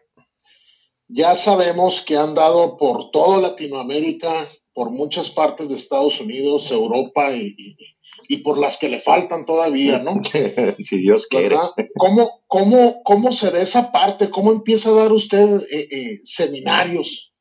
Ya 1.09 1.35
sabemos 1.37 2.03
que 2.05 2.17
han 2.17 2.35
dado 2.35 2.77
por 2.77 3.11
toda 3.11 3.39
Latinoamérica 3.39 4.49
por 4.73 4.91
muchas 4.91 5.29
partes 5.29 5.69
de 5.69 5.75
Estados 5.75 6.19
Unidos, 6.19 6.69
Europa 6.69 7.31
y, 7.33 8.37
por 8.43 8.57
las 8.57 8.77
que 8.77 8.89
le 8.89 8.99
faltan 8.99 9.45
todavía, 9.45 9.99
¿no? 9.99 10.21
si 10.83 10.97
Dios 10.97 11.25
quiere. 11.27 11.55
¿Cómo, 11.95 12.41
cómo, 12.45 13.01
¿Cómo 13.03 13.31
se 13.31 13.49
da 13.51 13.61
esa 13.61 13.91
parte? 13.91 14.29
¿Cómo 14.29 14.51
empieza 14.51 14.89
a 14.89 14.93
dar 14.93 15.11
usted 15.13 15.61
eh, 15.71 15.87
eh, 15.89 16.19
seminarios 16.25 17.31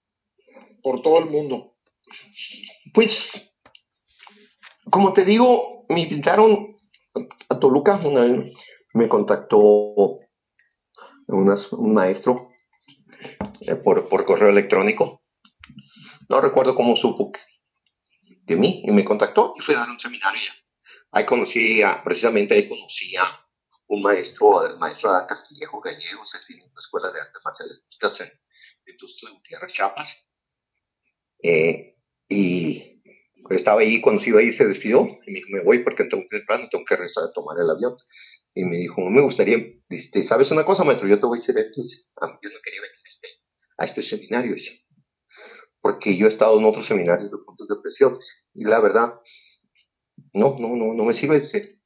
por 0.83 1.03
todo 1.03 1.19
el 1.19 1.27
mundo? 1.27 1.75
Pues, 2.95 3.53
como 4.89 5.13
te 5.13 5.25
digo, 5.25 5.85
me 5.89 6.03
invitaron 6.03 6.77
a 7.49 7.59
Toluca, 7.59 8.01
me 8.95 9.09
contactó 9.09 9.59
un 11.29 11.93
maestro 11.93 12.49
eh, 13.61 13.77
por, 13.77 14.09
por 14.09 14.25
correo 14.25 14.49
electrónico 14.49 15.23
no 16.29 16.41
recuerdo 16.41 16.75
cómo 16.75 16.97
supo 16.97 17.33
de 18.45 18.57
mí 18.57 18.83
y 18.85 18.93
me 18.93 19.05
contactó 19.05 19.55
y 19.59 19.63
fue 19.63 19.75
a 19.75 19.81
dar 19.81 19.91
un 19.91 20.01
seminario 20.01 20.51
Ahí 21.17 21.25
conocí, 21.25 21.83
a, 21.83 22.03
precisamente 22.05 22.55
ahí 22.55 22.69
conocí 22.69 23.17
a 23.17 23.25
un 23.89 24.03
maestro, 24.03 24.67
el 24.67 24.79
maestro 24.79 25.13
de 25.15 25.27
Castillejo 25.27 25.81
Gallegos, 25.81 26.35
él 26.35 26.41
tiene 26.47 26.63
una 26.65 26.79
escuela 26.79 27.11
de 27.11 27.21
artes 27.21 27.43
marciales 27.43 28.21
en, 28.21 28.93
en 28.93 28.97
Tuxtla 28.99 29.31
Gutiérrez, 29.31 29.73
Chiapas. 29.73 30.15
Eh, 31.43 31.97
y 32.29 33.03
estaba 33.49 33.81
ahí, 33.81 34.01
cuando 34.03 34.23
se 34.23 34.31
iba 34.31 34.41
ahí, 34.41 34.53
se 34.53 34.67
despidió 34.67 35.07
y 35.27 35.31
me 35.33 35.39
dijo, 35.39 35.49
me 35.53 35.63
voy 35.63 35.79
porque 35.85 36.05
tengo 36.05 36.25
que 36.29 36.39
temprano, 36.39 36.69
tengo 36.71 36.85
que 36.85 36.97
regresar 36.97 37.25
a 37.25 37.31
tomar 37.31 37.57
el 37.59 37.71
avión. 37.71 37.95
Y 38.55 38.65
me 38.65 38.77
dijo, 38.77 39.01
me 39.09 39.23
gustaría, 39.23 39.59
¿sabes 40.27 40.51
una 40.51 40.65
cosa, 40.65 40.85
maestro? 40.85 41.09
Yo 41.09 41.21
te 41.21 41.27
voy 41.27 41.39
a 41.39 41.41
decir 41.41 41.57
esto. 41.57 41.81
Ah, 42.21 42.39
yo 42.43 42.51
no 42.51 42.57
quería 42.63 42.81
venir 42.81 42.96
a 43.79 43.85
este, 43.85 44.01
a 44.01 44.03
este 44.03 44.17
seminario. 44.17 44.55
Dice, 44.55 44.85
porque 45.81 46.17
yo 46.17 46.27
he 46.27 46.31
estado 46.31 46.59
en 46.59 46.65
otros 46.65 46.87
seminarios 46.87 47.31
de 47.31 47.39
puntos 47.45 47.69
de 47.69 47.77
presión 47.83 48.19
y 48.55 48.65
la 48.65 48.81
verdad, 48.81 49.21
no, 50.33 50.59
no, 50.59 50.75
no, 50.75 50.95
no 50.95 51.05
me 51.05 51.15
sirve 51.15 51.41
de 51.41 51.47
ser 51.47 51.77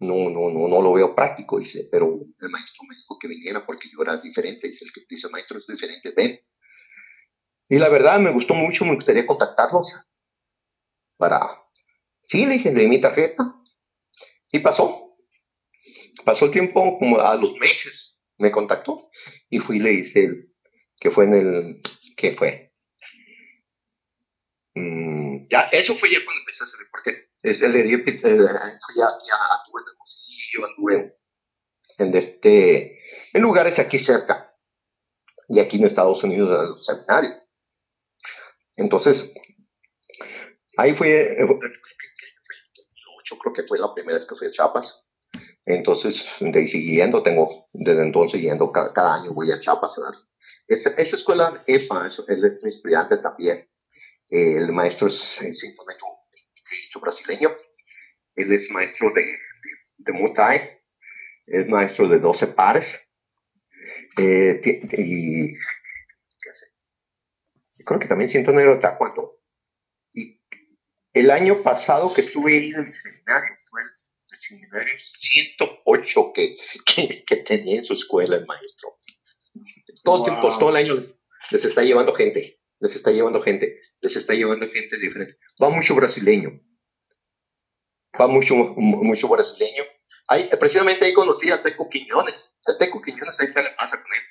No, 0.00 0.28
no, 0.28 0.50
no, 0.50 0.68
no 0.68 0.82
lo 0.82 0.92
veo 0.92 1.14
práctico, 1.14 1.58
dice, 1.58 1.88
pero 1.90 2.06
el 2.06 2.48
maestro 2.50 2.84
me 2.88 2.96
dijo 2.96 3.16
que 3.18 3.28
viniera 3.28 3.64
porque 3.64 3.88
yo 3.90 4.02
era 4.02 4.16
diferente, 4.18 4.66
dice, 4.66 4.84
el 4.84 4.92
que 4.92 5.02
dice, 5.08 5.28
maestro, 5.28 5.58
es 5.58 5.66
diferente, 5.66 6.12
ven. 6.16 6.40
Y 7.68 7.78
la 7.78 7.88
verdad, 7.88 8.20
me 8.20 8.32
gustó 8.32 8.54
mucho, 8.54 8.84
me 8.84 8.94
gustaría 8.94 9.26
contactarlos 9.26 9.94
para, 11.16 11.40
sí, 12.28 12.44
le 12.44 12.54
dije, 12.54 12.70
de 12.72 12.88
mi 12.88 13.00
tarjeta, 13.00 13.54
y 14.52 14.58
pasó. 14.60 15.16
Pasó 16.24 16.46
el 16.46 16.50
tiempo, 16.50 16.98
como 16.98 17.20
a 17.20 17.34
los 17.36 17.52
meses, 17.54 18.15
me 18.38 18.50
contactó, 18.50 19.10
y 19.50 19.58
fui 19.60 19.76
y 19.76 19.80
le 19.80 19.92
hice, 19.92 20.28
que 21.00 21.10
fue 21.10 21.24
en 21.24 21.34
el 21.34 21.80
¿Qué 22.16 22.34
fue? 22.34 22.70
Mm, 24.74 25.48
ya, 25.50 25.68
eso 25.70 25.94
fue 25.96 26.10
ya 26.10 26.18
cuando 26.24 26.40
empecé 26.40 26.64
a 26.64 26.66
hacer, 26.66 26.80
porque 26.90 27.28
desde 27.42 27.66
el 27.66 27.90
ya, 27.90 29.08
ya 29.26 29.36
anduve 29.60 29.82
en 29.82 29.86
el 29.86 29.92
Hermosillo, 29.92 30.64
anduve 30.64 31.16
en, 31.98 32.16
este, 32.16 32.98
en 33.34 33.42
lugares 33.42 33.78
aquí 33.78 33.98
cerca, 33.98 34.54
y 35.48 35.60
aquí 35.60 35.76
en 35.76 35.84
Estados 35.84 36.24
Unidos, 36.24 36.48
en 36.48 36.70
los 36.70 36.84
seminarios. 36.84 37.36
Entonces, 38.76 39.30
ahí 40.78 40.94
fue, 40.94 41.36
yo 43.24 43.38
creo 43.38 43.52
que 43.52 43.62
fue 43.64 43.78
la 43.78 43.92
primera 43.94 44.18
vez 44.18 44.26
que 44.26 44.36
fui 44.36 44.48
a 44.48 44.50
Chiapas. 44.50 45.05
Entonces, 45.66 46.24
de 46.40 46.58
ahí 46.58 46.68
siguiendo, 46.68 47.22
tengo, 47.22 47.68
desde 47.72 48.02
entonces 48.02 48.40
yendo 48.40 48.72
cada, 48.72 49.14
año 49.14 49.34
voy 49.34 49.50
a 49.50 49.60
Chiapas 49.60 49.98
a 49.98 50.02
dar 50.02 50.14
esa, 50.68 50.90
esa 50.90 51.16
escuela 51.16 51.62
EFA 51.66 52.06
es, 52.06 52.22
es 52.28 52.62
mi 52.62 52.68
estudiante 52.68 53.18
también. 53.18 53.68
el 54.30 54.72
maestro 54.72 55.08
es, 55.08 55.38
es 55.40 55.62
brasileño. 57.00 57.54
Él 58.34 58.52
es 58.52 58.70
maestro 58.70 59.12
de, 59.12 59.24
de, 59.98 60.12
Muay 60.12 60.32
es 61.46 61.66
maestro 61.68 62.08
de 62.08 62.18
12 62.18 62.48
pares. 62.48 63.00
Eh, 64.18 64.60
y 64.98 65.52
creo 67.84 68.00
que 68.00 68.08
también 68.08 68.28
siento 68.28 68.52
negro 68.52 68.74
de 68.74 68.80
taekwondo. 68.80 69.38
Y 70.12 70.40
el 71.12 71.30
año 71.30 71.62
pasado 71.62 72.12
que 72.12 72.22
estuve 72.22 72.58
ahí 72.58 72.70
en 72.70 72.86
el 72.86 72.94
seminario, 72.94 73.54
fue 73.70 73.80
el 73.80 73.88
seminario 74.48 74.94
108 74.98 76.32
que, 76.34 76.56
que, 76.84 77.24
que 77.24 77.36
tenía 77.36 77.78
en 77.78 77.84
su 77.84 77.94
escuela 77.94 78.36
el 78.36 78.46
maestro. 78.46 78.98
Todo 80.04 80.18
el 80.18 80.32
tiempo, 80.32 80.58
todo 80.58 80.70
el 80.70 80.76
año 80.76 80.94
les, 81.50 81.64
está 81.64 81.82
llevando 81.82 82.14
gente, 82.14 82.60
les 82.80 82.94
está 82.94 83.10
llevando 83.10 83.40
gente, 83.42 83.80
les 84.00 84.16
está 84.16 84.34
llevando 84.34 84.68
gente 84.68 84.98
diferente. 84.98 85.38
Va 85.62 85.70
mucho 85.70 85.94
brasileño, 85.94 86.60
va 88.18 88.26
mucho, 88.26 88.54
mucho 88.54 89.28
brasileño. 89.28 89.84
Ahí, 90.28 90.48
precisamente 90.58 91.04
ahí 91.04 91.14
conocí 91.14 91.50
a 91.50 91.62
Teco 91.62 91.88
Quiñones. 91.88 92.56
A 92.66 92.76
Teco 92.76 93.00
Quiñones 93.00 93.38
ahí 93.40 93.48
se 93.48 93.62
pasa 93.76 94.02
con 94.02 94.14
él. 94.14 94.22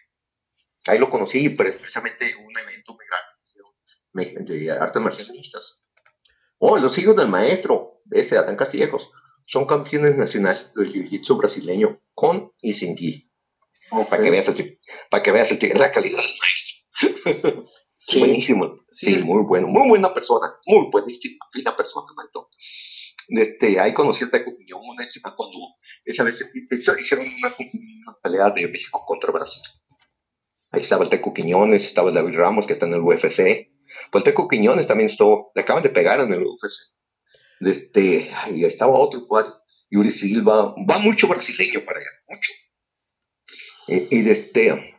Ahí 0.87 0.99
lo 0.99 1.09
conocí, 1.09 1.49
precisamente 1.49 2.35
un 2.35 2.57
evento 2.57 2.93
muy 2.93 3.05
grande. 3.07 4.45
de 4.45 4.71
artes 4.71 5.01
marcialistas. 5.01 5.79
Oh, 6.59 6.77
los 6.77 6.97
hijos 6.97 7.15
del 7.15 7.27
maestro, 7.27 8.01
ese 8.11 8.37
Adán 8.37 8.55
Castillejos, 8.55 9.09
son 9.47 9.65
campeones 9.65 10.17
nacionales 10.17 10.73
del 10.73 10.91
jiu-jitsu 10.91 11.37
brasileño, 11.37 12.01
con 12.13 12.51
y 12.61 12.73
sin 12.73 12.95
gi. 12.95 13.29
Oh, 13.91 14.05
para 14.05 14.23
que 14.23 14.31
veas 14.31 14.47
el, 14.47 14.79
para 15.09 15.23
que 15.23 15.31
veas 15.31 15.51
el, 15.51 15.59
la 15.77 15.91
calidad 15.91 16.21
del 16.21 16.35
maestro. 16.39 17.63
Sí. 18.07 18.19
Buenísimo. 18.19 18.75
Sí. 18.91 19.17
muy 19.17 19.43
bueno. 19.45 19.67
Muy 19.67 19.89
buena 19.89 20.13
persona. 20.13 20.45
Muy 20.67 20.91
buenísima. 20.91 21.43
Fina 21.51 21.75
persona, 21.75 22.05
maestro. 22.15 22.49
Este, 23.27 23.79
ahí 23.79 23.95
conocí 23.95 24.23
a 24.23 24.29
Teco 24.29 24.55
Quiñones 24.55 25.19
cuando 25.35 25.57
esa 26.03 26.23
vez 26.23 26.39
hicieron 26.69 27.25
una, 27.25 27.55
pelea 28.21 28.51
de 28.51 28.67
México 28.67 29.03
contra 29.07 29.31
Brasil. 29.31 29.61
Ahí 30.71 30.81
estaba 30.81 31.03
el 31.03 31.09
Teco 31.09 31.33
Quiñones, 31.33 31.83
estaba 31.83 32.09
el 32.09 32.15
David 32.15 32.37
Ramos 32.37 32.67
que 32.67 32.73
está 32.73 32.85
en 32.85 32.93
el 32.93 33.01
UFC. 33.01 33.71
Pues 34.11 34.21
el 34.21 34.23
Teco 34.23 34.47
Quiñones 34.47 34.85
también 34.85 35.09
estuvo, 35.09 35.51
le 35.55 35.63
acaban 35.63 35.81
de 35.81 35.89
pegar 35.89 36.19
en 36.19 36.31
el 36.31 36.45
UFC. 36.45 36.94
Este, 37.65 38.31
y 38.53 38.65
estaba 38.65 38.97
otro 38.97 39.27
cual, 39.27 39.45
Yuri 39.89 40.11
Silva, 40.11 40.75
va 40.89 40.99
mucho 40.99 41.27
brasileño 41.27 41.83
para 41.85 41.99
allá, 41.99 42.09
mucho. 42.27 42.51
Y, 43.87 44.17
y 44.17 44.21
de 44.21 44.31
este, 44.31 44.95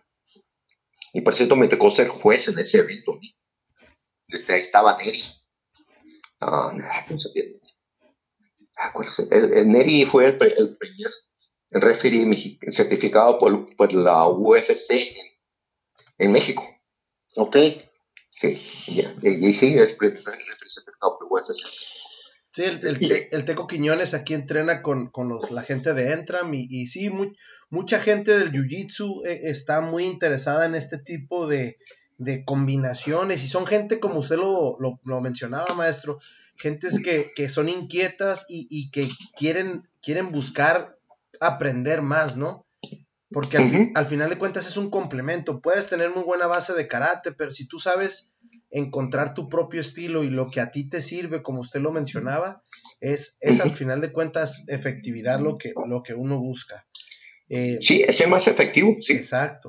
y 1.17 1.23
por 1.23 1.35
cierto 1.35 1.57
me 1.57 1.69
tocó 1.69 1.91
ser 1.97 2.09
juez 2.09 2.47
en 2.49 2.59
ese 2.59 2.77
evento. 2.77 3.19
Desde 4.29 4.55
ahí 4.55 4.63
estaba 4.63 4.99
Neri. 4.99 5.23
Ah, 6.41 6.73
Ah, 8.79 8.93
el, 9.31 9.55
el, 9.55 9.69
Neri 9.69 10.05
fue 10.05 10.27
el, 10.27 10.35
el 10.35 10.77
primer 10.77 11.11
referee 11.71 12.59
certificado 12.71 13.39
por, 13.39 13.75
por 13.77 13.91
la 13.95 14.29
UFC 14.29 14.91
en, 14.91 15.27
en, 16.19 16.33
México. 16.33 16.63
Ok. 17.37 17.57
Sí, 18.29 18.61
ya. 18.89 19.15
Y, 19.23 19.49
y, 19.49 19.55
sí, 19.55 19.75
es 19.79 19.97
certificado 19.97 21.19
por 21.19 21.29
UFC. 21.31 21.57
Sí, 22.57 22.65
el, 22.65 22.87
el, 22.87 23.29
el, 23.33 23.45
Teco 23.45 23.67
Quiñones 23.67 24.15
aquí 24.15 24.33
entrena 24.33 24.81
con, 24.81 25.09
con 25.09 25.29
los, 25.29 25.51
la 25.51 25.61
gente 25.61 25.93
de 25.93 26.15
Entram 26.15 26.55
y, 26.55 26.67
y 26.71 26.87
sí, 26.87 27.11
mucha 27.69 28.01
gente 28.01 28.39
del 28.39 28.51
Jiu-Jitsu 28.51 29.27
eh, 29.27 29.41
está 29.51 29.83
muy 29.83 30.07
interesada 30.07 30.65
en 30.65 30.75
este 30.75 30.97
tipo 30.97 31.47
de, 31.47 31.77
de 32.17 32.47
combinaciones 32.47 33.45
y 33.45 33.49
son 33.49 33.67
gente 33.67 34.01
como 34.01 34.21
usted 34.21 34.37
lo, 34.37 34.79
lo, 34.81 34.99
lo 35.05 35.21
mencionaba, 35.21 35.75
maestro, 35.75 36.19
gentes 36.57 36.99
que, 37.05 37.33
que 37.37 37.51
son 37.51 37.69
inquietas 37.69 38.47
y, 38.49 38.67
y, 38.71 38.91
que 38.91 39.11
quieren, 39.37 39.87
quieren 40.03 40.33
buscar 40.33 40.97
aprender 41.39 42.01
más, 42.01 42.39
¿no? 42.39 42.65
Porque 43.31 43.57
al, 43.57 43.91
al, 43.95 44.07
final 44.07 44.31
de 44.31 44.39
cuentas 44.39 44.69
es 44.69 44.77
un 44.77 44.89
complemento. 44.89 45.61
Puedes 45.61 45.89
tener 45.89 46.11
muy 46.11 46.23
buena 46.23 46.47
base 46.47 46.73
de 46.75 46.87
karate, 46.87 47.33
pero 47.33 47.51
si 47.51 47.67
tú 47.67 47.81
sabes 47.81 48.33
encontrar 48.71 49.35
tu 49.35 49.49
propio 49.49 49.81
estilo 49.81 50.23
y 50.23 50.31
lo 50.31 50.51
que 50.51 50.61
a 50.61 50.71
ti 50.71 50.89
te 50.89 51.01
sirve, 51.01 51.43
como 51.43 51.61
usted 51.61 51.81
lo 51.81 51.93
mencionaba, 51.93 52.63
es, 53.01 53.37
es 53.41 53.61
al 53.61 53.75
final 53.75 54.01
de 54.01 54.13
cuentas 54.13 54.65
efectividad 54.69 55.41
lo 55.41 55.59
que, 55.59 55.73
lo 55.87 56.03
que 56.03 56.15
uno 56.15 56.39
busca. 56.39 56.87
Eh, 57.49 57.79
sí, 57.81 58.03
es 58.07 58.21
el 58.21 58.29
más 58.29 58.47
efectivo, 58.47 58.97
sí. 59.01 59.13
Exacto, 59.13 59.69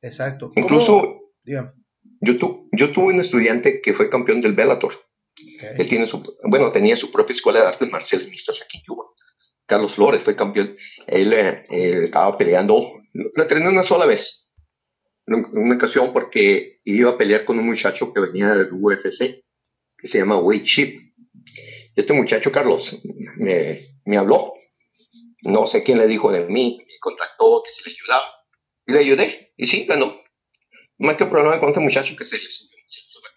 exacto. 0.00 0.52
Incluso, 0.56 1.32
yo, 1.44 2.38
tu, 2.38 2.68
yo 2.72 2.92
tuve 2.92 3.14
un 3.14 3.20
estudiante 3.20 3.80
que 3.80 3.94
fue 3.94 4.10
campeón 4.10 4.40
del 4.40 4.54
Bellator. 4.54 4.92
Él 5.76 5.88
tiene 5.88 6.06
su, 6.06 6.22
bueno, 6.44 6.70
tenía 6.70 6.96
su 6.96 7.10
propia 7.10 7.34
escuela 7.34 7.60
de 7.60 7.68
artes 7.68 7.90
marciales 7.90 8.28
mixtas 8.28 8.62
aquí 8.62 8.78
en 8.78 8.84
Cuba. 8.84 9.04
Carlos 9.70 9.94
Flores 9.94 10.24
fue 10.24 10.34
campeón. 10.34 10.76
Él, 11.06 11.32
eh, 11.32 11.64
estaba 12.04 12.36
peleando, 12.36 13.00
lo 13.12 13.42
entrené 13.42 13.68
una 13.68 13.84
sola 13.84 14.04
vez. 14.04 14.48
En 15.28 15.46
una 15.52 15.76
ocasión 15.76 16.12
porque 16.12 16.80
iba 16.82 17.12
a 17.12 17.16
pelear 17.16 17.44
con 17.44 17.56
un 17.56 17.66
muchacho 17.66 18.12
que 18.12 18.20
venía 18.20 18.48
del 18.48 18.72
UFC, 18.72 19.44
que 19.96 20.08
se 20.08 20.18
llama 20.18 20.38
Wade 20.38 20.64
Chip. 20.64 21.00
Este 21.94 22.12
muchacho, 22.12 22.50
Carlos, 22.50 22.96
me, 23.36 24.16
habló. 24.16 24.54
No 25.42 25.68
sé 25.68 25.84
quién 25.84 25.98
le 25.98 26.08
dijo 26.08 26.32
de 26.32 26.46
mí, 26.46 26.78
me 26.78 26.98
contactó, 27.00 27.62
que 27.64 27.72
se 27.72 27.88
le 27.88 27.94
ayudaba. 27.94 28.24
Y 28.88 28.92
le 28.92 28.98
ayudé. 28.98 29.52
Y 29.56 29.66
sí, 29.66 29.86
ganó. 29.86 30.20
Más 30.98 31.16
que 31.16 31.26
problema 31.26 31.60
con 31.60 31.68
este 31.68 31.80
muchacho 31.80 32.16
que 32.16 32.24
se 32.24 32.36
le 32.36 32.42
subió, 32.42 32.76
la. 33.20 33.28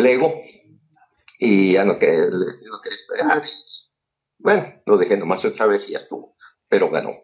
El 0.00 0.06
ego. 0.06 0.42
Y 1.38 1.74
ya 1.74 1.84
no 1.84 1.92
no 1.92 1.98
quería 1.98 2.96
esperar. 2.96 3.44
Bueno, 4.38 4.82
lo 4.86 4.96
dejé 4.98 5.16
nomás 5.16 5.44
otra 5.44 5.66
vez 5.66 5.88
y 5.88 5.92
ya 5.92 6.00
estuvo. 6.00 6.36
Pero 6.68 6.90
ganó. 6.90 7.14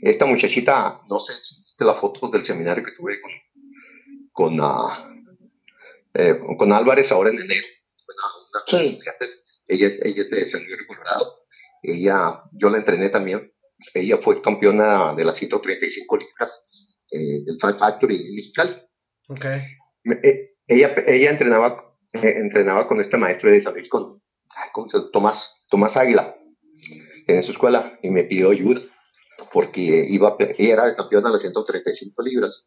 Esta 0.00 0.26
muchachita, 0.26 1.00
no 1.08 1.20
sé 1.20 1.32
si 1.42 1.60
viste 1.60 1.84
la 1.84 1.94
foto 1.94 2.28
del 2.28 2.44
seminario 2.44 2.82
que 2.82 2.92
tuve 2.92 3.20
con, 3.20 3.32
con, 4.32 4.60
uh, 4.60 4.90
eh, 6.14 6.40
con 6.58 6.72
Álvarez 6.72 7.10
ahora 7.12 7.30
en 7.30 7.40
enero. 7.40 7.66
Una, 8.08 8.62
sí. 8.66 8.98
ella, 9.68 9.86
es, 9.86 10.00
ella 10.02 10.22
es 10.22 10.30
de 10.30 10.46
San 10.46 10.64
Luis 10.64 10.86
Colorado. 10.86 11.44
Ella, 11.82 12.42
yo 12.52 12.70
la 12.70 12.78
entrené 12.78 13.10
también. 13.10 13.52
Ella 13.94 14.18
fue 14.18 14.40
campeona 14.42 15.14
de 15.14 15.24
las 15.24 15.36
135 15.36 16.16
libras 16.16 16.60
eh, 17.10 17.44
del 17.44 17.58
Fight 17.60 17.78
Factory 17.78 18.32
Mexicali. 18.34 18.82
Okay. 19.28 19.60
Eh, 20.22 20.54
ella, 20.66 20.94
ella 21.06 21.30
entrenaba, 21.30 21.96
entrenaba 22.12 22.88
con 22.88 23.00
este 23.00 23.16
maestro 23.16 23.50
de 23.50 23.60
San 23.60 23.74
Luis, 23.74 23.88
con, 23.88 24.21
con 24.72 24.88
Tomás, 25.12 25.62
Tomás 25.68 25.96
Águila, 25.96 26.36
en 27.26 27.42
su 27.42 27.52
escuela, 27.52 27.98
y 28.02 28.10
me 28.10 28.24
pidió 28.24 28.50
ayuda, 28.50 28.80
porque 29.52 30.06
iba, 30.08 30.36
ella 30.38 30.72
era 30.72 30.96
campeona 30.96 31.28
de 31.28 31.32
las 31.34 31.42
135 31.42 32.22
libras. 32.22 32.66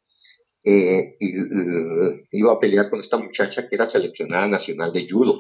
Eh, 0.68 1.16
y 1.20 1.40
uh, 1.40 2.26
iba 2.32 2.54
a 2.54 2.60
pelear 2.60 2.90
con 2.90 3.00
esta 3.00 3.18
muchacha 3.18 3.70
que 3.70 3.76
era 3.76 3.86
seleccionada 3.86 4.48
nacional 4.48 4.92
de 4.92 5.08
judo 5.08 5.40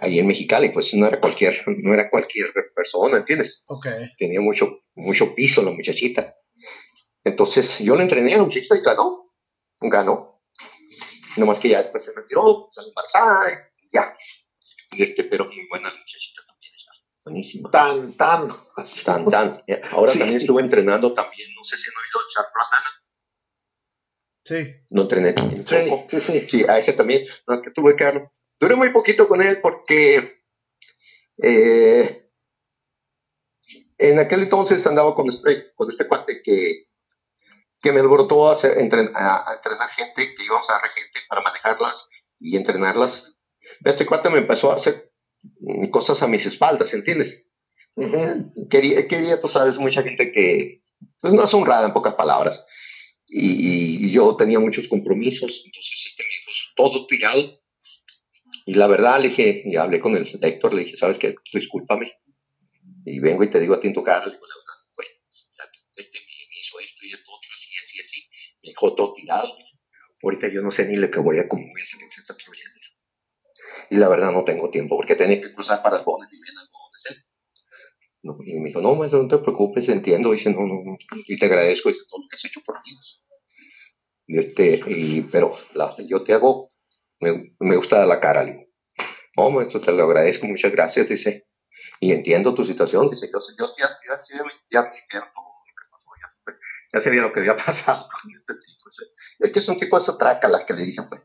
ahí 0.00 0.18
en 0.18 0.26
Mexicali, 0.26 0.70
pues 0.70 0.92
no 0.94 1.06
era 1.06 1.20
cualquier, 1.20 1.54
no 1.66 1.94
era 1.94 2.10
cualquier 2.10 2.52
persona, 2.74 3.18
¿entiendes? 3.18 3.62
Okay. 3.66 4.10
Tenía 4.18 4.40
mucho, 4.40 4.80
mucho 4.94 5.34
piso 5.34 5.62
la 5.62 5.70
muchachita. 5.70 6.34
Entonces 7.24 7.78
yo 7.78 7.94
la 7.94 8.02
entrené 8.02 8.34
a 8.34 8.38
la 8.38 8.44
muchachita 8.44 8.76
y 8.76 8.82
ganó, 8.82 9.32
ganó. 9.80 10.40
Nomás 11.36 11.58
que 11.58 11.70
ya 11.70 11.82
después 11.82 12.04
se 12.04 12.12
retiró, 12.12 12.66
salió 12.70 12.90
embarazada 12.90 13.70
y 13.80 13.96
ya. 13.96 14.16
Este, 14.96 15.24
pero 15.24 15.46
muy 15.46 15.66
buena 15.68 15.90
la 15.90 15.96
muchachita 15.96 16.42
también 16.46 16.72
está. 16.74 16.92
Buenísima. 17.24 17.70
Tan, 17.70 18.12
tan. 18.14 18.48
Tan, 19.04 19.30
tan. 19.30 19.64
Ahora 19.90 20.12
sí. 20.12 20.18
también 20.18 20.40
estuve 20.40 20.62
entrenando 20.62 21.14
también, 21.14 21.48
no 21.54 21.64
sé 21.64 21.76
si 21.78 21.88
han 21.88 21.96
oído 21.96 22.20
Charles 22.28 23.02
Sí. 24.44 24.84
No 24.90 25.02
entrené 25.02 25.32
también. 25.32 25.66
Sí, 25.66 25.76
sí, 26.08 26.20
sí. 26.20 26.48
Sí, 26.50 26.64
a 26.68 26.78
ese 26.78 26.92
también. 26.94 27.24
No, 27.46 27.54
es 27.54 27.62
que 27.62 27.70
tuve 27.70 27.96
que 27.96 28.04
darlo. 28.04 28.32
Duré 28.58 28.76
muy 28.76 28.90
poquito 28.90 29.28
con 29.28 29.40
él 29.40 29.60
porque 29.62 30.42
eh, 31.42 32.30
en 33.98 34.18
aquel 34.18 34.42
entonces 34.42 34.84
andaba 34.86 35.14
con 35.14 35.28
este, 35.28 35.72
con 35.74 35.90
este 35.90 36.06
cuate 36.06 36.42
que, 36.42 36.86
que 37.80 37.92
me 37.92 38.00
alborotó 38.00 38.50
a, 38.50 38.54
hacer, 38.54 38.78
entren, 38.78 39.10
a, 39.14 39.50
a, 39.50 39.54
entrenar 39.54 39.88
gente, 39.90 40.34
que 40.34 40.44
íbamos 40.44 40.68
a 40.68 40.74
dar 40.74 40.82
gente 40.90 41.20
para 41.28 41.42
manejarlas 41.42 42.08
y 42.38 42.56
entrenarlas. 42.56 43.31
Este 43.84 44.06
cuate 44.06 44.30
me 44.30 44.38
empezó 44.38 44.72
a 44.72 44.76
hacer 44.76 45.10
cosas 45.90 46.22
a 46.22 46.28
mis 46.28 46.46
espaldas, 46.46 46.92
¿entiendes? 46.94 47.46
Uh 47.94 48.04
-huh. 48.04 48.68
quería, 48.70 49.06
quería, 49.06 49.40
tú 49.40 49.48
sabes, 49.48 49.76
mucha 49.78 50.02
gente 50.02 50.32
que 50.32 50.80
pues 51.20 51.32
no 51.32 51.44
es 51.44 51.54
honrada 51.54 51.86
en 51.86 51.92
pocas 51.92 52.14
palabras. 52.14 52.64
Y, 53.28 54.06
y, 54.06 54.10
yo 54.12 54.36
tenía 54.36 54.58
muchos 54.58 54.88
compromisos, 54.88 55.62
entonces 55.64 56.04
este 56.06 56.22
me 56.22 56.28
dijo, 56.28 56.52
todo 56.76 57.06
tirado. 57.06 57.62
Y 58.66 58.74
la 58.74 58.86
verdad 58.86 59.20
le 59.20 59.28
dije, 59.28 59.62
y 59.64 59.76
hablé 59.76 60.00
con 60.00 60.16
el 60.16 60.28
Héctor, 60.40 60.74
le 60.74 60.84
dije, 60.84 60.96
¿sabes 60.96 61.18
qué? 61.18 61.34
Discúlpame. 61.52 62.12
Y 63.04 63.20
vengo 63.20 63.42
y 63.42 63.50
te 63.50 63.58
digo 63.58 63.74
a 63.74 63.80
ti 63.80 63.88
en 63.88 63.94
tu 63.94 64.02
cara, 64.02 64.26
le 64.26 64.32
digo, 64.32 64.46
la 64.46 64.54
verdad, 64.54 64.74
pues, 64.94 65.08
este 65.96 66.18
me 66.18 66.60
hizo 66.60 66.78
esto 66.80 67.06
y 67.06 67.12
esto, 67.12 67.32
otro, 67.32 67.50
así, 67.54 67.70
así, 67.84 68.00
así. 68.00 68.20
Me 68.62 68.70
dejó 68.70 68.94
todo 68.94 69.14
tirado. 69.14 69.48
Ahorita 70.22 70.48
yo 70.52 70.62
no 70.62 70.70
sé 70.70 70.86
ni 70.86 70.96
lo 70.96 71.10
que 71.10 71.18
voy 71.18 71.38
a, 71.38 71.48
cómo 71.48 71.62
voy 71.62 71.80
a 71.80 71.84
hacer 71.84 72.00
esta 72.02 72.36
Troya. 72.36 72.71
Y 73.90 73.96
la 73.96 74.08
verdad 74.08 74.32
no 74.32 74.44
tengo 74.44 74.70
tiempo, 74.70 74.96
porque 74.96 75.16
tenía 75.16 75.40
que 75.40 75.52
cruzar 75.54 75.82
para 75.82 75.98
y 75.98 76.00
Venas, 76.00 76.70
Bones, 76.72 77.26
no, 78.24 78.38
y 78.44 78.56
me 78.60 78.68
dijo, 78.68 78.80
no, 78.80 78.94
maestro, 78.94 79.20
no 79.20 79.28
te 79.28 79.38
preocupes, 79.38 79.88
entiendo. 79.88 80.30
Dice, 80.30 80.50
no, 80.50 80.60
no, 80.60 80.74
no, 80.84 80.96
y 81.26 81.36
te 81.36 81.46
agradezco 81.46 81.88
dice, 81.88 82.02
todo 82.08 82.22
lo 82.22 82.28
que 82.28 82.36
has 82.36 82.44
hecho 82.44 82.60
por 82.64 82.80
ti. 82.80 82.96
Este, 84.28 84.80
y, 84.86 85.22
pero 85.22 85.56
la, 85.74 85.94
yo 86.06 86.22
te 86.22 86.32
hago 86.32 86.68
me, 87.22 87.54
me 87.60 87.76
gusta 87.76 87.98
dar 87.98 88.08
la 88.08 88.20
cara, 88.20 88.44
digo. 88.44 88.64
No, 89.36 89.50
maestro, 89.50 89.80
te 89.80 89.92
lo 89.92 90.04
agradezco, 90.04 90.46
muchas 90.46 90.72
gracias, 90.72 91.08
dice. 91.08 91.46
Y 92.00 92.12
entiendo 92.12 92.54
tu 92.54 92.64
situación, 92.64 93.08
dice, 93.08 93.30
yo, 93.32 93.38
yo 93.58 93.72
ya, 93.78 93.88
ya, 94.06 94.16
ya, 94.28 94.44
ya, 94.70 94.90
ya 95.12 95.20
todo 95.32 95.44
lo 95.44 95.74
que 95.74 95.84
pasó, 95.90 96.10
ya, 96.20 96.54
ya 96.92 97.00
sabía 97.00 97.22
lo 97.22 97.32
que 97.32 97.40
había 97.40 97.56
pasado 97.66 98.08
con 98.08 98.30
este 98.30 98.54
tipo. 98.54 98.90
Es 99.38 99.52
que 99.52 99.58
es 99.60 99.68
un 99.68 99.78
tipo 99.78 99.96
de 99.96 100.02
esa 100.02 100.48
las 100.48 100.64
que 100.64 100.74
le 100.74 100.84
dicen, 100.84 101.08
pues. 101.08 101.24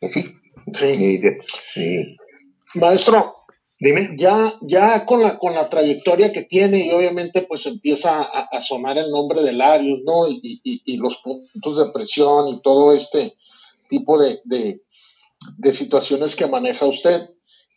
Y 0.00 0.08
sí. 0.10 0.40
Sí. 0.74 1.20
Y, 1.76 2.78
Maestro, 2.78 3.36
Dime. 3.78 4.16
Ya, 4.18 4.54
ya 4.62 5.04
con 5.04 5.22
la, 5.22 5.38
con 5.38 5.54
la 5.54 5.68
trayectoria 5.68 6.32
que 6.32 6.44
tiene 6.44 6.86
y 6.86 6.92
obviamente 6.92 7.42
pues 7.42 7.66
empieza 7.66 8.22
a, 8.22 8.62
sonar 8.62 8.96
el 8.96 9.10
nombre 9.10 9.42
de 9.42 9.52
Larios, 9.52 10.00
¿no? 10.02 10.26
Y, 10.28 10.60
y, 10.64 10.82
y, 10.86 10.96
los 10.96 11.18
puntos 11.18 11.76
de 11.76 11.92
presión 11.92 12.48
y 12.48 12.62
todo 12.62 12.94
este 12.94 13.36
tipo 13.90 14.18
de, 14.18 14.40
de, 14.44 14.80
de 15.58 15.72
situaciones 15.72 16.34
que 16.34 16.46
maneja 16.46 16.86
usted. 16.86 17.28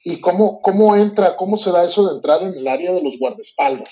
¿Y 0.06 0.22
cómo, 0.22 0.62
cómo 0.62 0.96
entra, 0.96 1.36
cómo 1.36 1.58
se 1.58 1.72
da 1.72 1.84
eso 1.84 2.08
de 2.08 2.16
entrar 2.16 2.42
en 2.44 2.54
el 2.54 2.68
área 2.68 2.94
de 2.94 3.04
los 3.04 3.20
guardaespaldas? 3.20 3.90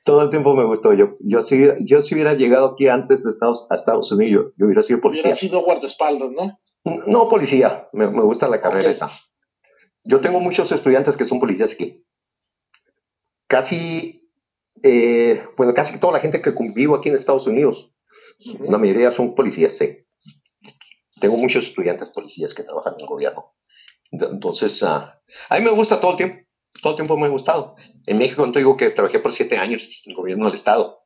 Todo 0.08 0.22
el 0.22 0.30
tiempo 0.30 0.56
me 0.56 0.64
gustó. 0.64 0.94
Yo, 0.94 1.16
yo, 1.20 1.42
si, 1.42 1.66
yo 1.80 2.00
si 2.00 2.14
hubiera 2.14 2.32
llegado 2.32 2.68
aquí 2.68 2.88
antes 2.88 3.22
de 3.22 3.30
Estados, 3.30 3.66
a 3.68 3.74
Estados 3.74 4.10
Unidos, 4.10 4.54
yo 4.56 4.64
hubiera 4.64 4.80
sido 4.80 5.02
policía. 5.02 5.24
Hubiera 5.24 5.38
sido 5.38 5.60
guardaespaldas, 5.60 6.30
¿no? 6.30 6.58
No 7.06 7.28
policía, 7.28 7.88
me, 7.92 8.06
gusta 8.06 8.48
la 8.48 8.58
carrera 8.58 8.90
esa. 8.90 9.10
Yo 10.04 10.22
tengo 10.22 10.40
muchos 10.40 10.72
estudiantes 10.72 11.14
que 11.14 11.26
son 11.26 11.38
policías 11.38 11.72
aquí. 11.72 12.06
Casi, 13.46 14.32
eh, 14.82 15.44
bueno, 15.58 15.74
casi 15.74 16.00
toda 16.00 16.14
la 16.14 16.20
gente 16.20 16.40
que 16.40 16.54
convivo 16.54 16.96
aquí 16.96 17.10
en 17.10 17.16
Estados 17.16 17.46
Unidos, 17.46 17.92
la 18.60 18.78
mayoría 18.78 19.12
son 19.12 19.34
policías, 19.34 19.76
sí. 19.76 20.06
Tengo 21.20 21.36
muchos 21.36 21.66
estudiantes 21.66 22.08
policías 22.14 22.54
que 22.54 22.62
trabajan 22.62 22.94
en 22.94 23.00
el 23.02 23.06
gobierno. 23.08 23.52
Entonces, 24.10 24.80
uh, 24.80 24.86
a 24.86 25.58
mí 25.58 25.60
me 25.60 25.70
gusta 25.72 26.00
todo 26.00 26.12
el 26.12 26.16
tiempo. 26.16 26.47
Todo 26.82 26.92
el 26.92 26.96
tiempo 26.96 27.18
me 27.18 27.26
ha 27.26 27.30
gustado. 27.30 27.76
En 28.06 28.18
México, 28.18 28.50
te 28.52 28.60
digo 28.60 28.76
que 28.76 28.90
trabajé 28.90 29.18
por 29.18 29.32
siete 29.32 29.58
años 29.58 29.82
en 30.04 30.12
el 30.12 30.16
gobierno 30.16 30.46
del 30.46 30.54
Estado. 30.54 30.98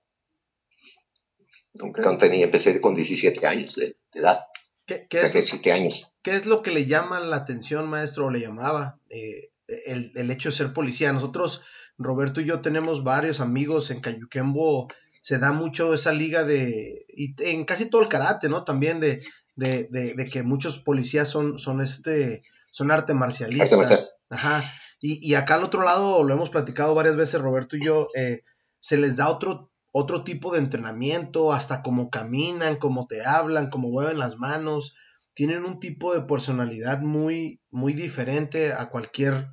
Cuando 1.78 2.18
tenía, 2.18 2.44
empecé 2.44 2.80
con 2.80 2.94
17 2.94 3.46
años 3.46 3.74
de, 3.74 3.96
edad. 4.12 4.40
¿Qué, 4.86 5.06
es, 5.10 5.52
años. 5.72 6.06
¿Qué 6.22 6.32
es 6.36 6.44
lo 6.44 6.62
que 6.62 6.70
le 6.70 6.86
llama 6.86 7.20
la 7.20 7.36
atención, 7.36 7.88
maestro, 7.88 8.26
o 8.26 8.30
le 8.30 8.40
llamaba 8.40 8.98
eh, 9.08 9.50
el, 9.86 10.12
el, 10.14 10.30
hecho 10.30 10.50
de 10.50 10.56
ser 10.56 10.72
policía? 10.74 11.12
Nosotros, 11.12 11.62
Roberto 11.96 12.40
y 12.40 12.46
yo, 12.46 12.60
tenemos 12.60 13.02
varios 13.04 13.40
amigos 13.40 13.90
en 13.90 14.00
Cayuquembo. 14.00 14.88
Se 15.22 15.38
da 15.38 15.52
mucho 15.52 15.94
esa 15.94 16.12
liga 16.12 16.44
de. 16.44 17.06
Y 17.08 17.34
en 17.42 17.64
casi 17.64 17.88
todo 17.88 18.02
el 18.02 18.08
karate, 18.08 18.48
¿no? 18.50 18.64
También 18.64 19.00
de, 19.00 19.22
de, 19.56 19.88
de, 19.90 20.28
que 20.30 20.42
muchos 20.42 20.80
policías 20.80 21.30
son, 21.30 21.58
son 21.58 21.80
este. 21.80 22.42
Son 22.70 22.90
arte 22.90 23.14
marcialistas. 23.14 24.14
Ajá. 24.28 24.64
Y, 25.04 25.34
acá 25.34 25.56
al 25.56 25.64
otro 25.64 25.82
lado, 25.82 26.22
lo 26.22 26.32
hemos 26.32 26.50
platicado 26.50 26.94
varias 26.94 27.16
veces, 27.16 27.40
Roberto 27.40 27.76
y 27.76 27.84
yo, 27.84 28.06
eh, 28.14 28.42
se 28.78 28.96
les 28.96 29.16
da 29.16 29.30
otro 29.30 29.72
otro 29.92 30.24
tipo 30.24 30.52
de 30.52 30.58
entrenamiento, 30.58 31.52
hasta 31.52 31.82
cómo 31.82 32.10
caminan, 32.10 32.76
cómo 32.76 33.06
te 33.06 33.24
hablan, 33.24 33.68
cómo 33.68 33.90
mueven 33.90 34.18
las 34.18 34.36
manos. 34.38 34.96
Tienen 35.34 35.64
un 35.64 35.80
tipo 35.80 36.14
de 36.14 36.22
personalidad 36.22 37.00
muy, 37.00 37.60
muy 37.70 37.92
diferente 37.92 38.72
a 38.72 38.88
cualquier 38.88 39.48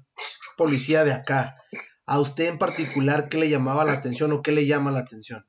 policía 0.57 1.03
de 1.03 1.11
acá. 1.11 1.53
A 2.05 2.19
usted 2.19 2.45
en 2.45 2.57
particular, 2.57 3.27
¿qué 3.29 3.37
le 3.37 3.49
llamaba 3.49 3.85
la 3.85 3.93
atención 3.93 4.31
o 4.31 4.41
qué 4.41 4.51
le 4.51 4.65
llama 4.65 4.91
la 4.91 4.99
atención? 4.99 5.45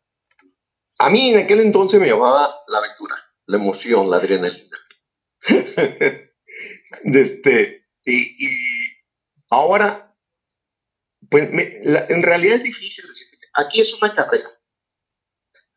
A 0.99 1.09
mí 1.09 1.31
en 1.31 1.39
aquel 1.39 1.61
entonces 1.61 2.01
me 2.01 2.09
llamaba 2.09 2.51
la 2.67 2.79
aventura, 2.79 3.15
la 3.47 3.57
emoción, 3.57 4.11
la 4.11 4.17
adrenalina. 4.17 4.77
este, 7.05 7.87
y, 8.05 8.47
ahora, 9.51 10.17
pues 11.31 11.51
en 11.51 12.23
realidad 12.23 12.57
es 12.57 12.63
difícil 12.63 13.07
decir, 13.07 13.29
aquí 13.55 13.81
es 13.81 13.93
una 13.95 14.15
carrera 14.15 14.61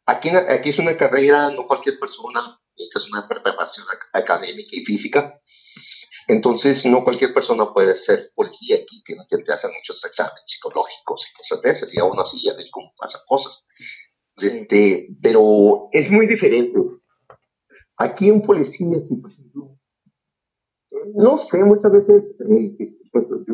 Aquí, 0.06 0.30
aquí 0.30 0.70
es 0.70 0.80
una 0.80 0.98
carrera, 0.98 1.50
no 1.52 1.66
cualquier 1.66 1.98
persona, 1.98 2.60
esta 2.76 3.00
es 3.00 3.08
una 3.08 3.26
preparación 3.28 3.86
académica 4.12 4.72
y 4.74 4.84
física. 4.84 5.40
Entonces, 6.28 6.86
no 6.86 7.04
cualquier 7.04 7.34
persona 7.34 7.74
puede 7.74 7.98
ser 7.98 8.32
policía 8.36 8.78
aquí, 8.78 9.02
tiene 9.06 9.24
que 9.28 9.52
hacer 9.52 9.72
muchos 9.72 10.04
exámenes 10.04 10.44
psicológicos 10.46 11.26
y 11.26 11.38
cosas 11.38 11.62
de 11.62 11.72
esas, 11.72 11.94
y 11.94 12.00
aún 12.00 12.20
así 12.20 12.42
ya 12.44 12.54
ves 12.54 12.70
cómo 12.72 12.94
pasan 12.98 13.22
cosas. 13.28 13.64
Este, 14.38 15.08
pero 15.22 15.88
es 15.94 16.10
muy 16.12 16.28
diferente. 16.28 16.80
Aquí 17.98 18.28
en 18.28 18.42
policía, 18.42 18.98
por 19.22 19.32
ejemplo, 19.32 19.73
no 21.16 21.38
sé, 21.38 21.58
muchas 21.60 21.92
veces, 21.92 22.24
eh, 22.50 22.92
pues, 23.12 23.26
yo 23.48 23.54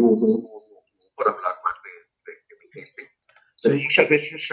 por 1.16 1.28
hablar 1.28 1.56
más 1.64 1.74
de, 1.84 2.56
mi 2.56 2.72
gente, 2.72 3.84
muchas 3.84 4.10
veces 4.10 4.50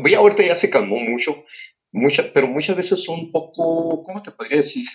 voy 0.00 0.14
ahorita 0.14 0.42
ya 0.42 0.56
se 0.56 0.70
calmó 0.70 0.96
mucho, 0.96 1.44
mucha, 1.92 2.32
pero 2.32 2.46
muchas 2.46 2.76
veces 2.76 3.02
son 3.04 3.20
un 3.20 3.30
poco, 3.30 4.04
¿cómo 4.04 4.22
te 4.22 4.32
podría 4.32 4.58
decir? 4.58 4.86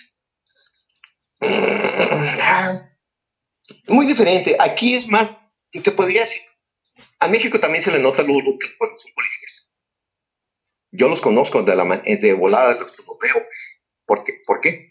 Muy 3.88 4.06
diferente. 4.06 4.56
Aquí 4.58 4.96
es 4.96 5.06
más, 5.06 5.30
te 5.70 5.92
podría 5.92 6.22
decir, 6.22 6.42
a 7.18 7.28
México 7.28 7.58
también 7.60 7.82
se 7.82 7.90
le 7.90 7.98
nota 7.98 8.22
lo, 8.22 8.34
que 8.34 8.66
son 8.78 9.12
policías. 9.14 9.72
Yo 10.92 11.08
los 11.08 11.20
conozco 11.20 11.62
de, 11.62 11.76
la, 11.76 11.84
de 11.84 12.32
volada, 12.34 12.74
los 12.74 12.96
veo. 13.20 13.46
¿Por 14.06 14.24
qué? 14.24 14.40
¿Por 14.44 14.60
qué? 14.60 14.89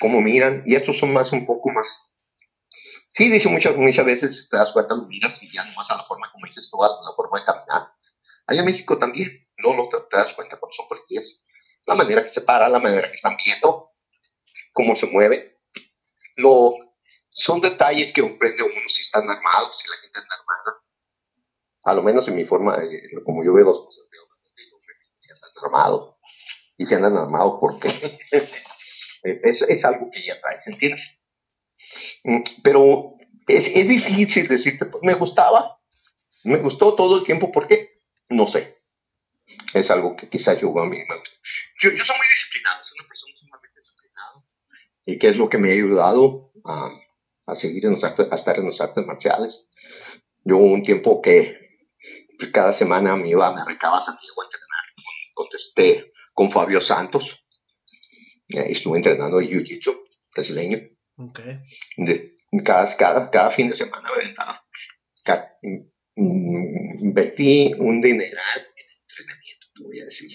¿Cómo 0.00 0.20
miran? 0.20 0.62
Y 0.64 0.76
estos 0.76 0.98
son 0.98 1.12
más, 1.12 1.32
un 1.32 1.44
poco 1.46 1.70
más. 1.70 1.86
Sí, 3.14 3.28
dice 3.28 3.48
muchas, 3.48 3.76
muchas 3.76 4.06
veces, 4.06 4.48
te 4.48 4.56
das 4.56 4.70
cuenta, 4.72 4.94
lo 4.94 5.06
miras 5.06 5.42
y 5.42 5.52
ya 5.52 5.64
nomás 5.64 5.90
a 5.90 5.96
la 5.96 6.04
forma 6.04 6.30
como 6.30 6.46
dices 6.46 6.68
tú, 6.70 6.82
a 6.82 6.88
la 6.88 7.12
forma 7.16 7.40
de 7.40 7.44
caminar 7.44 7.88
Allá 8.46 8.60
en 8.60 8.66
México 8.66 8.96
también, 8.96 9.46
no, 9.58 9.74
lo 9.74 9.88
te, 9.88 10.16
das 10.16 10.32
cuenta 10.34 10.58
cuando 10.58 10.74
son 10.74 10.88
policías. 10.88 11.26
La 11.86 11.94
manera 11.94 12.24
que 12.24 12.32
se 12.32 12.40
para, 12.40 12.68
la 12.68 12.78
manera 12.78 13.08
que 13.08 13.16
están 13.16 13.36
viendo, 13.44 13.90
cómo 14.72 14.96
se 14.96 15.06
mueven. 15.06 15.52
Lo, 16.36 16.74
son 17.28 17.60
detalles 17.60 18.12
que 18.12 18.22
comprende 18.22 18.62
uno 18.62 18.88
si 18.88 19.02
están 19.02 19.28
armados, 19.28 19.78
si 19.78 19.88
la 19.88 19.96
gente 19.96 20.18
está 20.20 20.34
armada. 20.34 20.82
A 21.84 21.94
lo 21.94 22.02
menos 22.02 22.26
en 22.28 22.36
mi 22.36 22.44
forma, 22.44 22.76
eh, 22.76 23.02
como 23.24 23.44
yo 23.44 23.52
veo 23.52 23.66
las 23.66 23.78
cosas, 23.78 24.04
veo 24.10 24.22
si 25.14 25.30
andan 25.32 25.50
armados. 25.64 26.14
Y 26.76 26.86
si 26.86 26.94
andan 26.94 27.16
armados, 27.16 27.58
¿por 27.60 27.78
qué? 27.80 28.18
es, 29.22 29.62
es 29.62 29.84
algo 29.84 30.10
que 30.10 30.24
ya 30.24 30.40
traes, 30.40 30.66
¿entiendes? 30.66 31.02
Mm, 32.24 32.42
pero 32.62 33.14
es, 33.46 33.66
es 33.74 33.88
difícil 33.88 34.48
decirte, 34.48 34.86
pues 34.86 35.02
me 35.02 35.14
gustaba, 35.14 35.78
me 36.44 36.58
gustó 36.58 36.94
todo 36.94 37.18
el 37.18 37.24
tiempo, 37.24 37.52
¿por 37.52 37.66
qué? 37.66 38.00
No 38.30 38.46
sé. 38.46 38.76
Es 39.74 39.90
algo 39.90 40.16
que 40.16 40.28
quizás 40.28 40.60
yo 40.60 40.68
a 40.78 40.86
mí 40.86 40.98
yo, 41.82 41.90
yo 41.90 42.04
soy 42.04 42.16
muy 42.16 42.26
disciplinado, 42.30 42.82
soy 42.82 42.98
una 43.00 43.08
persona 43.08 43.32
sumamente 43.36 43.80
disciplinada. 43.80 44.44
¿Y 45.04 45.18
qué 45.18 45.28
es 45.28 45.36
lo 45.36 45.48
que 45.48 45.58
me 45.58 45.70
ha 45.70 45.72
ayudado 45.72 46.50
a, 46.64 46.90
a 47.46 47.54
seguir 47.54 47.84
en 47.86 47.92
los 47.92 48.04
a 48.04 48.08
estar 48.08 48.58
en 48.58 48.66
los 48.66 48.80
artes 48.80 49.04
marciales? 49.04 49.68
Yo 50.44 50.56
hubo 50.56 50.72
un 50.72 50.82
tiempo 50.82 51.20
que 51.20 51.68
pues, 52.38 52.50
cada 52.52 52.72
semana 52.72 53.16
me 53.16 53.28
iba, 53.28 53.52
me 53.52 53.64
recaba 53.64 53.98
a 53.98 54.02
Santiago 54.02 54.42
a 54.42 54.44
entrenar 54.44 54.84
con, 55.34 55.46
este, 55.52 56.12
con 56.32 56.50
Fabio 56.50 56.80
Santos. 56.80 57.44
Estuve 58.48 58.98
entrenando 58.98 59.38
de 59.38 59.46
Jiu-Jitsu 59.46 59.96
brasileño. 60.34 60.78
Okay. 61.16 61.60
cada, 62.64 62.96
cada, 62.96 63.30
cada 63.30 63.50
fin 63.50 63.68
de 63.68 63.74
semana 63.74 64.08
me 64.14 64.22
aventaba 64.22 64.62
invertí 66.16 67.74
un 67.78 68.00
dineral 68.00 68.60
en 68.76 68.86
entrenamiento, 69.02 69.66
te 69.74 69.82
voy 69.82 70.00
a 70.00 70.06
decir. 70.06 70.30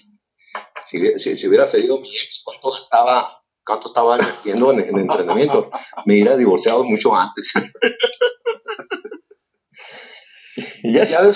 Si, 0.86 1.00
si, 1.38 1.48
hubiera 1.48 1.68
seguido 1.68 2.00
mi 2.00 2.10
ex, 2.10 2.44
¿cuánto 2.44 2.78
estaba, 2.78 3.42
cuánto 3.66 3.88
estaba 3.88 4.20
invirtiendo 4.20 4.72
en, 4.72 4.82
en 4.82 5.00
entrenamiento? 5.00 5.72
Me 6.06 6.14
hubiera 6.14 6.38
divorciado 6.38 6.84
mucho 6.84 7.16
antes. 7.16 7.52
ya, 10.84 11.06
ya 11.06 11.32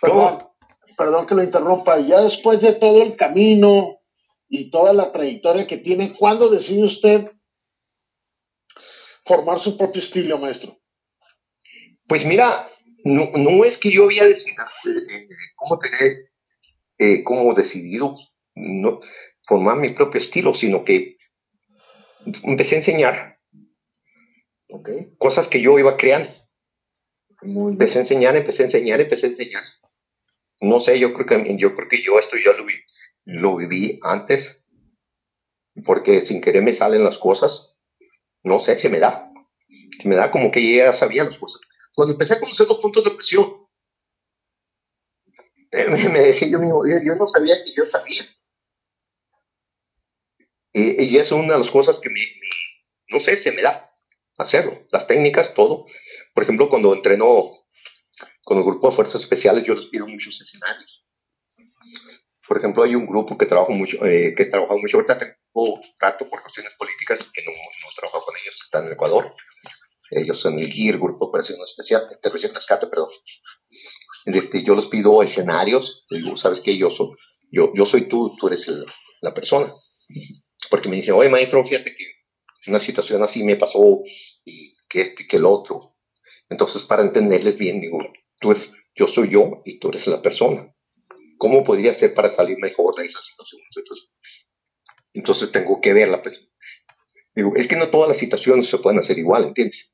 perdón, 0.00 0.38
perdón 0.96 1.26
que 1.26 1.34
lo 1.34 1.42
interrumpa, 1.42 1.98
ya 1.98 2.20
después 2.20 2.60
de 2.60 2.74
todo 2.74 3.02
el 3.02 3.16
camino 3.16 4.01
y 4.54 4.68
toda 4.68 4.92
la 4.92 5.12
trayectoria 5.12 5.66
que 5.66 5.78
tiene, 5.78 6.12
¿cuándo 6.12 6.50
decide 6.50 6.84
usted 6.84 7.32
formar 9.24 9.58
su 9.60 9.78
propio 9.78 10.02
estilo, 10.02 10.36
maestro? 10.36 10.78
Pues 12.06 12.22
mira, 12.26 12.70
no, 13.02 13.30
no 13.34 13.64
es 13.64 13.78
que 13.78 13.90
yo 13.90 14.04
había 14.04 14.24
decidido, 14.24 14.62
eh, 14.84 15.28
cómo 15.56 15.78
tener, 15.78 16.12
eh, 16.98 17.24
cómo 17.24 17.54
decidido 17.54 18.14
no, 18.54 19.00
formar 19.48 19.78
mi 19.78 19.94
propio 19.94 20.20
estilo, 20.20 20.52
sino 20.52 20.84
que 20.84 21.16
empecé 22.42 22.74
a 22.74 22.78
enseñar 22.78 23.38
cosas 25.16 25.48
que 25.48 25.62
yo 25.62 25.78
iba 25.78 25.96
creando. 25.96 26.30
empecé 27.40 27.98
a 27.98 28.02
enseñar, 28.02 28.36
empecé 28.36 28.64
a 28.64 28.66
enseñar, 28.66 29.00
empecé 29.00 29.26
a 29.26 29.30
enseñar. 29.30 29.64
No 30.60 30.78
sé, 30.80 30.98
yo 30.98 31.14
creo 31.14 31.26
que 31.26 31.56
yo 31.56 31.74
creo 31.74 31.88
que 31.88 32.02
yo 32.02 32.18
esto 32.18 32.36
ya 32.36 32.52
lo, 32.52 32.66
vi, 32.66 32.74
lo 33.24 33.56
viví 33.56 33.98
antes, 34.02 34.58
porque 35.84 36.26
sin 36.26 36.40
querer 36.40 36.62
me 36.62 36.74
salen 36.74 37.04
las 37.04 37.18
cosas. 37.18 37.74
No 38.42 38.60
sé, 38.60 38.78
se 38.78 38.88
me 38.88 38.98
da. 38.98 39.30
Se 40.00 40.08
me 40.08 40.16
da 40.16 40.30
como 40.30 40.50
que 40.50 40.76
ya 40.76 40.92
sabía 40.92 41.24
las 41.24 41.38
cosas. 41.38 41.60
Cuando 41.94 42.12
empecé 42.12 42.34
a 42.34 42.40
conocer 42.40 42.66
los 42.66 42.78
puntos 42.78 43.04
de 43.04 43.10
presión, 43.10 43.66
me 45.72 46.20
decía 46.20 46.48
yo 46.48 46.58
mismo, 46.58 46.86
yo, 46.86 47.14
no 47.14 47.28
sabía 47.28 47.62
que 47.64 47.72
yo 47.74 47.86
sabía. 47.86 48.24
y 50.74 51.16
eso 51.16 51.36
es 51.36 51.44
una 51.44 51.54
de 51.54 51.60
las 51.60 51.70
cosas 51.70 51.98
que 52.00 52.08
me, 52.10 52.20
no 53.08 53.20
sé, 53.20 53.36
se 53.36 53.52
me 53.52 53.62
da 53.62 53.92
hacerlo. 54.38 54.86
Las 54.90 55.06
técnicas, 55.06 55.54
todo. 55.54 55.86
Por 56.34 56.44
ejemplo, 56.44 56.68
cuando 56.68 56.94
entreno 56.94 57.52
con 58.42 58.58
el 58.58 58.64
grupo 58.64 58.90
de 58.90 58.96
fuerzas 58.96 59.20
especiales, 59.20 59.64
yo 59.64 59.74
les 59.74 59.86
pido 59.86 60.06
muchos 60.06 60.40
escenarios. 60.40 61.04
Por 62.46 62.58
ejemplo, 62.58 62.82
hay 62.82 62.94
un 62.94 63.06
grupo 63.06 63.38
que 63.38 63.46
trabaja 63.46 63.72
mucho, 63.72 64.04
eh, 64.04 64.34
que 64.36 64.46
trabaja 64.46 64.74
mucho, 64.74 64.96
ahorita 64.96 65.18
tengo 65.18 65.80
trato 65.98 66.28
por 66.28 66.42
cuestiones 66.42 66.72
políticas 66.76 67.20
que 67.32 67.42
no, 67.44 67.52
no 67.52 67.88
trabajo 67.96 68.24
con 68.24 68.34
ellos, 68.36 68.60
están 68.62 68.86
en 68.86 68.92
Ecuador. 68.92 69.34
Ellos 70.10 70.40
son 70.40 70.58
el 70.58 70.70
GIR, 70.70 70.98
Grupo 70.98 71.24
de 71.24 71.28
Operación 71.28 71.58
Especial, 71.64 72.02
Intervención 72.12 72.54
Rescate, 72.54 72.86
perdón. 72.86 73.08
Este, 74.26 74.62
yo 74.62 74.74
les 74.74 74.86
pido 74.86 75.22
escenarios, 75.22 76.04
digo, 76.10 76.36
¿sabes 76.36 76.60
qué? 76.60 76.76
Yo 76.76 76.90
soy, 76.90 77.08
yo, 77.50 77.72
yo 77.74 77.86
soy 77.86 78.08
tú, 78.08 78.34
tú 78.38 78.48
eres 78.48 78.70
la 79.20 79.32
persona. 79.32 79.72
Porque 80.70 80.88
me 80.88 80.96
dicen, 80.96 81.14
oye, 81.14 81.28
maestro, 81.28 81.64
fíjate 81.64 81.94
que 81.94 82.04
una 82.66 82.80
situación 82.80 83.22
así 83.22 83.42
me 83.42 83.56
pasó 83.56 84.02
y 84.44 84.72
que 84.88 85.00
esto 85.00 85.22
y 85.22 85.26
que 85.26 85.36
el 85.36 85.46
otro. 85.46 85.96
Entonces, 86.48 86.82
para 86.82 87.02
entenderles 87.02 87.56
bien, 87.56 87.80
digo, 87.80 87.98
tú 88.38 88.52
eres, 88.52 88.70
yo 88.94 89.08
soy 89.08 89.30
yo 89.30 89.62
y 89.64 89.78
tú 89.78 89.88
eres 89.88 90.06
la 90.06 90.20
persona. 90.20 90.71
¿Cómo 91.42 91.64
podría 91.64 91.92
ser 91.92 92.14
para 92.14 92.30
salir 92.30 92.56
mejor 92.58 92.94
de 92.94 93.04
esa 93.04 93.20
situación? 93.20 93.62
Entonces, 95.12 95.50
tengo 95.50 95.80
que 95.80 95.92
verla. 95.92 96.22
Pues. 96.22 96.40
Digo, 97.34 97.54
es 97.56 97.66
que 97.66 97.74
no 97.74 97.90
todas 97.90 98.10
las 98.10 98.18
situaciones 98.18 98.70
se 98.70 98.78
pueden 98.78 99.00
hacer 99.00 99.18
igual, 99.18 99.46
¿entiendes? 99.46 99.90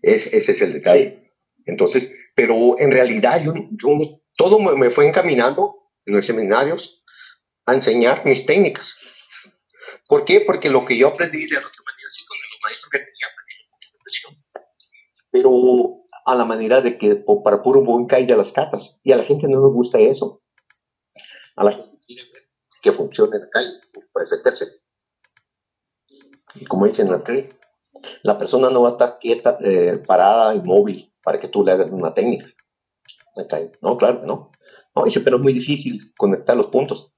ese 0.00 0.34
es 0.34 0.62
el 0.62 0.72
detalle. 0.72 1.30
Entonces, 1.66 2.10
pero 2.34 2.78
en 2.78 2.90
realidad 2.90 3.44
yo, 3.44 3.52
yo 3.72 4.22
todo 4.34 4.58
me, 4.60 4.88
fue 4.88 5.06
encaminando 5.06 5.90
en 6.06 6.16
los 6.16 6.24
seminarios 6.24 7.04
a 7.66 7.74
enseñar 7.74 8.24
mis 8.24 8.46
técnicas. 8.46 8.94
¿Por 10.08 10.24
qué? 10.24 10.40
Porque 10.40 10.70
lo 10.70 10.86
que 10.86 10.96
yo 10.96 11.08
aprendí 11.08 11.46
de 11.46 11.52
la 11.52 11.66
otra 11.66 11.82
manera, 11.84 12.08
sí, 12.10 12.24
con 12.24 12.38
los 12.38 12.58
maestros 12.62 12.90
que 12.90 12.98
tenía, 12.98 13.26
Pero 15.30 15.50
a 16.24 16.34
la 16.34 16.46
manera 16.46 16.80
de 16.80 16.96
que 16.96 17.22
para 17.44 17.62
puro 17.62 17.82
buen 17.82 18.06
caer 18.06 18.30
las 18.30 18.52
catas. 18.52 19.02
Y 19.04 19.12
a 19.12 19.16
la 19.16 19.24
gente 19.24 19.46
no 19.48 19.60
nos 19.60 19.74
gusta 19.74 19.98
eso. 19.98 20.41
A 21.56 21.64
la 21.64 21.72
gente 21.72 21.98
quiere 22.06 22.22
ver 22.24 22.42
que 22.82 22.92
funcione 22.92 23.38
la 23.38 23.48
calle 23.48 23.80
para 24.12 24.24
defenderse. 24.24 24.82
Y 26.56 26.64
como 26.66 26.86
dicen 26.86 27.12
aquí, 27.12 27.48
la 28.24 28.36
persona 28.36 28.68
no 28.68 28.82
va 28.82 28.90
a 28.90 28.92
estar 28.92 29.18
quieta, 29.18 29.56
eh, 29.60 30.02
parada, 30.06 30.54
inmóvil, 30.54 31.14
para 31.22 31.38
que 31.38 31.48
tú 31.48 31.64
le 31.64 31.72
hagas 31.72 31.90
una 31.90 32.12
técnica. 32.12 32.46
No, 33.80 33.96
claro 33.96 34.20
que 34.20 34.26
no. 34.26 34.50
No, 34.94 35.04
dice, 35.04 35.20
pero 35.20 35.36
es 35.36 35.42
muy 35.42 35.52
difícil 35.52 36.12
conectar 36.18 36.56
los 36.56 36.66
puntos. 36.66 37.14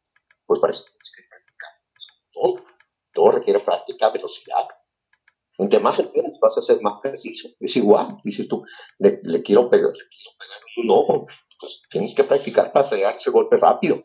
Pues 0.46 0.60
para 0.60 0.74
eso 0.74 0.84
tienes 0.84 1.12
que 1.16 1.22
practicar. 1.28 1.70
Todo. 2.32 2.64
Todo 3.12 3.30
requiere 3.32 3.60
práctica, 3.60 4.10
velocidad. 4.10 4.68
Entre 5.58 5.80
más 5.80 5.98
empiezas, 5.98 6.32
vas 6.40 6.58
a 6.58 6.62
ser 6.62 6.80
más 6.82 7.00
preciso. 7.00 7.48
Es 7.58 7.76
igual, 7.76 8.18
dices 8.22 8.46
tú, 8.48 8.64
le, 8.98 9.42
quiero 9.42 9.68
pegar, 9.68 9.92
le 9.92 10.08
quiero 10.08 10.36
pegar 10.38 10.60
un 10.76 10.90
ojo. 10.90 11.26
Pues 11.58 11.82
tienes 11.90 12.14
que 12.14 12.24
practicar 12.24 12.72
para 12.72 12.90
pegar 12.90 13.14
ese 13.14 13.30
golpe 13.30 13.56
rápido. 13.56 14.04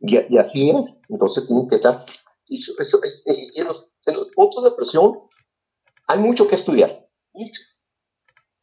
Y, 0.00 0.38
así 0.38 0.70
es. 0.70 0.90
Entonces 1.08 1.46
tienes 1.46 1.68
que 1.68 1.76
estar. 1.76 2.04
Y, 2.46 2.60
eso, 2.60 3.00
en, 3.26 3.66
los, 3.66 3.90
en 4.06 4.16
los 4.16 4.28
puntos 4.34 4.64
de 4.64 4.72
presión 4.72 5.28
hay 6.06 6.18
mucho 6.18 6.48
que 6.48 6.56
estudiar. 6.56 6.90
Mucho. 7.32 7.62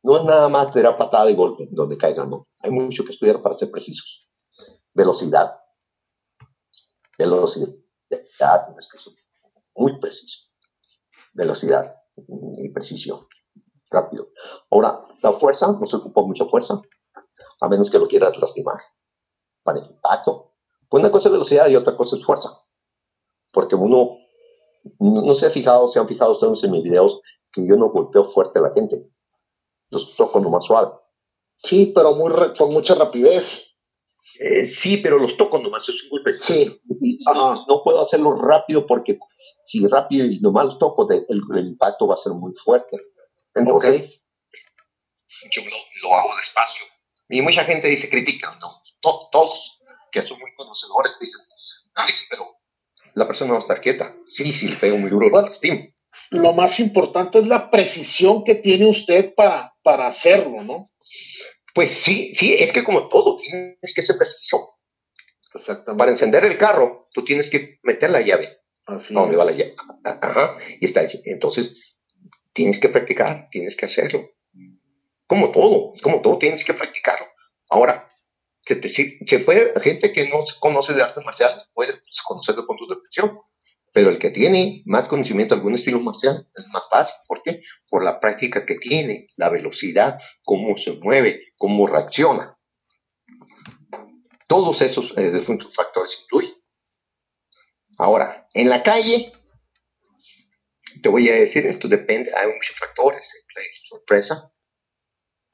No 0.04 0.18
es 0.18 0.24
nada 0.26 0.50
más 0.50 0.74
tirar 0.74 0.98
patada 0.98 1.30
y 1.30 1.36
golpe 1.36 1.68
donde 1.72 1.98
caigan, 1.98 2.30
no. 2.30 2.48
Hay 2.62 2.72
mucho 2.72 3.04
que 3.04 3.12
estudiar 3.12 3.42
para 3.42 3.56
ser 3.56 3.72
precisos. 3.72 4.28
Velocidad. 4.94 5.54
Velocidad. 7.18 7.74
Es 8.10 8.88
que 8.92 9.12
muy 9.76 10.00
preciso. 10.00 10.40
Velocidad 11.34 11.96
y 12.58 12.70
precisión. 12.70 13.28
Rápido. 13.90 14.30
Ahora, 14.72 15.02
la 15.22 15.34
fuerza, 15.34 15.68
no 15.68 15.86
se 15.86 15.96
ocupa 15.96 16.22
mucha 16.22 16.46
fuerza, 16.46 16.82
a 17.62 17.68
menos 17.70 17.90
que 17.90 18.00
lo 18.00 18.08
quieras 18.08 18.38
lastimar. 18.38 18.78
Para 19.64 19.80
el 19.80 19.86
impacto. 19.86 20.56
Pues 20.90 21.02
una 21.02 21.12
cosa 21.12 21.30
es 21.30 21.34
velocidad 21.34 21.70
y 21.70 21.76
otra 21.76 21.96
cosa 21.96 22.16
es 22.16 22.26
fuerza. 22.26 22.50
Porque 23.52 23.76
uno, 23.76 24.18
no 25.00 25.36
se 25.36 25.48
ha 25.48 25.52
fijado, 25.52 25.88
se 25.90 26.00
han 26.00 26.08
fijado 26.08 26.34
ustedes 26.34 26.64
en 26.64 26.72
mis 26.72 26.84
videos, 26.84 27.22
que 27.52 27.68
yo 27.68 27.76
no 27.76 27.90
golpeo 27.90 28.30
fuerte 28.32 28.60
a 28.60 28.64
la 28.64 28.74
gente. 28.74 29.10
Los 29.90 30.16
toco 30.16 30.40
nomás 30.40 30.66
suave. 30.66 30.92
Sí, 31.58 31.92
pero 31.94 32.14
muy 32.14 32.32
con 32.58 32.72
mucha 32.72 32.96
rapidez. 32.96 33.68
Eh, 34.40 34.66
sí, 34.68 34.98
pero 34.98 35.18
los 35.18 35.36
toco 35.38 35.58
nomás, 35.58 35.88
es 35.90 36.04
un 36.04 36.10
golpe. 36.10 36.34
Sí. 36.34 36.80
no, 37.68 37.82
puedo 37.84 38.02
hacerlo 38.02 38.36
rápido 38.36 38.86
porque 38.86 39.18
si 39.66 39.86
rápido 39.88 40.26
y 40.26 40.40
nomás 40.40 40.66
los 40.66 40.80
toco, 40.80 41.08
el, 41.10 41.66
impacto 41.66 42.08
va 42.08 42.14
a 42.14 42.18
ser 42.18 42.34
muy 42.34 42.54
fuerte. 42.64 42.98
Entonces, 43.56 44.20
yo 45.52 45.62
lo, 46.04 46.14
hago 46.16 46.30
despacio. 46.38 46.86
Y 47.30 47.42
mucha 47.42 47.66
gente 47.66 47.88
dice, 47.88 48.10
critica, 48.10 48.58
no, 48.62 48.80
todos 49.02 49.77
que 50.22 50.28
son 50.28 50.40
muy 50.40 50.54
conocedores 50.56 51.14
dicen, 51.20 51.42
pero 52.30 52.46
la 53.14 53.28
persona 53.28 53.52
va 53.52 53.58
a 53.58 53.62
estar 53.62 53.82
quieta. 53.82 54.16
Sí, 54.32 54.52
sí, 54.52 54.68
le 54.68 54.76
pego 54.78 54.98
muy 54.98 55.10
duro, 55.10 55.30
lo 55.30 55.52
lo 56.30 56.54
más 56.54 56.80
importante 56.80 57.40
es 57.40 57.48
la 57.48 57.70
precisión 57.70 58.44
que 58.44 58.56
tiene 58.56 58.90
usted 58.90 59.34
para, 59.34 59.74
para 59.82 60.08
hacerlo, 60.08 60.64
¿no? 60.64 60.92
Pues 61.74 62.04
sí, 62.04 62.34
sí, 62.36 62.54
es 62.54 62.74
que 62.74 62.84
como 62.84 63.08
todo, 63.08 63.38
tienes 63.38 63.94
que 63.96 64.02
ser 64.02 64.18
preciso. 64.18 64.78
Exactamente. 65.54 65.98
Para 65.98 66.12
encender 66.12 66.44
el 66.44 66.58
carro, 66.58 67.08
tú 67.14 67.24
tienes 67.24 67.50
que 67.50 67.80
meter 67.84 68.10
la 68.10 68.22
llave. 68.22 68.58
Así 68.86 69.14
¿Dónde 69.14 69.38
va 69.38 69.46
la 69.46 69.52
llave? 69.52 69.76
Ajá, 70.04 70.58
y 70.80 70.86
está 70.86 71.02
allí. 71.02 71.22
Entonces, 71.26 71.74
tienes 72.54 72.80
que 72.80 72.90
practicar, 72.90 73.48
tienes 73.52 73.76
que 73.76 73.86
hacerlo. 73.86 74.32
Como 75.28 75.52
todo, 75.52 75.94
como 76.02 76.22
todo, 76.22 76.38
tienes 76.38 76.64
que 76.66 76.74
practicarlo. 76.74 77.28
Ahora, 77.70 78.10
se, 78.68 78.76
te, 78.76 79.40
puede, 79.40 79.80
gente 79.82 80.12
que 80.12 80.28
no 80.28 80.44
conoce 80.60 80.94
de 80.94 81.02
artes 81.02 81.24
marciales 81.24 81.64
puede 81.74 81.94
conocer 82.28 82.56
de 82.56 82.64
puntos 82.64 82.90
de 82.90 82.96
presión. 82.98 83.40
Pero 83.94 84.10
el 84.10 84.20
que 84.20 84.30
tiene 84.30 84.84
más 84.86 85.08
conocimiento 85.08 85.56
de 85.56 85.60
algún 85.60 85.76
estilo 85.76 86.00
marcial 86.00 86.48
es 86.54 86.66
más 86.68 86.84
fácil. 86.92 87.16
¿Por 87.28 87.42
qué? 87.42 87.62
Por 87.90 88.04
la 88.04 88.20
práctica 88.20 88.66
que 88.66 88.76
tiene, 88.76 89.28
la 89.38 89.50
velocidad, 89.50 90.20
cómo 90.44 90.78
se 90.78 90.92
mueve, 90.92 91.48
cómo 91.58 91.88
reacciona. 91.88 92.58
Todos 94.48 94.82
esos 94.82 95.14
eh, 95.18 95.32
factores 95.76 96.18
influyen. 96.22 96.56
Ahora, 97.98 98.48
en 98.54 98.70
la 98.70 98.84
calle, 98.84 99.32
te 101.02 101.10
voy 101.10 101.30
a 101.30 101.36
decir, 101.36 101.66
esto 101.66 101.88
depende, 101.88 102.32
hay 102.36 102.48
muchos 102.48 102.78
factores. 102.78 103.28
Sorpresa. 103.90 104.52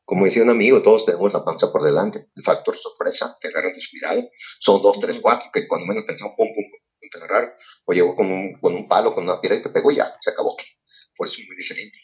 Como 0.05 0.25
decía 0.25 0.43
un 0.43 0.49
amigo, 0.49 0.81
todos 0.81 1.05
tenemos 1.05 1.31
la 1.33 1.45
panza 1.45 1.71
por 1.71 1.83
delante. 1.83 2.27
El 2.35 2.43
factor 2.43 2.77
sorpresa, 2.77 3.35
te 3.39 3.47
agarras 3.47 3.73
descuidado. 3.73 4.29
Son 4.59 4.81
dos, 4.81 4.99
tres, 4.99 5.19
cuatro, 5.21 5.49
que 5.53 5.67
cuando 5.67 5.87
menos 5.87 6.03
pensamos, 6.05 6.35
pum, 6.37 6.47
pum, 6.53 6.63
pum 6.69 6.79
agarrar, 7.15 7.57
o 7.85 7.93
llegó 7.93 8.15
con 8.15 8.31
un, 8.31 8.53
con 8.59 8.73
un 8.73 8.87
palo, 8.87 9.13
con 9.13 9.23
una 9.23 9.39
piedra 9.39 9.57
y 9.57 9.61
te 9.61 9.69
pegó 9.69 9.91
y 9.91 9.97
ya, 9.97 10.15
se 10.21 10.31
acabó. 10.31 10.55
Por 11.15 11.27
eso 11.27 11.41
es 11.41 11.47
muy 11.47 11.55
diferente. 11.55 11.97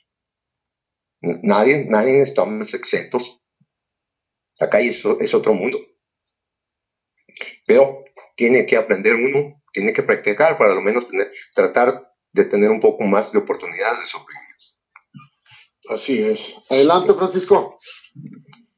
Nadie, 1.21 1.85
nadie 1.85 2.21
estamos 2.21 2.73
exentos. 2.73 3.41
Acá 4.59 4.79
es, 4.81 5.03
es 5.19 5.33
otro 5.33 5.53
mundo. 5.53 5.79
Pero 7.65 8.03
tiene 8.35 8.65
que 8.65 8.77
aprender 8.77 9.15
uno, 9.15 9.61
tiene 9.73 9.93
que 9.93 10.03
practicar 10.03 10.57
para 10.57 10.73
lo 10.73 10.81
menos 10.81 11.07
tener, 11.07 11.31
tratar 11.53 12.11
de 12.31 12.45
tener 12.45 12.69
un 12.69 12.79
poco 12.79 13.03
más 13.03 13.31
de 13.31 13.39
oportunidades 13.39 13.99
de 13.99 14.05
sobrevivir. 14.07 14.48
Así 15.89 16.17
es. 16.19 16.39
Adelante, 16.69 17.13
Francisco. 17.13 17.79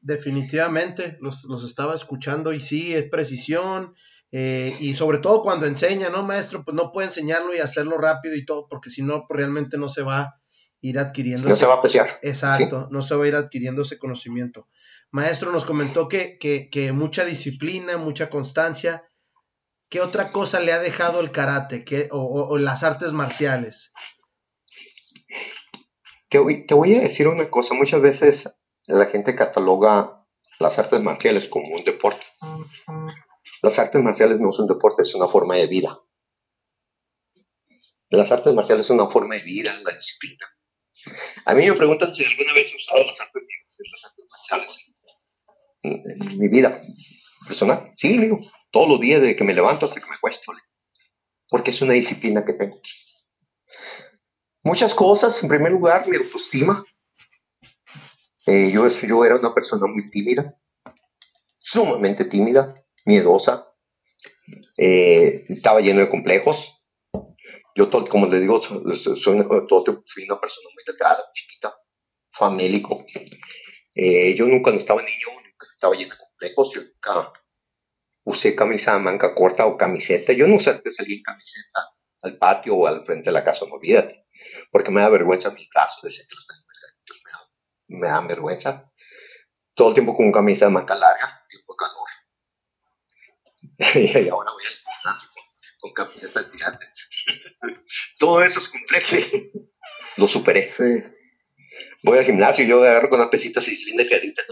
Definitivamente, 0.00 1.18
los, 1.20 1.44
los 1.44 1.62
estaba 1.64 1.94
escuchando 1.94 2.52
y 2.52 2.60
sí, 2.60 2.92
es 2.92 3.08
precisión, 3.08 3.94
eh, 4.34 4.74
y 4.80 4.96
sobre 4.96 5.18
todo 5.18 5.42
cuando 5.42 5.66
enseña, 5.66 6.08
¿no, 6.08 6.22
maestro? 6.22 6.64
Pues 6.64 6.74
no 6.74 6.90
puede 6.90 7.08
enseñarlo 7.08 7.54
y 7.54 7.58
hacerlo 7.58 7.98
rápido 7.98 8.34
y 8.34 8.46
todo, 8.46 8.66
porque 8.68 8.88
si 8.88 9.02
no, 9.02 9.26
pues 9.28 9.36
realmente 9.36 9.76
no 9.76 9.90
se 9.90 10.02
va 10.02 10.20
a 10.22 10.34
ir 10.80 10.98
adquiriendo. 10.98 11.50
No 11.50 11.54
se 11.56 11.66
va 11.66 11.74
a 11.74 11.76
apreciar. 11.76 12.08
Exacto, 12.22 12.88
no 12.90 13.02
se 13.02 13.14
va 13.14 13.26
a 13.26 13.28
ir 13.28 13.34
adquiriendo 13.34 13.82
ese 13.82 13.98
conocimiento. 13.98 14.68
Maestro 15.10 15.52
nos 15.52 15.66
comentó 15.66 16.08
que, 16.08 16.38
que, 16.40 16.92
mucha 16.92 17.26
disciplina, 17.26 17.98
mucha 17.98 18.30
constancia. 18.30 19.04
¿Qué 19.90 20.00
otra 20.00 20.32
cosa 20.32 20.58
le 20.58 20.72
ha 20.72 20.78
dejado 20.78 21.20
el 21.20 21.30
karate 21.30 21.84
que, 21.84 22.08
o, 22.10 22.56
las 22.56 22.82
artes 22.82 23.12
marciales? 23.12 23.92
Te 26.32 26.38
voy, 26.38 26.94
a 26.94 27.00
decir 27.00 27.28
una 27.28 27.50
cosa. 27.50 27.74
Muchas 27.74 28.00
veces 28.00 28.48
la 28.86 29.04
gente 29.06 29.34
cataloga 29.34 30.24
las 30.58 30.78
artes 30.78 30.98
marciales 30.98 31.46
como 31.50 31.74
un 31.74 31.84
deporte. 31.84 32.24
Las 33.60 33.78
artes 33.78 34.02
marciales 34.02 34.40
no 34.40 34.50
son 34.50 34.66
deporte, 34.66 35.02
es 35.02 35.14
una 35.14 35.28
forma 35.28 35.56
de 35.56 35.66
vida. 35.66 36.00
Las 38.08 38.32
artes 38.32 38.54
marciales 38.54 38.86
son 38.86 38.98
una 38.98 39.10
forma 39.10 39.34
de 39.34 39.42
vida, 39.42 39.78
la 39.84 39.92
disciplina. 39.92 40.46
A 41.44 41.54
mí 41.54 41.68
me 41.68 41.76
preguntan 41.76 42.14
si 42.14 42.24
alguna 42.24 42.54
vez 42.54 42.72
he 42.72 42.76
usado 42.76 43.04
las 43.04 43.20
artes, 43.20 43.42
marciales 44.30 44.78
en, 45.82 46.38
mi 46.38 46.48
vida 46.48 46.80
personal. 47.46 47.92
Sí, 47.98 48.16
digo, 48.16 48.40
todos 48.70 48.88
los 48.88 49.00
días 49.00 49.20
de 49.20 49.36
que 49.36 49.44
me 49.44 49.52
levanto 49.52 49.84
hasta 49.84 50.00
que 50.00 50.08
me 50.08 50.16
acuesto. 50.16 50.50
Porque 51.50 51.72
es 51.72 51.82
una 51.82 51.92
disciplina 51.92 52.42
que 52.42 52.54
tengo. 52.54 52.80
Muchas 54.64 54.94
cosas. 54.94 55.42
En 55.42 55.48
primer 55.48 55.72
lugar, 55.72 56.06
mi 56.08 56.16
autoestima. 56.16 56.84
Eh, 58.46 58.70
yo, 58.72 58.88
yo 58.88 59.24
era 59.24 59.36
una 59.36 59.54
persona 59.54 59.86
muy 59.86 60.10
tímida, 60.10 60.56
sumamente 61.58 62.24
tímida, 62.24 62.74
miedosa. 63.04 63.68
Eh, 64.76 65.44
estaba 65.48 65.80
lleno 65.80 66.00
de 66.00 66.08
complejos. 66.08 66.80
Yo, 67.74 67.88
todo, 67.88 68.06
como 68.08 68.26
les 68.26 68.40
digo, 68.40 68.60
soy, 68.60 69.34
una 69.34 69.48
persona 69.48 70.68
muy 70.74 70.84
delgada, 70.86 71.24
chiquita, 71.32 71.74
famélico. 72.32 73.04
Eh, 73.94 74.34
yo 74.36 74.46
nunca, 74.46 74.64
cuando 74.64 74.80
estaba 74.80 75.02
niño, 75.02 75.28
nunca 75.28 75.66
estaba 75.72 75.94
lleno 75.94 76.14
de 76.14 76.18
complejos. 76.18 76.72
Yo 76.74 76.82
nunca 76.82 77.32
usé 78.24 78.54
camisa 78.54 78.98
manga 78.98 79.34
corta 79.34 79.66
o 79.66 79.76
camiseta. 79.76 80.32
Yo 80.32 80.46
no 80.46 80.58
sé 80.58 80.80
que 80.82 80.92
salí 80.92 81.16
en 81.16 81.22
camiseta 81.22 81.80
al 82.22 82.38
patio 82.38 82.76
o 82.76 82.86
al 82.86 83.04
frente 83.04 83.30
de 83.30 83.32
la 83.32 83.44
casa, 83.44 83.66
no 83.66 83.74
olvídate. 83.74 84.21
Porque 84.70 84.90
me 84.90 85.00
da 85.00 85.08
vergüenza 85.08 85.50
mis 85.50 85.68
brazos, 85.68 86.02
decir 86.02 86.26
que 86.28 86.34
los 86.34 86.46
tengo 86.46 86.62
me, 87.88 88.00
me 88.00 88.08
dan 88.08 88.26
vergüenza. 88.26 88.90
Todo 89.74 89.88
el 89.88 89.94
tiempo 89.94 90.16
con 90.16 90.32
camisa 90.32 90.66
de 90.66 90.70
manga 90.70 90.94
larga, 90.94 91.40
tiempo 91.48 91.74
de 91.74 91.76
calor. 91.78 92.08
y 94.24 94.28
ahora 94.28 94.50
voy 94.52 94.64
al 94.64 94.72
gimnasio 94.72 95.28
con, 95.80 95.92
camiseta 95.92 96.42
de 96.42 96.50
tirantes. 96.50 97.08
Todo 98.18 98.42
eso 98.42 98.60
es 98.60 98.68
complejo. 98.68 99.16
Lo 100.16 100.28
superé. 100.28 100.70
Voy 102.02 102.18
al 102.18 102.24
gimnasio 102.24 102.64
y 102.64 102.68
yo 102.68 102.82
agarro 102.82 103.08
con 103.08 103.20
una 103.20 103.30
pesita 103.30 103.60
bien 103.60 103.96
de 103.96 104.08
carita. 104.08 104.42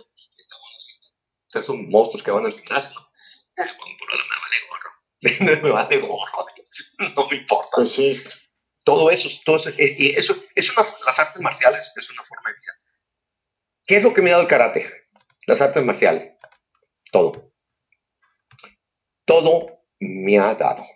Ustedes 1.47 1.67
son 1.67 1.89
monstruos 1.89 2.23
que 2.23 2.31
van 2.31 2.47
al 2.47 2.53
gimnasio. 2.53 2.91
Bueno, 3.57 3.73
por 3.79 4.09
me 5.21 5.37
vale 5.41 5.59
gorro. 5.59 5.63
me 5.63 5.71
vale 5.71 5.99
gorro. 5.99 6.47
No 7.17 7.29
me 7.29 7.37
importa. 7.37 7.71
Pues 7.75 7.93
sí. 7.93 8.23
Todo 8.85 9.11
eso, 9.11 9.29
todo 9.45 9.57
eso, 9.57 9.69
eh, 9.71 9.95
y 9.99 10.11
eso, 10.19 10.35
es 10.55 10.71
una, 10.77 10.87
las 11.07 11.19
artes 11.19 11.41
marciales 11.43 11.93
es 11.95 12.11
una 12.11 12.25
forma 12.25 12.51
de 12.51 12.57
vida. 12.61 12.73
¿Qué 13.87 13.97
es 13.97 14.03
lo 14.03 14.13
que 14.13 14.23
me 14.23 14.31
ha 14.31 14.33
dado 14.33 14.43
el 14.43 14.49
karate? 14.49 15.09
Las 15.47 15.61
artes 15.61 15.85
marciales. 15.85 16.35
Todo. 17.13 17.53
Todo 19.25 19.67
me 19.99 20.39
ha 20.39 20.55
dado. 20.55 20.87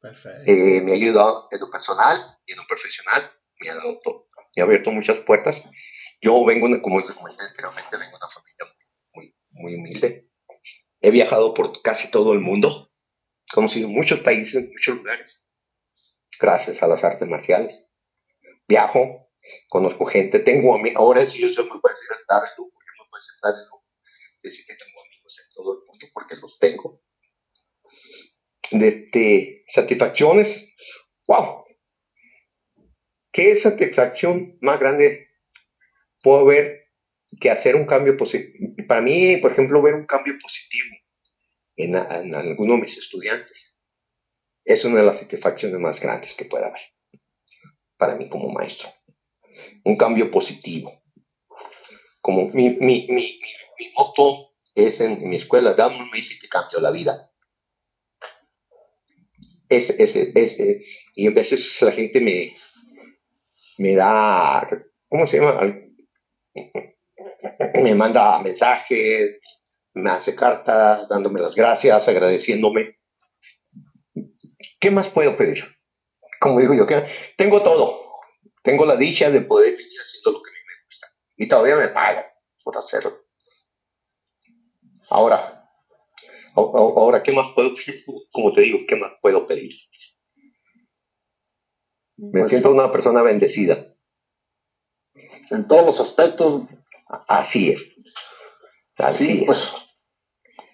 Perfecto. 0.00 0.50
Eh, 0.50 0.80
me 0.82 0.92
ha 0.92 0.94
ayudado 0.94 1.48
en 1.50 1.60
lo 1.60 1.70
personal 1.70 2.18
y 2.44 2.52
en 2.52 2.58
lo 2.58 2.66
profesional. 2.66 3.30
Me 3.60 3.70
ha 3.70 3.74
dado 3.74 3.98
todo. 4.02 4.26
Me 4.54 4.62
ha 4.62 4.64
abierto 4.66 4.90
muchas 4.90 5.18
puertas. 5.20 5.62
Yo 6.20 6.44
vengo, 6.44 6.66
como 6.82 7.00
les 7.00 7.10
comenté 7.12 7.42
anteriormente, 7.42 7.96
vengo 7.96 8.18
de 8.18 8.24
una 8.24 8.32
familia 8.32 8.76
muy, 9.14 9.34
muy 9.50 9.74
humilde. 9.74 10.24
He 11.00 11.10
viajado 11.10 11.54
por 11.54 11.82
casi 11.82 12.10
todo 12.10 12.32
el 12.32 12.40
mundo. 12.40 12.90
He 13.50 13.54
conocido 13.54 13.88
muchos 13.88 14.20
países, 14.20 14.68
muchos 14.68 14.96
lugares. 14.96 15.45
Gracias 16.38 16.82
a 16.82 16.86
las 16.86 17.02
artes 17.02 17.28
marciales. 17.28 17.88
Viajo, 18.68 19.30
conozco 19.68 20.06
gente, 20.06 20.40
tengo 20.40 20.74
amigos. 20.74 21.00
Ahora 21.00 21.26
sí, 21.26 21.40
yo 21.40 21.48
me 21.48 21.68
puedo 21.68 21.94
decir 21.94 22.08
estar 22.20 22.42
en 22.42 22.56
yo 22.56 22.64
me 22.64 23.10
puedo 23.10 23.22
estar 23.34 23.54
en 23.54 23.64
lujo. 23.66 23.84
Decir 24.42 24.64
que 24.66 24.74
tengo 24.74 25.00
amigos 25.02 25.42
en 25.42 25.54
todo 25.54 25.72
el 25.72 25.86
mundo 25.86 26.06
porque 26.12 26.36
los 26.36 26.58
tengo. 26.58 27.00
Este, 28.70 29.64
satisfacciones, 29.68 30.48
wow. 31.28 31.64
¿Qué 33.32 33.58
satisfacción 33.58 34.58
más 34.60 34.80
grande 34.80 35.28
puedo 36.22 36.46
ver 36.46 36.86
que 37.40 37.50
hacer 37.50 37.76
un 37.76 37.86
cambio 37.86 38.16
positivo. 38.16 38.74
Para 38.88 39.00
mí, 39.00 39.36
por 39.38 39.52
ejemplo, 39.52 39.82
ver 39.82 39.94
un 39.94 40.06
cambio 40.06 40.34
positivo 40.40 40.96
en, 41.76 41.94
en 41.94 42.34
alguno 42.34 42.74
de 42.74 42.80
mis 42.80 42.96
estudiantes 42.96 43.65
es 44.66 44.84
una 44.84 44.98
de 44.98 45.06
las 45.06 45.18
satisfacciones 45.20 45.78
más 45.78 46.00
grandes 46.00 46.34
que 46.34 46.44
pueda 46.44 46.66
haber 46.66 46.82
para 47.96 48.16
mí 48.16 48.28
como 48.28 48.50
maestro. 48.50 48.88
Un 49.84 49.96
cambio 49.96 50.30
positivo. 50.30 51.02
Como 52.20 52.50
mi, 52.50 52.70
mi, 52.70 53.06
mi, 53.08 53.40
mi 53.78 53.92
moto 53.96 54.50
es 54.74 55.00
en, 55.00 55.28
mi 55.28 55.36
escuela, 55.36 55.74
dame 55.74 56.02
un 56.02 56.10
mes 56.10 56.30
y 56.30 56.40
te 56.40 56.48
cambio 56.48 56.80
la 56.80 56.90
vida. 56.90 57.30
Es, 59.68 59.88
es, 59.90 60.14
es, 60.14 60.56
y 61.14 61.26
a 61.26 61.30
veces 61.30 61.78
la 61.80 61.92
gente 61.92 62.20
me, 62.20 62.52
me 63.78 63.94
da, 63.94 64.68
¿cómo 65.08 65.26
se 65.26 65.38
llama? 65.38 65.74
me 67.74 67.94
manda 67.94 68.38
mensajes, 68.40 69.38
me 69.94 70.10
hace 70.10 70.34
cartas 70.34 71.08
dándome 71.08 71.40
las 71.40 71.54
gracias, 71.54 72.06
agradeciéndome. 72.06 72.95
¿Qué 74.78 74.90
más 74.90 75.08
puedo 75.08 75.36
pedir? 75.36 75.64
Como 76.40 76.60
digo 76.60 76.74
yo, 76.74 76.86
tengo 77.36 77.62
todo. 77.62 78.20
Tengo 78.62 78.84
la 78.84 78.96
dicha 78.96 79.30
de 79.30 79.42
poder 79.42 79.76
vivir 79.76 80.00
haciendo 80.00 80.32
lo 80.32 80.42
que 80.42 80.50
a 80.50 80.52
mí 80.52 80.58
me 80.66 80.84
gusta. 80.86 81.06
Y 81.36 81.48
todavía 81.48 81.76
me 81.76 81.88
pagan 81.88 82.24
por 82.62 82.76
hacerlo. 82.76 83.20
Ahora, 85.08 85.70
ahora, 86.54 87.22
¿qué 87.22 87.32
más 87.32 87.52
puedo 87.54 87.74
pedir? 87.74 88.04
Como 88.32 88.52
te 88.52 88.62
digo, 88.62 88.80
¿qué 88.88 88.96
más 88.96 89.12
puedo 89.22 89.46
pedir? 89.46 89.72
Me 92.16 92.40
pues 92.40 92.50
siento 92.50 92.72
una 92.72 92.90
persona 92.90 93.22
bendecida. 93.22 93.94
En 95.50 95.68
todos 95.68 95.86
los 95.86 96.00
aspectos, 96.00 96.62
Así 97.06 97.70
es. 97.70 97.80
Así 98.96 99.44
pues 99.46 99.70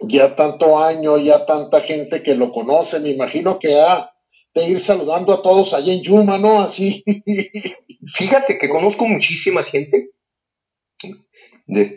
ya 0.09 0.35
tanto 0.37 0.79
año, 0.79 1.19
ya 1.19 1.47
tanta 1.47 1.81
gente 1.81 2.23
que 2.23 2.35
lo 2.35 2.53
conoce, 2.53 3.01
me 3.01 3.11
imagino 3.11 3.59
que 3.59 3.81
ha 3.81 4.13
de 4.55 4.65
ir 4.65 4.81
saludando 4.81 5.33
a 5.33 5.43
todos 5.43 5.73
allá 5.73 5.93
en 5.93 6.03
Yuma, 6.03 6.39
¿no? 6.39 6.61
Así. 6.61 7.03
Fíjate 8.17 8.59
que 8.59 8.69
conozco 8.69 9.07
muchísima 9.07 9.63
gente. 9.65 10.11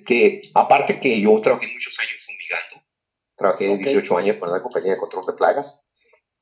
que 0.08 0.42
aparte 0.54 1.00
que 1.00 1.22
yo 1.22 1.40
trabajé 1.42 1.68
muchos 1.68 1.98
años 2.00 2.26
fumigando, 2.26 2.88
trabajé 3.36 3.78
18 3.78 4.18
años 4.18 4.38
para 4.38 4.54
la 4.54 4.62
compañía 4.62 4.94
de 4.94 5.00
control 5.00 5.26
de 5.26 5.34
plagas. 5.34 5.82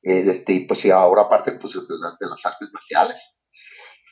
este, 0.02 0.64
pues 0.68 0.84
y 0.84 0.90
ahora 0.90 1.22
aparte 1.22 1.52
pues, 1.52 1.72
de, 1.74 1.80
las 1.80 2.46
artes 2.46 2.68
marciales. 2.72 3.40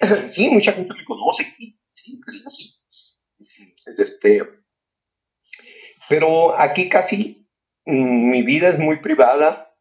sí, 0.35 0.49
mucha 0.49 0.73
gente 0.73 0.93
me 0.95 1.05
conoce, 1.05 1.45
sí, 1.57 1.79
sí, 1.89 2.21
sí. 2.49 2.75
Este, 3.99 4.43
pero 6.09 6.59
aquí 6.59 6.89
casi 6.89 7.42
mi 7.85 8.43
vida 8.43 8.71
es 8.71 8.79
muy 8.79 9.01
privada. 9.01 9.75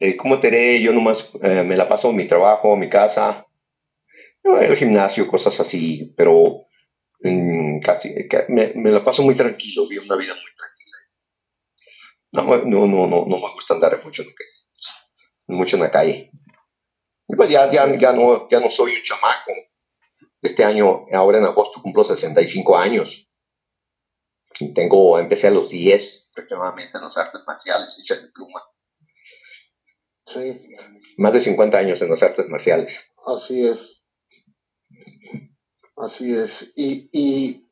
Eh, 0.00 0.16
como 0.16 0.38
te 0.40 0.50
diré, 0.50 0.80
yo 0.80 0.92
nomás 0.92 1.28
eh, 1.42 1.64
me 1.64 1.76
la 1.76 1.88
paso 1.88 2.12
mi 2.12 2.26
trabajo, 2.26 2.76
mi 2.76 2.88
casa, 2.88 3.46
el 4.44 4.76
gimnasio, 4.76 5.26
cosas 5.26 5.58
así, 5.60 6.14
pero 6.16 6.66
mm, 7.20 7.80
casi 7.80 8.14
me, 8.48 8.90
la 8.90 9.04
paso 9.04 9.22
muy 9.22 9.36
tranquilo, 9.36 9.88
vivo 9.88 10.04
una 10.04 10.16
vida 10.16 10.34
muy 10.34 10.42
tranquila. 10.56 10.98
No, 12.30 12.56
no, 12.64 12.86
no, 12.86 13.06
no, 13.06 13.26
no 13.26 13.38
me 13.38 13.52
gusta 13.52 13.74
andar 13.74 14.02
mucho 14.04 14.22
en, 14.22 14.28
mucho 15.48 15.76
en 15.76 15.82
la 15.82 15.90
calle. 15.90 16.30
pues 17.26 17.50
ya, 17.50 17.70
ya, 17.70 17.98
ya, 17.98 18.12
no, 18.12 18.48
ya 18.48 18.60
no 18.60 18.70
soy 18.70 18.94
un 18.94 19.02
chamaco. 19.02 19.52
Este 20.40 20.64
año, 20.64 21.06
ahora 21.12 21.38
en 21.38 21.44
agosto, 21.44 21.82
cumplo 21.82 22.04
65 22.04 22.78
años. 22.78 23.28
Tengo, 24.74 25.18
empecé 25.18 25.48
a 25.48 25.50
los 25.50 25.70
10 25.70 26.27
aproximadamente 26.38 26.96
en 26.96 27.04
las 27.04 27.16
artes 27.16 27.40
marciales, 27.46 27.96
hechas 27.98 28.22
de 28.22 28.28
pluma. 28.28 28.62
Sí. 30.26 30.76
Más 31.16 31.32
de 31.32 31.40
50 31.40 31.78
años 31.78 32.02
en 32.02 32.10
las 32.10 32.22
artes 32.22 32.46
marciales. 32.48 32.98
Así 33.26 33.66
es. 33.66 34.02
Así 35.96 36.34
es. 36.34 36.72
Y, 36.76 37.08
y 37.12 37.68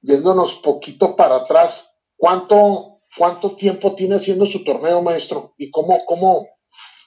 yéndonos 0.00 0.54
poquito 0.64 1.14
para 1.16 1.36
atrás, 1.36 1.94
¿cuánto, 2.16 3.00
cuánto 3.16 3.56
tiempo 3.56 3.94
tiene 3.94 4.16
haciendo 4.16 4.46
su 4.46 4.64
torneo, 4.64 5.02
maestro? 5.02 5.54
¿Y 5.58 5.70
cómo, 5.70 6.04
cómo, 6.06 6.48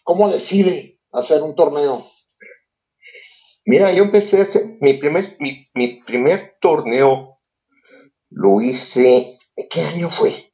cómo 0.04 0.30
decide 0.30 1.00
hacer 1.12 1.42
un 1.42 1.56
torneo? 1.56 2.10
Mira, 3.66 3.92
yo 3.92 4.04
empecé 4.04 4.40
a 4.40 4.44
hacer 4.44 4.78
mi 4.80 4.94
primer, 4.94 5.36
mi, 5.40 5.68
mi 5.74 6.04
primer 6.04 6.56
torneo 6.62 7.40
lo 8.30 8.62
hice, 8.62 9.40
¿qué 9.72 9.82
año 9.82 10.12
fue? 10.12 10.45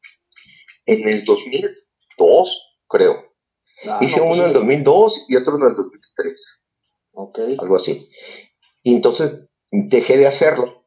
En 0.86 1.08
el 1.08 1.26
2002, 1.26 2.78
creo. 2.88 3.34
Ah, 3.86 4.00
hice 4.02 4.22
uno 4.22 4.44
en 4.44 4.48
el 4.50 4.54
2002 4.54 5.26
y 5.28 5.36
otro 5.36 5.58
en 5.58 5.64
el 5.64 5.76
2003. 5.76 6.68
Ok. 7.14 7.40
Algo 7.60 7.76
así. 7.76 8.10
Y 8.84 8.96
entonces 8.96 9.32
dejé 9.72 10.18
de 10.18 10.28
hacerlo. 10.28 10.86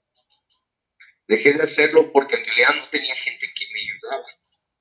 Dejé 1.26 1.54
de 1.54 1.62
hacerlo 1.62 2.12
porque 2.12 2.36
en 2.36 2.44
realidad 2.44 2.82
no 2.82 2.90
tenía 2.90 3.14
gente 3.16 3.46
que 3.56 3.64
me 3.72 3.80
ayudara, 3.80 4.26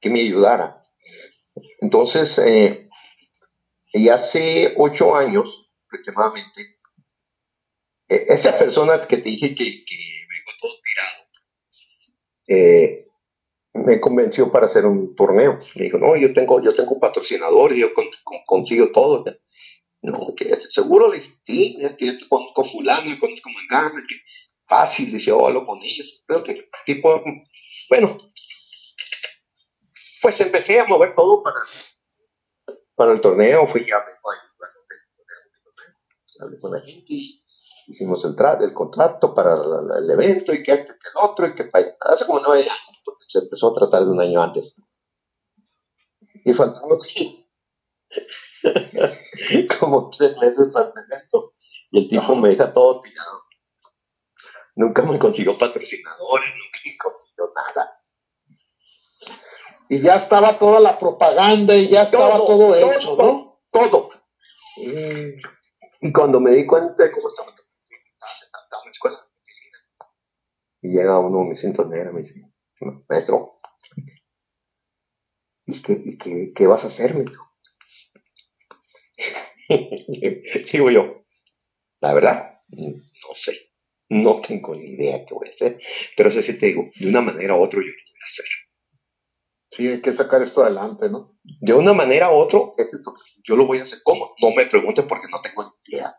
que 0.02 0.10
me 0.10 0.20
ayudara. 0.22 0.82
Entonces, 1.80 2.38
eh, 2.40 2.90
y 3.94 4.10
hace 4.10 4.74
ocho 4.78 5.16
años, 5.16 5.72
aproximadamente, 5.88 6.78
e-, 8.10 8.26
esa 8.28 8.58
persona 8.58 9.08
que 9.08 9.18
te 9.18 9.30
dije 9.30 9.56
que, 9.56 9.64
me 9.64 10.36
dejó 10.36 10.52
todo 10.60 10.72
tirado, 10.84 11.24
eh, 12.48 13.08
me 13.86 14.00
convenció 14.00 14.52
para 14.52 14.68
hacer 14.68 14.86
un 14.86 15.16
torneo. 15.16 15.60
Me 15.76 15.86
dijo, 15.86 15.98
no, 15.98 16.16
yo 16.16 16.34
tengo, 16.34 16.62
yo 16.62 16.74
tengo 16.74 16.92
un 16.92 17.00
patrocinador 17.00 17.74
y 17.74 17.82
yo 17.82 17.90
consigo 18.46 18.92
todo. 18.92 19.24
No, 20.02 20.34
que 20.36 20.56
seguro 20.70 21.12
le 21.12 21.20
dije, 21.20 21.40
sí, 21.46 21.78
es 21.80 21.96
que 21.96 22.06
yo 22.08 22.14
conozco 22.28 22.66
fulano, 22.66 23.18
conozco 23.20 23.50
que 24.08 24.16
fácil, 24.68 25.12
dice, 25.12 25.28
yo 25.28 25.46
hablo 25.46 25.66
con 25.66 25.80
ellos. 25.82 26.24
Pero 26.28 26.44
que 26.44 26.70
tipo, 26.86 27.24
bueno, 27.90 28.18
pues 30.22 30.40
empecé 30.42 30.80
a 30.80 30.86
mover 30.86 31.16
todo 31.16 31.42
para, 31.42 31.60
para 32.96 33.14
el 33.14 33.22
torneo, 33.22 33.68
fui 33.68 33.86
ya 33.88 34.04
hablé 36.42 36.60
con 36.60 36.72
la 36.72 36.82
gente, 36.82 37.14
hicimos 37.88 38.24
el, 38.26 38.36
tra 38.36 38.58
el 38.62 38.74
contrato 38.74 39.34
para 39.34 39.54
el 39.54 40.10
evento 40.10 40.54
y 40.54 40.64
que 40.64 40.74
este, 40.74 40.94
que 40.94 41.10
el 41.10 41.30
otro, 41.30 41.48
y 41.48 41.54
que 41.54 41.70
hace 42.02 42.26
como 42.26 42.40
nueve 42.40 42.64
años, 42.64 43.02
porque 43.04 43.26
se 43.28 43.40
empezó 43.40 43.72
a 43.72 43.80
tratar 43.80 44.04
de 44.04 44.12
un 44.12 44.22
año 44.22 44.42
antes. 44.42 44.76
Y 46.46 46.54
faltaba 46.54 46.88
como 49.80 50.10
tres 50.10 50.38
meses 50.38 50.76
al 50.76 50.92
evento, 51.08 51.54
y 51.92 52.00
el 52.00 52.10
tipo 52.10 52.36
me 52.36 52.50
deja 52.50 52.74
todo 52.74 53.02
tirado. 53.02 53.44
Nunca 54.76 55.04
me 55.04 55.20
consiguió 55.20 55.58
patrocinadores, 55.58 56.50
nunca 56.50 56.80
me 56.86 56.98
consiguió 56.98 57.54
nada. 57.56 58.00
Y 59.90 60.02
ya 60.02 60.16
estaba 60.16 60.58
toda 60.58 60.80
la 60.80 60.98
propaganda 60.98 61.76
y 61.76 61.90
ya 61.90 62.04
estaba 62.04 62.38
todo, 62.38 62.76
hecho, 62.76 63.16
¿no? 63.16 63.62
Todo. 63.72 64.12
Y, 64.78 66.12
cuando 66.12 66.40
me 66.40 66.52
di 66.52 66.66
cuenta 66.66 67.04
de 67.04 67.12
cómo 67.12 67.28
estaba 67.28 67.54
todo, 67.56 67.63
escuela. 68.94 69.18
Y 70.82 70.90
llega 70.90 71.20
uno, 71.20 71.44
me 71.44 71.56
siento 71.56 71.86
negra, 71.86 72.12
me 72.12 72.22
dice, 72.22 72.42
maestro, 73.08 73.60
¿y 75.66 75.82
qué, 75.82 76.02
y 76.04 76.18
qué, 76.18 76.52
qué 76.54 76.68
vas 76.68 76.84
a 76.84 76.88
hacer, 76.88 77.16
mi 77.16 77.26
Digo 80.72 80.92
yo, 80.92 81.26
la 82.02 82.14
verdad, 82.14 82.60
no 82.70 83.34
sé. 83.34 83.70
No 84.10 84.42
tengo 84.42 84.76
ni 84.76 84.92
idea 84.92 85.26
qué 85.26 85.34
voy 85.34 85.48
a 85.48 85.52
hacer, 85.52 85.80
pero 86.16 86.30
eso 86.30 86.44
sí 86.44 86.58
te 86.60 86.68
digo, 86.68 86.92
de 87.00 87.08
una 87.08 87.22
manera 87.22 87.56
u 87.56 87.64
otra 87.64 87.80
yo 87.80 87.88
lo 87.88 87.94
voy 87.94 88.20
a 88.22 88.26
hacer. 88.26 88.46
Sí, 89.72 89.88
hay 89.88 90.02
que 90.02 90.14
sacar 90.14 90.42
esto 90.44 90.62
adelante, 90.62 91.10
¿no? 91.10 91.40
De 91.44 91.74
una 91.74 91.94
manera 91.94 92.30
u 92.30 92.36
otra, 92.36 92.60
yo 93.44 93.56
lo 93.56 93.66
voy 93.66 93.80
a 93.80 93.84
hacer. 93.84 94.00
¿Cómo? 94.04 94.36
No 94.40 94.52
me 94.52 94.68
pregunte 94.68 95.04
porque 95.04 95.28
no 95.32 95.42
tengo 95.42 95.64
ni 95.64 95.96
idea. 95.96 96.14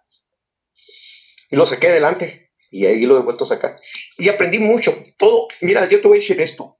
Y 1.50 1.56
lo 1.56 1.66
saqué 1.66 1.88
adelante 1.88 2.43
y 2.74 2.86
ahí 2.86 3.02
lo 3.06 3.16
he 3.16 3.22
vuelto 3.22 3.44
a 3.44 3.46
sacar. 3.46 3.76
Y 4.18 4.28
aprendí 4.28 4.58
mucho. 4.58 4.92
Todo, 5.16 5.46
mira, 5.60 5.88
yo 5.88 6.00
te 6.00 6.08
voy 6.08 6.18
a 6.18 6.20
decir 6.20 6.40
esto. 6.40 6.78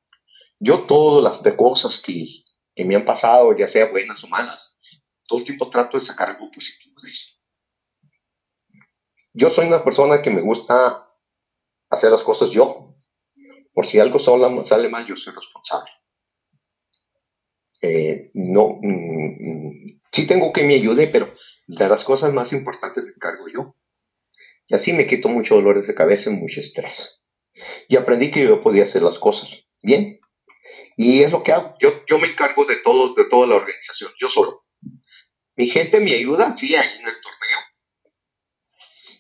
Yo 0.59 0.87
todas 0.87 1.23
las 1.23 1.55
cosas 1.55 2.03
que, 2.05 2.27
que 2.75 2.85
me 2.85 2.97
han 2.97 3.05
pasado, 3.05 3.57
ya 3.57 3.69
sea 3.69 3.93
buenas 3.93 4.25
o 4.25 4.27
malas, 4.27 4.77
todo 5.29 5.39
el 5.39 5.45
tiempo 5.45 5.71
trato 5.71 5.97
de 5.97 6.05
sacar 6.05 6.31
algo 6.31 6.51
positivo 6.51 7.01
de 7.01 7.11
eso. 7.13 7.31
Yo 9.35 9.51
soy 9.51 9.69
una 9.69 9.85
persona 9.85 10.21
que 10.21 10.31
me 10.31 10.41
gusta 10.41 11.09
hacer 11.91 12.11
las 12.11 12.25
cosas 12.25 12.51
yo. 12.51 12.97
Por 13.73 13.87
si 13.87 14.01
algo 14.01 14.19
sale 14.19 14.89
mal, 14.89 15.07
yo 15.07 15.17
soy 15.17 15.33
responsable. 15.33 15.91
Eh, 17.83 18.31
no, 18.35 18.81
mm, 18.83 18.89
mm, 18.89 20.01
sí 20.11 20.27
tengo 20.27 20.53
que 20.53 20.65
me 20.65 20.75
ayude, 20.75 21.07
pero 21.07 21.29
de 21.69 21.89
las 21.89 22.03
cosas 22.03 22.33
más 22.33 22.53
importantes 22.53 23.05
me 23.05 23.11
encargo 23.11 23.47
yo. 23.47 23.77
Y 24.67 24.75
así 24.75 24.93
me 24.93 25.07
quito 25.07 25.29
muchos 25.29 25.57
dolores 25.57 25.87
de 25.87 25.95
cabeza 25.95 26.31
y 26.31 26.35
mucho 26.35 26.61
estrés. 26.61 27.21
Y 27.89 27.97
aprendí 27.97 28.31
que 28.31 28.45
yo 28.45 28.61
podía 28.61 28.85
hacer 28.85 29.03
las 29.03 29.19
cosas 29.19 29.49
bien. 29.83 30.21
Y 30.97 31.23
es 31.23 31.31
lo 31.31 31.43
que 31.43 31.53
hago. 31.53 31.77
Yo, 31.81 32.05
yo 32.07 32.19
me 32.19 32.29
encargo 32.29 32.65
de 32.65 32.77
todo, 32.77 33.15
de 33.15 33.29
toda 33.29 33.47
la 33.47 33.57
organización, 33.57 34.13
yo 34.21 34.29
solo. 34.29 34.65
Mi 35.57 35.69
gente 35.69 36.01
me 36.01 36.15
ayuda, 36.15 36.57
sí, 36.57 36.75
ahí 36.75 36.99
en 36.99 37.07
el 37.07 37.15
torneo. 37.15 37.59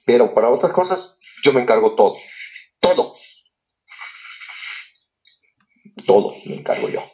Pero 0.04 0.34
para 0.34 0.50
otras 0.50 0.72
cosas, 0.72 1.16
yo 1.42 1.52
me 1.52 1.62
encargo 1.62 1.94
todo. 1.94 2.16
Todo. 2.80 3.14
Todo 6.06 6.34
me 6.46 6.56
encargo 6.56 6.88
yo. 6.88 7.04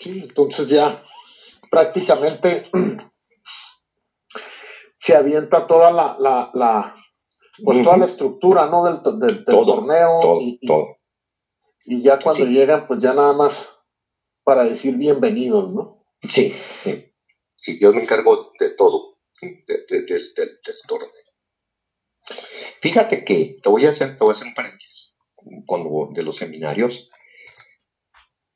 Sí, 0.00 0.22
entonces 0.24 0.68
ya 0.68 1.04
prácticamente 1.70 2.70
se 5.00 5.16
avienta 5.16 5.66
toda 5.66 5.90
la, 5.90 6.16
la, 6.20 6.50
la 6.54 6.94
pues 7.64 7.82
toda 7.82 7.96
la 7.96 8.06
estructura, 8.06 8.66
¿no? 8.66 8.84
Del, 8.84 9.18
del, 9.18 9.44
torneo. 9.44 10.20
Todo, 10.20 10.38
y, 10.40 10.66
todo. 10.66 10.96
Y 11.84 12.02
ya 12.02 12.18
cuando 12.18 12.44
llegan, 12.44 12.86
pues 12.86 13.02
ya 13.02 13.14
nada 13.14 13.32
más 13.32 13.76
para 14.44 14.64
decir 14.64 14.96
bienvenidos, 14.96 15.72
¿no? 15.72 16.04
Sí, 16.28 16.54
sí. 16.84 17.78
yo 17.80 17.92
me 17.92 18.02
encargo 18.02 18.52
de 18.58 18.70
todo, 18.70 19.18
del 19.40 19.86
torneo. 20.86 21.10
Fíjate 22.82 23.24
que 23.24 23.56
te 23.62 23.68
voy 23.68 23.86
a 23.86 23.90
hacer, 23.90 24.18
te 24.18 24.24
voy 24.24 24.30
a 24.30 24.32
hacer 24.36 24.46
un 24.46 24.54
paréntesis 24.54 25.16
cuando, 25.66 26.10
de 26.12 26.22
los 26.22 26.36
seminarios. 26.36 27.08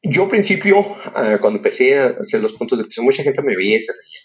Yo 0.03 0.25
al 0.25 0.31
principio, 0.31 0.85
ah, 1.15 1.39
cuando 1.41 1.59
empecé 1.59 1.99
a 1.99 2.07
hacer 2.09 2.41
los 2.41 2.53
puntos 2.53 2.79
de 2.79 2.85
presión, 2.85 3.07
mucha 3.07 3.23
gente 3.23 3.43
me 3.43 3.57
veía 3.57 3.79
y 3.79 3.83
se 3.83 3.93
reía. 3.93 4.24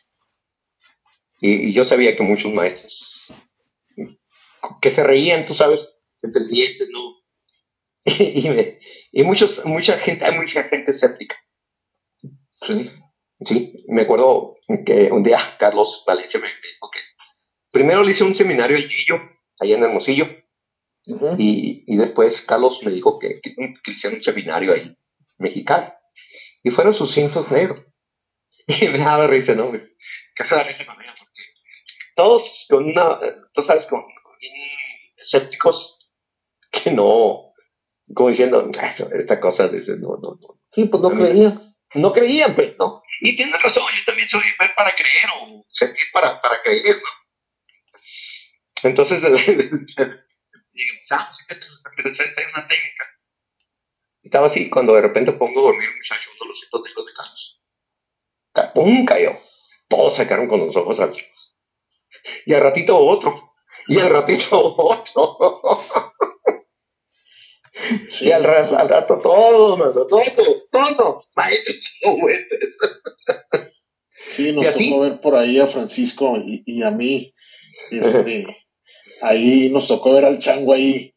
Y, 1.39 1.73
yo 1.73 1.85
sabía 1.85 2.15
que 2.15 2.23
muchos 2.23 2.53
maestros 2.53 3.05
que 4.81 4.91
se 4.91 5.03
reían, 5.03 5.45
tú 5.45 5.53
sabes, 5.53 5.99
entre 6.21 6.45
dientes, 6.45 6.87
¿no? 6.91 7.15
y, 8.05 8.49
y 9.11 9.23
muchos, 9.23 9.63
mucha 9.65 9.97
gente, 9.99 10.25
hay 10.25 10.37
mucha 10.37 10.63
gente 10.63 10.91
escéptica. 10.91 11.35
Sí. 12.67 12.91
Sí, 13.41 13.85
me 13.87 14.01
acuerdo 14.01 14.57
que 14.85 15.11
un 15.11 15.23
día 15.23 15.55
Carlos 15.57 16.03
Valencia 16.05 16.39
me 16.41 16.47
dijo 16.47 16.91
que 16.91 16.99
primero 17.71 18.03
le 18.03 18.11
hice 18.11 18.25
un 18.25 18.35
seminario 18.35 18.75
al 18.75 18.83
Gillo, 18.83 19.17
allá 19.61 19.77
en 19.77 19.83
Hermosillo, 19.83 20.27
y, 21.37 21.85
y, 21.87 21.97
después 21.97 22.41
Carlos 22.41 22.79
me 22.83 22.91
dijo 22.91 23.17
que, 23.17 23.39
que, 23.41 23.55
hicieron 23.91 24.17
un 24.17 24.23
seminario 24.23 24.73
ahí, 24.73 24.95
mexicano, 25.37 25.93
y 26.61 26.69
fueron 26.69 26.93
sus 26.93 27.13
cintos 27.13 27.49
negros. 27.51 27.79
Y 28.67 28.87
me 28.89 28.99
daba 28.99 29.25
risa, 29.25 29.55
¿no? 29.55 29.71
Qué 29.71 30.43
risa 30.43 30.83
porque 30.85 31.08
todos 32.19 32.67
con 32.69 32.83
una, 32.85 33.17
tú 33.53 33.63
sabes, 33.63 33.85
con, 33.85 34.03
escépticos 35.15 35.97
que 36.71 36.91
no, 36.91 37.53
como 38.13 38.29
diciendo, 38.29 38.69
esta 39.13 39.39
cosa, 39.39 39.69
dice, 39.69 39.93
no, 39.97 40.17
no, 40.21 40.37
no. 40.41 40.59
Sí, 40.69 40.85
pues 40.85 41.01
no 41.01 41.09
creía 41.11 41.69
no 41.95 42.13
creían, 42.13 42.55
pues, 42.55 42.75
¿no? 42.77 43.01
Y 43.21 43.35
tiene 43.35 43.57
razón, 43.57 43.83
yo 43.97 44.05
también 44.05 44.29
soy 44.29 44.43
ver 44.59 44.75
para 44.75 44.91
creer 44.91 45.25
o 45.41 45.65
sentir 45.69 46.05
para, 46.13 46.39
para 46.39 46.61
creer, 46.61 46.97
¿no? 46.97 48.89
Entonces, 48.89 49.21
digamos, 49.21 51.11
ah, 51.11 51.31
pues, 51.95 52.19
hay 52.19 52.45
una 52.53 52.67
técnica. 52.67 53.05
Estaba 54.21 54.47
así, 54.47 54.69
cuando 54.69 54.93
de 54.93 55.01
repente 55.01 55.31
pongo 55.31 55.59
a 55.59 55.63
dormir 55.63 55.89
un 55.89 55.95
muchacho, 55.95 56.29
uno 56.35 56.43
de 56.43 56.47
los 56.49 56.59
cientos 56.59 56.83
de 56.83 56.89
de 56.89 57.13
Carlos. 57.13 57.61
¡Pum! 58.75 59.05
cayó. 59.05 59.39
Todos 59.89 60.15
se 60.15 60.25
quedaron 60.25 60.47
con 60.47 60.59
los 60.59 60.75
ojos 60.75 60.99
abiertos. 60.99 61.48
Y 62.45 62.53
al 62.53 62.61
ratito 62.61 62.97
otro. 62.97 63.53
Y 63.87 63.99
al 63.99 64.09
ratito 64.09 64.75
otro. 64.77 65.37
Y 68.21 68.31
al, 68.31 68.45
al 68.45 68.89
rato 68.89 69.19
todos, 69.23 69.93
todos, 70.09 70.69
todos, 70.69 71.29
maestros, 71.35 71.77
Sí, 74.31 74.51
nos 74.51 74.73
tocó 74.73 74.99
ver 75.01 75.21
por 75.21 75.35
ahí 75.35 75.59
a 75.59 75.67
Francisco 75.67 76.35
y, 76.37 76.61
y 76.65 76.83
a 76.83 76.91
mí. 76.91 77.33
Este, 77.89 78.45
ahí 79.21 79.69
nos 79.69 79.87
tocó 79.87 80.13
ver 80.13 80.25
al 80.25 80.39
chango 80.39 80.73
ahí, 80.73 81.13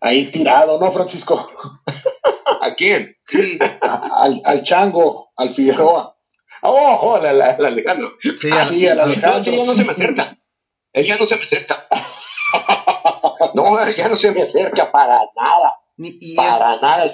ahí 0.00 0.30
tirado, 0.30 0.80
¿no, 0.80 0.92
Francisco? 0.92 1.48
¿A 2.60 2.74
quién? 2.74 3.14
Sí, 3.26 3.58
al, 3.60 4.40
al 4.44 4.62
chango, 4.64 5.30
al 5.36 5.54
Figueroa. 5.54 6.16
Oh, 6.62 6.98
oh 7.02 7.16
al, 7.16 7.40
Alejandro. 7.40 8.12
Sí, 8.20 8.48
ah, 8.50 8.68
sí, 8.70 8.86
al 8.88 9.00
Alejandro. 9.00 9.44
Sí, 9.44 9.56
no 9.56 9.76
se 9.76 9.84
me 9.84 9.92
acerca. 9.92 10.35
Él 10.96 11.06
ya 11.06 11.18
no 11.18 11.26
se 11.26 11.36
me 11.36 11.44
acerca. 11.44 11.86
No, 13.54 13.90
ya 13.90 14.08
no 14.08 14.16
se 14.16 14.30
me 14.32 14.42
acerca 14.42 14.90
para 14.90 15.18
nada. 15.36 15.74
Y, 15.98 16.34
Para 16.36 16.80
nada 16.80 17.10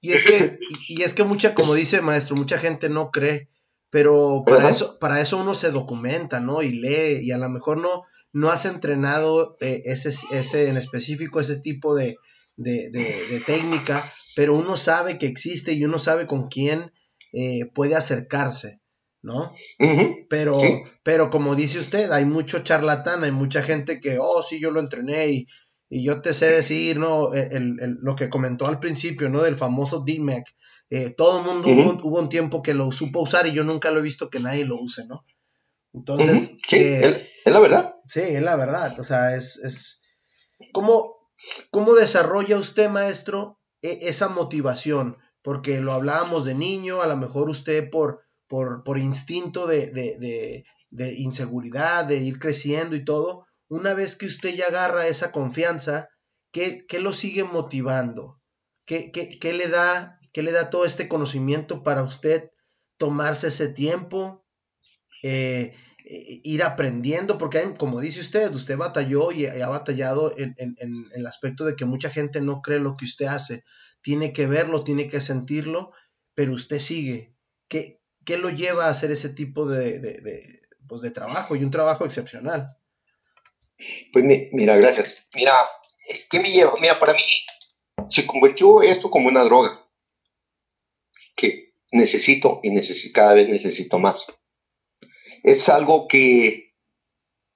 Y 0.00 0.12
es 0.12 0.24
que, 0.24 0.58
y 0.88 1.02
es 1.02 1.14
que 1.14 1.24
mucha, 1.24 1.54
como 1.54 1.74
dice 1.74 2.00
maestro, 2.00 2.36
mucha 2.36 2.58
gente 2.58 2.88
no 2.88 3.10
cree, 3.10 3.48
pero 3.90 4.44
para 4.46 4.70
eso, 4.70 4.98
para 4.98 5.20
eso 5.20 5.38
uno 5.38 5.54
se 5.54 5.70
documenta, 5.70 6.40
¿no? 6.40 6.62
Y 6.62 6.70
lee, 6.70 7.20
y 7.22 7.32
a 7.32 7.38
lo 7.38 7.48
mejor 7.48 7.78
no, 7.78 8.04
no 8.32 8.50
has 8.50 8.64
entrenado 8.64 9.56
eh, 9.60 9.82
ese, 9.84 10.10
ese 10.30 10.68
en 10.68 10.76
específico, 10.76 11.40
ese 11.40 11.60
tipo 11.60 11.94
de, 11.94 12.16
de, 12.56 12.90
de, 12.90 13.40
técnica, 13.46 14.12
pero 14.36 14.54
uno 14.54 14.76
sabe 14.76 15.18
que 15.18 15.26
existe 15.26 15.72
y 15.72 15.84
uno 15.84 15.98
sabe 15.98 16.26
con 16.26 16.48
quién 16.48 16.92
eh, 17.32 17.70
puede 17.74 17.94
acercarse, 17.94 18.80
¿no? 19.22 19.52
Pero, 20.28 20.60
pero 21.02 21.30
como 21.30 21.54
dice 21.54 21.78
usted, 21.78 22.10
hay 22.10 22.24
mucho 22.24 22.60
charlatán, 22.60 23.24
hay 23.24 23.32
mucha 23.32 23.62
gente 23.62 24.00
que, 24.00 24.18
oh, 24.20 24.42
sí, 24.42 24.60
yo 24.60 24.70
lo 24.70 24.80
entrené 24.80 25.28
y 25.28 25.46
y 25.90 26.04
yo 26.04 26.20
te 26.20 26.34
sé 26.34 26.46
decir, 26.46 26.98
¿no? 26.98 27.34
E, 27.34 27.48
el, 27.50 27.80
el, 27.80 27.98
lo 28.02 28.14
que 28.14 28.28
comentó 28.28 28.66
al 28.66 28.78
principio, 28.78 29.28
¿no? 29.28 29.42
Del 29.42 29.56
famoso 29.56 30.04
DMAC. 30.06 30.44
Eh, 30.90 31.14
todo 31.16 31.38
el 31.38 31.44
mundo 31.44 31.68
hubo, 32.02 32.18
un 32.18 32.28
tiempo 32.28 32.62
que 32.62 32.74
lo 32.74 32.90
supo 32.92 33.20
usar 33.20 33.46
y 33.46 33.52
yo 33.52 33.62
nunca 33.62 33.90
lo 33.90 33.98
he 33.98 34.02
visto 34.02 34.30
que 34.30 34.40
nadie 34.40 34.64
lo 34.64 34.80
use, 34.80 35.06
¿no? 35.06 35.24
Entonces, 35.92 36.50
sí, 36.68 36.76
eh, 36.76 37.28
es 37.44 37.52
la 37.52 37.60
verdad. 37.60 37.94
Sí, 38.08 38.20
es 38.20 38.42
la 38.42 38.56
verdad. 38.56 38.98
O 38.98 39.04
sea, 39.04 39.36
es, 39.36 39.58
es 39.64 40.00
¿cómo, 40.72 41.30
¿cómo 41.70 41.94
desarrolla 41.94 42.58
usted, 42.58 42.88
maestro, 42.88 43.58
e, 43.82 43.98
esa 44.02 44.28
motivación? 44.28 45.16
Porque 45.42 45.80
lo 45.80 45.92
hablábamos 45.92 46.44
de 46.44 46.54
niño, 46.54 47.00
a 47.00 47.06
lo 47.06 47.16
mejor 47.16 47.48
usted 47.48 47.88
por, 47.90 48.22
por, 48.48 48.82
por 48.82 48.98
instinto 48.98 49.66
de, 49.66 49.90
de, 49.92 50.64
de, 50.90 51.14
inseguridad, 51.14 52.06
de 52.06 52.18
ir 52.18 52.38
creciendo 52.38 52.96
y 52.96 53.04
todo, 53.04 53.46
una 53.68 53.94
vez 53.94 54.16
que 54.16 54.26
usted 54.26 54.54
ya 54.54 54.66
agarra 54.66 55.06
esa 55.06 55.30
confianza, 55.30 56.08
¿qué, 56.52 56.86
qué 56.88 56.98
lo 56.98 57.12
sigue 57.12 57.44
motivando? 57.44 58.40
¿Qué, 58.86 59.12
qué, 59.12 59.38
qué 59.38 59.52
le 59.52 59.68
da, 59.68 60.18
¿Qué 60.32 60.42
le 60.42 60.52
da 60.52 60.70
todo 60.70 60.84
este 60.84 61.08
conocimiento 61.08 61.82
para 61.82 62.02
usted 62.02 62.50
tomarse 62.96 63.48
ese 63.48 63.68
tiempo? 63.72 64.44
Eh, 65.22 65.74
eh, 66.04 66.40
ir 66.44 66.62
aprendiendo, 66.62 67.38
porque 67.38 67.74
como 67.78 68.00
dice 68.00 68.20
usted, 68.20 68.52
usted 68.52 68.76
batalló 68.76 69.32
y, 69.32 69.46
ha 69.46 69.68
batallado 69.68 70.32
en, 70.36 70.54
el 71.14 71.26
aspecto 71.26 71.64
de 71.64 71.76
que 71.76 71.84
mucha 71.84 72.10
gente 72.10 72.40
no 72.40 72.62
cree 72.62 72.78
lo 72.78 72.96
que 72.96 73.04
usted 73.04 73.26
hace, 73.26 73.64
tiene 74.00 74.32
que 74.32 74.46
verlo, 74.46 74.84
tiene 74.84 75.08
que 75.08 75.20
sentirlo, 75.20 75.92
pero 76.34 76.52
usted 76.52 76.78
sigue. 76.78 77.34
¿Qué, 77.68 78.00
qué 78.28 78.36
lo 78.36 78.50
lleva 78.50 78.86
a 78.86 78.90
hacer 78.90 79.10
ese 79.10 79.30
tipo 79.30 79.66
de, 79.66 80.60
pues 80.86 81.00
de 81.00 81.10
trabajo 81.10 81.56
y 81.56 81.64
un 81.64 81.70
trabajo 81.70 82.04
excepcional? 82.04 82.76
Pues 84.12 84.24
mira, 84.52 84.76
gracias. 84.76 85.16
Mira, 85.34 85.54
¿qué 86.30 86.38
me 86.40 86.50
lleva? 86.50 86.74
Mira, 86.78 87.00
para 87.00 87.14
mí 87.14 87.22
se 88.10 88.26
convirtió 88.26 88.82
esto 88.82 89.10
como 89.10 89.28
una 89.28 89.44
droga 89.44 89.82
que 91.34 91.72
necesito 91.92 92.60
y 92.62 92.70
necesito, 92.70 93.14
cada 93.14 93.32
vez 93.32 93.48
necesito 93.48 93.98
más 93.98 94.18
es 95.42 95.68
algo 95.68 96.06
que 96.08 96.74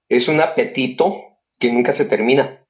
es 0.09 0.27
un 0.27 0.39
apetito 0.41 1.39
que 1.59 1.71
nunca 1.71 1.95
se 1.95 2.05
termina, 2.05 2.65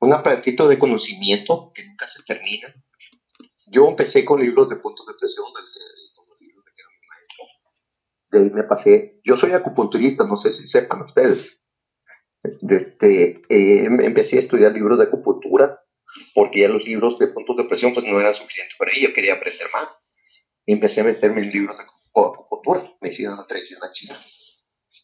un 0.00 0.12
apetito 0.12 0.68
de 0.68 0.78
conocimiento 0.78 1.70
que 1.74 1.84
nunca 1.84 2.06
se 2.08 2.22
termina. 2.24 2.72
Yo 3.66 3.88
empecé 3.88 4.24
con 4.24 4.40
libros 4.40 4.68
de 4.68 4.76
puntos 4.76 5.06
de 5.06 5.14
presión, 5.18 5.46
libros 6.40 6.64
de 6.64 6.72
mi 6.72 7.06
maestro. 7.08 7.44
De 8.38 8.50
me 8.50 8.64
pasé. 8.64 9.20
Yo 9.24 9.36
soy 9.36 9.52
acupunturista, 9.52 10.24
no 10.24 10.36
sé 10.36 10.52
si 10.52 10.66
sepan 10.66 11.02
ustedes. 11.02 11.60
Desde, 12.42 13.40
eh, 13.48 13.84
empecé 13.86 14.36
a 14.36 14.40
estudiar 14.40 14.72
libros 14.72 14.98
de 14.98 15.04
acupuntura 15.04 15.80
porque 16.34 16.60
ya 16.60 16.68
los 16.68 16.84
libros 16.84 17.18
de 17.18 17.28
puntos 17.28 17.56
de 17.56 17.64
presión 17.64 17.94
pues 17.94 18.04
no 18.06 18.20
eran 18.20 18.34
suficientes 18.34 18.76
para 18.78 18.92
ello, 18.92 19.08
yo 19.08 19.14
quería 19.14 19.34
aprender 19.34 19.68
más. 19.72 19.88
Empecé 20.66 21.00
a 21.00 21.04
meterme 21.04 21.42
en 21.42 21.50
libros 21.50 21.76
de 21.76 21.84
acupuntura, 21.84 22.92
me 23.00 23.08
hicieron 23.08 23.36
la 23.36 23.46
tradición 23.46 23.80
china 23.92 24.20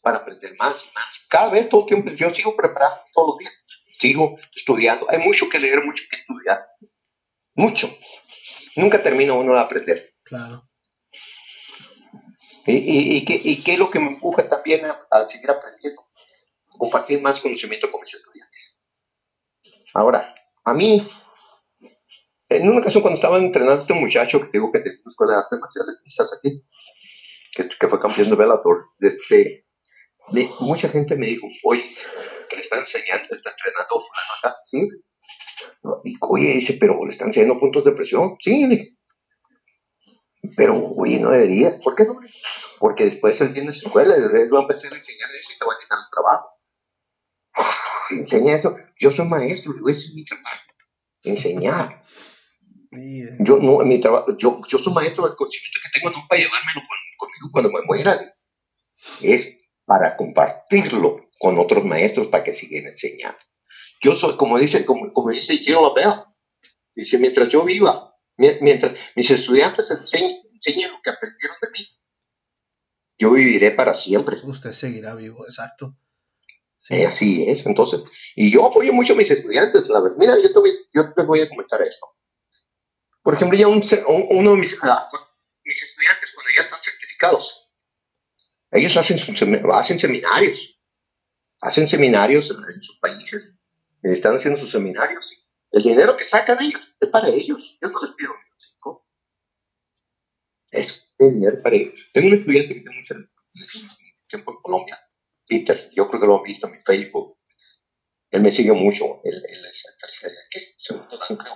para 0.03 0.19
aprender 0.19 0.55
más 0.59 0.83
y 0.85 0.95
más. 0.95 1.27
Cada 1.29 1.51
vez, 1.51 1.69
todo 1.69 1.83
el 1.83 1.87
tiempo, 1.87 2.11
yo 2.13 2.31
sigo 2.31 2.57
preparando 2.57 3.03
todos 3.13 3.29
los 3.29 3.39
días, 3.39 3.65
sigo 4.01 4.39
estudiando. 4.55 5.07
Hay 5.11 5.19
mucho 5.19 5.49
que 5.49 5.59
leer, 5.59 5.85
mucho 5.85 6.05
que 6.11 6.17
estudiar. 6.17 6.59
Mucho. 7.55 7.91
Nunca 8.77 9.03
termina 9.03 9.35
uno 9.35 9.55
de 9.55 9.61
aprender. 9.61 10.15
Claro. 10.23 10.70
¿Y, 12.67 12.73
y, 12.73 13.17
y, 13.17 13.25
qué, 13.25 13.41
y 13.43 13.63
qué, 13.63 13.75
es 13.75 13.79
lo 13.79 13.91
que 13.91 13.99
me 13.99 14.09
empuja 14.09 14.49
también 14.49 14.83
a, 14.85 15.29
seguir 15.29 15.51
aprendiendo? 15.51 16.07
Compartir 16.79 17.21
más 17.21 17.41
conocimiento 17.41 17.91
con 17.91 18.01
mis 18.01 18.15
estudiantes. 18.15 18.81
Ahora, 19.95 20.35
a 20.65 20.75
mí, 20.75 21.07
en 22.49 22.69
una 22.69 22.81
ocasión 22.81 23.03
cuando 23.03 23.17
estaba 23.17 23.39
entrenando 23.39 23.81
a 23.81 23.83
este 23.83 23.95
muchacho 23.95 24.41
que 24.41 24.51
digo 24.53 24.71
que 24.73 24.81
tengo 24.81 25.01
una 25.05 25.11
escuela 25.11 25.33
de 25.33 25.39
artes 25.39 25.61
quizás 26.05 26.31
aquí, 26.39 26.65
que, 27.55 27.89
fue 27.89 28.01
campeón 28.01 28.31
de 28.31 28.37
Bellator, 28.37 28.87
este, 29.01 29.67
mucha 30.61 30.89
gente 30.89 31.17
me 31.17 31.27
dijo, 31.27 31.47
oye, 31.65 31.85
que 32.49 32.57
le 32.57 32.63
está 32.63 32.79
enseñando, 32.79 33.35
está 33.35 33.51
entrenando 33.51 34.05
acá, 34.39 34.57
¿sí? 34.67 34.89
Y 36.05 36.17
oye, 36.21 36.55
dice, 36.55 36.77
pero 36.81 37.05
le 37.05 37.13
están 37.13 37.29
enseñando 37.29 37.59
puntos 37.59 37.85
de 37.85 37.93
presión, 37.93 38.37
sí, 38.41 38.97
pero 40.57 40.77
oye, 40.97 41.19
no 41.19 41.31
debería, 41.31 41.79
¿por 41.83 41.95
qué 41.95 42.05
no? 42.05 42.19
Porque 42.79 43.05
después 43.05 43.41
él 43.41 43.53
tiene 43.53 43.73
su 43.73 43.87
escuela, 43.87 44.15
él 44.15 44.55
va 44.55 44.61
a 44.61 44.63
empezar 44.63 44.93
a 44.93 44.97
enseñar 44.97 45.31
eso 45.31 45.53
y 45.55 45.59
te 45.59 45.67
va 45.67 45.73
a 45.75 45.79
quitar 45.79 45.99
el 45.99 46.11
trabajo. 46.11 46.49
Si 48.09 48.15
enseña 48.19 48.57
eso, 48.57 48.75
yo 48.99 49.11
soy 49.11 49.27
maestro, 49.27 49.73
ese 49.89 50.09
es 50.09 50.15
mi 50.15 50.25
trabajo, 50.25 50.61
enseñar. 51.23 52.03
Yo 53.41 53.59
no, 53.59 53.79
mi 53.85 54.01
trabajo, 54.01 54.37
yo, 54.39 54.61
yo 54.69 54.79
soy 54.79 54.93
maestro 54.93 55.27
del 55.27 55.37
conocimiento 55.37 55.79
que 55.83 56.01
tengo 56.01 56.11
no 56.11 56.27
para 56.29 56.41
llevármelo 56.41 56.81
conmigo 57.19 57.49
cuando 57.53 57.71
me 57.71 57.83
muera. 57.83 58.19
Es 59.23 59.57
para 59.85 60.17
compartirlo 60.17 61.29
con 61.39 61.59
otros 61.59 61.85
maestros 61.85 62.29
para 62.29 62.45
que 62.45 62.55
sigan 62.55 62.87
enseñando. 62.87 63.39
Yo 64.03 64.17
soy, 64.17 64.37
como 64.37 64.59
dice, 64.59 64.85
como, 64.85 65.13
como 65.13 65.31
dice 65.31 65.59
Gino 65.59 65.95
dice, 66.95 67.19
mientras 67.19 67.49
yo 67.51 67.65
viva, 67.65 68.10
mientras 68.37 68.97
mis 69.17 69.31
estudiantes 69.31 69.91
enseñen, 69.91 70.91
lo 70.91 71.01
que 71.03 71.11
aprendieron 71.11 71.57
de 71.63 71.71
mí, 71.71 71.87
yo 73.19 73.33
viviré 73.33 73.73
para 73.73 73.95
siempre. 73.95 74.37
Usted 74.43 74.73
seguirá 74.73 75.15
vivo, 75.15 75.45
exacto. 75.45 75.97
Sí. 76.79 77.05
así 77.05 77.45
es, 77.47 77.67
entonces, 77.67 78.01
y 78.35 78.51
yo 78.51 78.65
apoyo 78.65 78.95
mucho 78.95 79.13
a 79.13 79.17
mis 79.17 79.31
estudiantes, 79.31 79.87
la 79.91 80.01
verdad. 80.01 80.17
Mira, 80.19 80.37
yo 80.43 80.51
te 80.51 80.59
voy, 80.59 80.71
yo 80.95 81.13
te 81.13 81.23
voy 81.25 81.41
a 81.43 81.49
comentar 81.49 81.81
esto. 81.83 82.07
Por 83.23 83.35
ejemplo, 83.35 83.59
ya 83.59 83.69
un, 83.69 83.83
uno 84.31 84.53
de 84.53 84.57
mis, 84.57 84.75
ah, 84.83 85.11
mis 85.63 85.83
estudiantes, 85.83 86.31
cuando 86.35 86.51
ya 86.57 86.63
están 86.63 86.81
certificados, 86.83 87.71
ellos 88.73 88.97
hacen, 88.97 89.19
hacen 89.73 89.99
seminarios, 89.99 90.79
hacen 91.61 91.89
seminarios 91.89 92.51
en, 92.51 92.83
sus 92.83 92.99
países, 92.99 93.59
están 94.03 94.37
haciendo 94.37 94.61
sus 94.61 94.71
seminarios. 94.71 95.40
El 95.73 95.83
dinero 95.83 96.17
que 96.17 96.25
sacan 96.25 96.63
ellos 96.63 96.83
es 97.01 97.09
para 97.09 97.29
ellos. 97.29 97.79
Yo 97.81 97.89
no 97.89 98.01
les 98.03 98.15
pido 98.15 98.33
cinco. 98.59 99.07
Es 100.71 100.93
dinero 101.19 101.63
para 101.63 101.77
ellos. 101.77 101.95
Tengo 102.13 102.29
un 102.29 102.35
estudiante 102.35 102.75
que 102.75 102.81
tengo 102.81 103.01
mucho 103.01 103.15
tiempo 104.29 104.53
en 104.53 104.63
Colombia, 104.63 104.99
Peter, 105.47 105.91
yo 105.93 106.09
creo 106.09 106.21
que 106.21 106.27
lo 106.27 106.39
han 106.39 106.45
visto 106.45 106.69
en 106.69 106.75
mi 106.75 106.79
Facebook. 106.85 107.37
Él 108.31 108.43
me 108.43 108.53
sigue 108.53 108.73
mucho. 108.73 109.21
Él, 109.25 109.35
él 109.35 109.65
es 109.65 109.85
el 109.89 109.99
tercer, 109.99 110.31
¿qué? 110.51 110.75
Segundo 110.77 111.19
dan, 111.19 111.37
creo. 111.37 111.55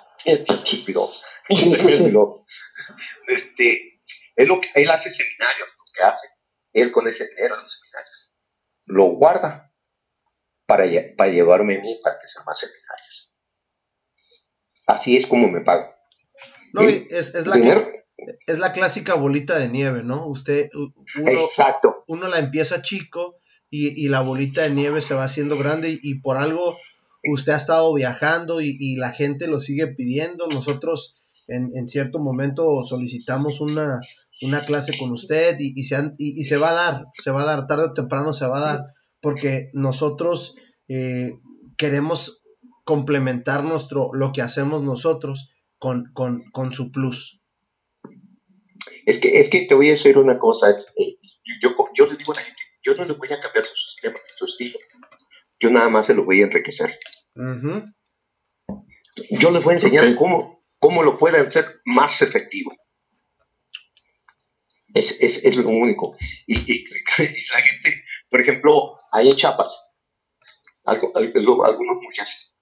Este, 3.29 4.03
él, 4.35 4.49
lo 4.49 4.61
que, 4.61 4.69
él 4.75 4.91
hace 4.91 5.11
seminarios, 5.11 5.69
lo 5.69 5.85
que 5.93 6.03
hace 6.03 6.27
él 6.73 6.91
con 6.91 7.07
ese 7.07 7.29
dinero 7.29 7.55
en 7.55 7.63
los 7.63 7.73
seminarios 7.73 8.25
lo 8.87 9.05
guarda 9.17 9.73
para, 10.67 10.85
para 11.17 11.31
llevarme 11.31 11.77
a 11.77 11.81
mí 11.81 11.99
para 12.03 12.19
que 12.19 12.29
sean 12.29 12.45
más 12.45 12.59
seminarios. 12.59 13.04
Así 14.87 15.17
es 15.17 15.27
como 15.27 15.49
me 15.49 15.61
pago. 15.61 15.87
No, 16.73 16.83
es, 16.83 17.33
la 17.47 17.57
es 18.47 18.59
la 18.59 18.73
clásica 18.73 19.15
bolita 19.15 19.59
de 19.59 19.69
nieve, 19.69 20.03
¿no? 20.03 20.27
Usted, 20.27 20.69
uno, 20.75 21.31
Exacto. 21.31 22.05
uno 22.07 22.29
la 22.29 22.39
empieza 22.39 22.83
chico 22.83 23.37
y, 23.71 24.09
la 24.09 24.21
bolita 24.21 24.63
de 24.63 24.71
nieve 24.71 25.01
se 25.01 25.15
va 25.15 25.25
haciendo 25.25 25.59
grande 25.59 25.99
y, 26.01 26.21
por 26.21 26.37
algo 26.37 26.77
usted 27.25 27.53
ha 27.53 27.57
estado 27.57 27.93
viajando 27.95 28.61
y, 28.61 28.97
la 28.97 29.13
gente 29.13 29.47
lo 29.47 29.61
sigue 29.61 29.89
pidiendo. 29.89 30.47
Nosotros 30.47 31.17
en, 31.49 31.71
en 31.75 31.89
cierto 31.89 32.19
momento 32.19 32.85
solicitamos 32.85 33.61
una, 33.61 34.01
una 34.43 34.65
clase 34.65 34.97
con 34.99 35.13
usted 35.13 35.57
y, 35.59 35.73
y, 35.79 35.85
se 35.85 35.97
y, 36.19 36.45
se 36.45 36.57
va 36.57 36.71
a 36.71 36.75
dar, 36.75 37.05
se 37.23 37.31
va 37.31 37.43
a 37.43 37.47
dar, 37.47 37.67
tarde 37.67 37.85
o 37.85 37.93
temprano 37.93 38.33
se 38.33 38.47
va 38.47 38.59
a 38.59 38.73
dar, 38.73 38.81
porque 39.21 39.71
nosotros 39.73 40.55
eh, 40.89 41.33
queremos 41.77 42.44
complementar 42.85 43.65
nuestro, 43.65 44.11
lo 44.13 44.33
que 44.33 44.43
hacemos 44.43 44.83
nosotros 44.83 45.51
con, 45.79 46.13
con, 46.13 46.51
con, 46.51 46.73
su 46.73 46.93
plus. 46.93 47.41
Es 49.07 49.19
que, 49.19 49.41
es 49.41 49.51
que 49.51 49.67
te 49.67 49.75
voy 49.75 49.89
a 49.89 49.93
decir 49.93 50.19
una 50.19 50.39
cosa, 50.39 50.71
eh, 50.71 51.17
yo, 51.61 51.75
yo 51.97 52.07
le 52.07 52.17
digo 52.17 52.33
a 52.33 52.37
la 52.37 52.43
gente, 52.43 52.63
yo 52.83 52.95
no 52.95 53.05
le 53.05 53.15
voy 53.15 53.29
a 53.29 53.41
cambiar 53.41 53.65
su 53.65 53.75
sistema, 53.91 54.19
su 54.37 54.45
estilo, 54.45 54.79
yo 55.61 55.71
nada 55.71 55.89
más 55.89 56.07
se 56.07 56.15
lo 56.15 56.25
voy 56.25 56.43
a 56.43 56.45
enriquecer. 56.45 56.99
Yo 59.31 59.51
les 59.51 59.65
voy 59.65 59.73
a 59.73 59.77
enseñar 59.77 60.15
cómo, 60.17 60.65
cómo 60.79 61.03
lo 61.03 61.19
pueden 61.19 61.47
hacer 61.47 61.81
más 61.85 62.21
efectivo. 62.21 62.73
Es, 64.93 65.17
es, 65.19 65.41
es 65.43 65.57
lo 65.57 65.69
único. 65.69 66.17
Y, 66.47 66.73
y, 66.73 66.85
la 67.19 67.61
gente, 67.63 68.05
por 68.31 68.41
ejemplo, 68.41 69.01
hay 69.11 69.31
en 69.31 69.37
Chiapas, 69.37 69.75
algo, 70.85 71.13
algunos 71.65 71.97
muchachos 72.03 72.54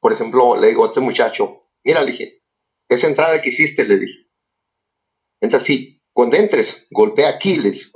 por 0.00 0.12
ejemplo, 0.12 0.56
le 0.56 0.68
digo 0.68 0.84
a 0.84 0.88
este 0.88 1.00
muchacho, 1.00 1.68
mira, 1.84 2.02
le 2.02 2.12
dije, 2.12 2.42
esa 2.88 3.06
entrada 3.06 3.40
que 3.40 3.50
hiciste, 3.50 3.84
le 3.84 3.98
dije, 3.98 4.28
entra 5.40 5.60
así, 5.60 6.02
cuando 6.12 6.36
entres, 6.36 6.86
golpea 6.90 7.28
aquí, 7.28 7.56
le 7.56 7.70
dije. 7.70 7.90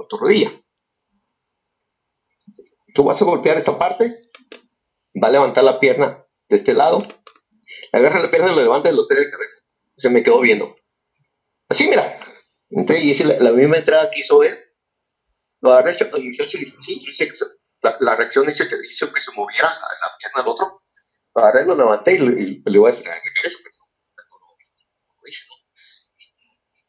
Tú 2.95 3.05
vas 3.05 3.21
a 3.21 3.25
golpear 3.25 3.59
esta 3.59 3.79
parte, 3.79 4.31
va 5.23 5.29
a 5.29 5.33
levantar 5.33 5.65
la 5.65 5.79
pierna 5.79 6.25
de 6.49 6.57
este 6.57 6.73
lado, 6.73 7.07
agarra 7.93 8.21
la 8.21 8.31
pierna 8.31 8.53
y 8.53 8.55
lo 8.55 8.63
levanta 8.63 8.91
y 8.91 8.97
lo 8.97 9.07
trae 9.07 9.21
de 9.21 9.31
cabeza. 9.31 9.53
Se 9.99 10.11
me 10.11 10.23
quedó 10.23 10.41
viendo. 10.41 10.77
Así, 11.69 11.89
mira, 11.89 12.21
entonces, 12.71 13.05
y 13.05 13.25
la, 13.25 13.53
misma 13.53 13.79
entrada 13.79 14.11
que 14.11 14.21
hizo 14.21 14.43
él, 14.43 14.55
lo 15.61 15.73
agarré 15.73 15.97
y 16.19 16.31
dice, 16.31 16.45
sí, 16.49 17.05
dice 17.05 17.29
que 17.29 17.35
la, 17.91 17.97
la, 18.01 18.17
reacción 18.17 18.47
dice 18.47 18.69
que 18.69 18.77
hizo 18.91 19.13
que 19.13 19.21
se 19.21 19.33
moviera 19.33 19.69
la 19.69 20.17
pierna 20.19 20.43
del 20.43 20.53
otro. 20.53 20.83
Agarré, 21.35 21.67
lo 21.67 21.75
levanté 21.75 22.15
y 22.15 22.19
le, 22.19 22.63
le 22.65 22.79
voy 22.79 22.91
a 22.91 22.95
estirar 22.95 23.17
en 23.17 23.23
la 23.25 23.33
cabeza. 23.35 23.59
Pero 23.63 23.77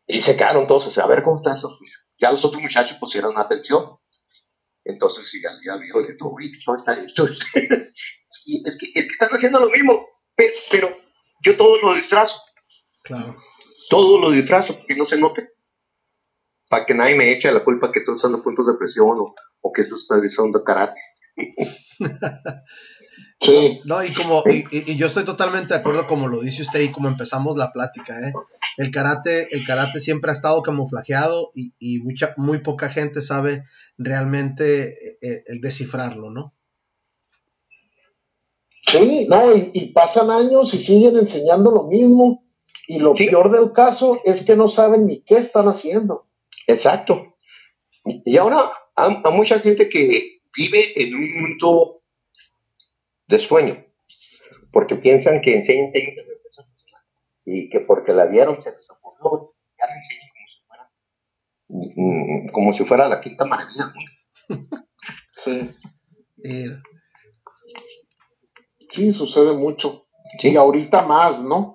y 0.07 0.21
se 0.21 0.37
quedaron 0.37 0.67
todos, 0.67 0.87
o 0.87 0.91
sea, 0.91 1.03
a 1.03 1.07
ver 1.07 1.21
cómo 1.21 1.37
está 1.37 1.53
eso. 1.53 1.77
Ya 2.17 2.31
los 2.31 2.43
otros 2.43 2.61
muchachos 2.61 2.97
pusieron 2.97 3.37
atención. 3.37 3.97
Entonces, 4.85 5.29
si 5.29 5.41
ya 5.41 5.49
vio, 5.59 5.99
le 5.99 6.13
dijo, 6.13 6.29
uy, 6.29 6.49
¿cómo 6.63 6.77
está 6.77 6.93
esto? 6.93 7.25
es, 7.25 7.39
que, 7.51 8.63
es 8.63 8.77
que 8.77 8.99
están 8.99 9.29
haciendo 9.31 9.59
lo 9.59 9.69
mismo, 9.69 10.07
pero, 10.33 10.53
pero 10.71 10.97
yo 11.43 11.57
todo 11.57 11.77
lo 11.81 11.93
disfrazo. 11.95 12.41
Claro. 13.03 13.35
Todo 13.89 14.19
lo 14.19 14.31
disfrazo, 14.31 14.77
que 14.87 14.95
no 14.95 15.05
se 15.05 15.17
note. 15.17 15.49
Para 16.69 16.85
que 16.85 16.93
nadie 16.93 17.15
me 17.15 17.31
eche 17.31 17.51
la 17.51 17.63
culpa 17.63 17.91
que 17.91 17.99
estoy 17.99 18.15
usando 18.15 18.43
puntos 18.43 18.67
de 18.67 18.77
presión 18.77 19.07
o, 19.19 19.33
o 19.61 19.71
que 19.71 19.83
estoy 19.83 20.27
usando 20.27 20.63
karate. 20.63 20.99
Sí. 23.39 23.81
No, 23.85 24.03
y 24.03 24.13
como, 24.13 24.43
y, 24.47 24.97
yo 24.97 25.07
estoy 25.07 25.23
totalmente 25.23 25.73
de 25.73 25.79
acuerdo 25.79 26.07
como 26.07 26.27
lo 26.27 26.41
dice 26.41 26.63
usted 26.63 26.81
y 26.81 26.91
como 26.91 27.07
empezamos 27.07 27.55
la 27.55 27.71
plática, 27.71 28.19
¿eh? 28.19 28.33
El 28.77 28.91
karate, 28.91 29.55
el 29.55 29.65
karate 29.65 29.99
siempre 29.99 30.31
ha 30.31 30.33
estado 30.33 30.61
camuflajeado 30.63 31.51
y, 31.53 31.71
y 31.79 31.99
mucha, 31.99 32.33
muy 32.37 32.61
poca 32.61 32.89
gente 32.89 33.21
sabe 33.21 33.63
realmente 33.97 34.87
eh, 34.89 35.17
eh, 35.21 35.43
el, 35.47 35.61
descifrarlo, 35.61 36.31
¿no? 36.31 36.53
Sí, 38.87 39.27
no, 39.29 39.55
y, 39.55 39.91
pasan 39.93 40.31
años 40.31 40.73
y 40.73 40.83
siguen 40.83 41.17
enseñando 41.17 41.71
lo 41.71 41.83
mismo. 41.83 42.43
Y 42.87 42.99
lo 42.99 43.13
peor 43.13 43.51
del 43.51 43.73
caso 43.73 44.21
es 44.23 44.45
que 44.45 44.55
no 44.55 44.69
saben 44.69 45.05
ni 45.05 45.21
qué 45.23 45.39
están 45.39 45.67
haciendo. 45.67 46.26
Exacto. 46.67 47.35
Y 48.03 48.37
ahora 48.37 48.71
hay 48.95 49.21
mucha 49.33 49.59
gente 49.59 49.89
que 49.89 50.41
vive 50.55 51.01
en 51.01 51.15
un 51.15 51.41
mundo 51.41 52.01
de 53.27 53.39
sueño, 53.39 53.85
porque 54.71 54.95
piensan 54.95 55.41
que 55.41 55.55
enseñan 55.55 55.91
técnicas 55.91 56.25
de 56.25 56.33
defensa 56.33 56.63
y 57.45 57.69
que 57.69 57.81
porque 57.81 58.13
la 58.13 58.25
vieron 58.27 58.61
se 58.61 58.69
les 58.69 58.89
ocurrió, 58.89 59.53
ya 59.77 59.85
la 59.87 59.95
enseñan 59.95 60.29
como 60.33 60.47
si 60.47 60.65
fuera, 60.67 60.91
mm, 61.67 62.47
como 62.51 62.73
si 62.73 62.85
fuera 62.85 63.07
la 63.09 63.21
quinta 63.21 63.45
maravilla 63.45 63.93
Sí. 65.43 65.71
Sí, 68.89 69.13
sucede 69.13 69.53
mucho. 69.53 70.07
Y 70.39 70.55
ahorita 70.55 71.03
más, 71.03 71.41
¿no? 71.41 71.73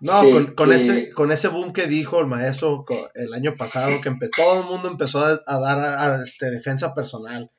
No, 0.00 0.22
con, 0.54 0.72
ese, 0.72 1.10
con 1.12 1.32
ese 1.32 1.48
boom 1.48 1.72
que 1.72 1.86
dijo 1.86 2.20
el 2.20 2.26
maestro 2.26 2.84
el 3.14 3.32
año 3.32 3.54
pasado, 3.56 4.00
que 4.02 4.10
todo 4.36 4.60
el 4.60 4.66
mundo 4.66 4.88
empezó 4.90 5.20
a, 5.20 5.40
dar 5.46 5.78
a, 5.78 6.22
este, 6.24 6.50
defensa 6.50 6.94
personal. 6.94 7.50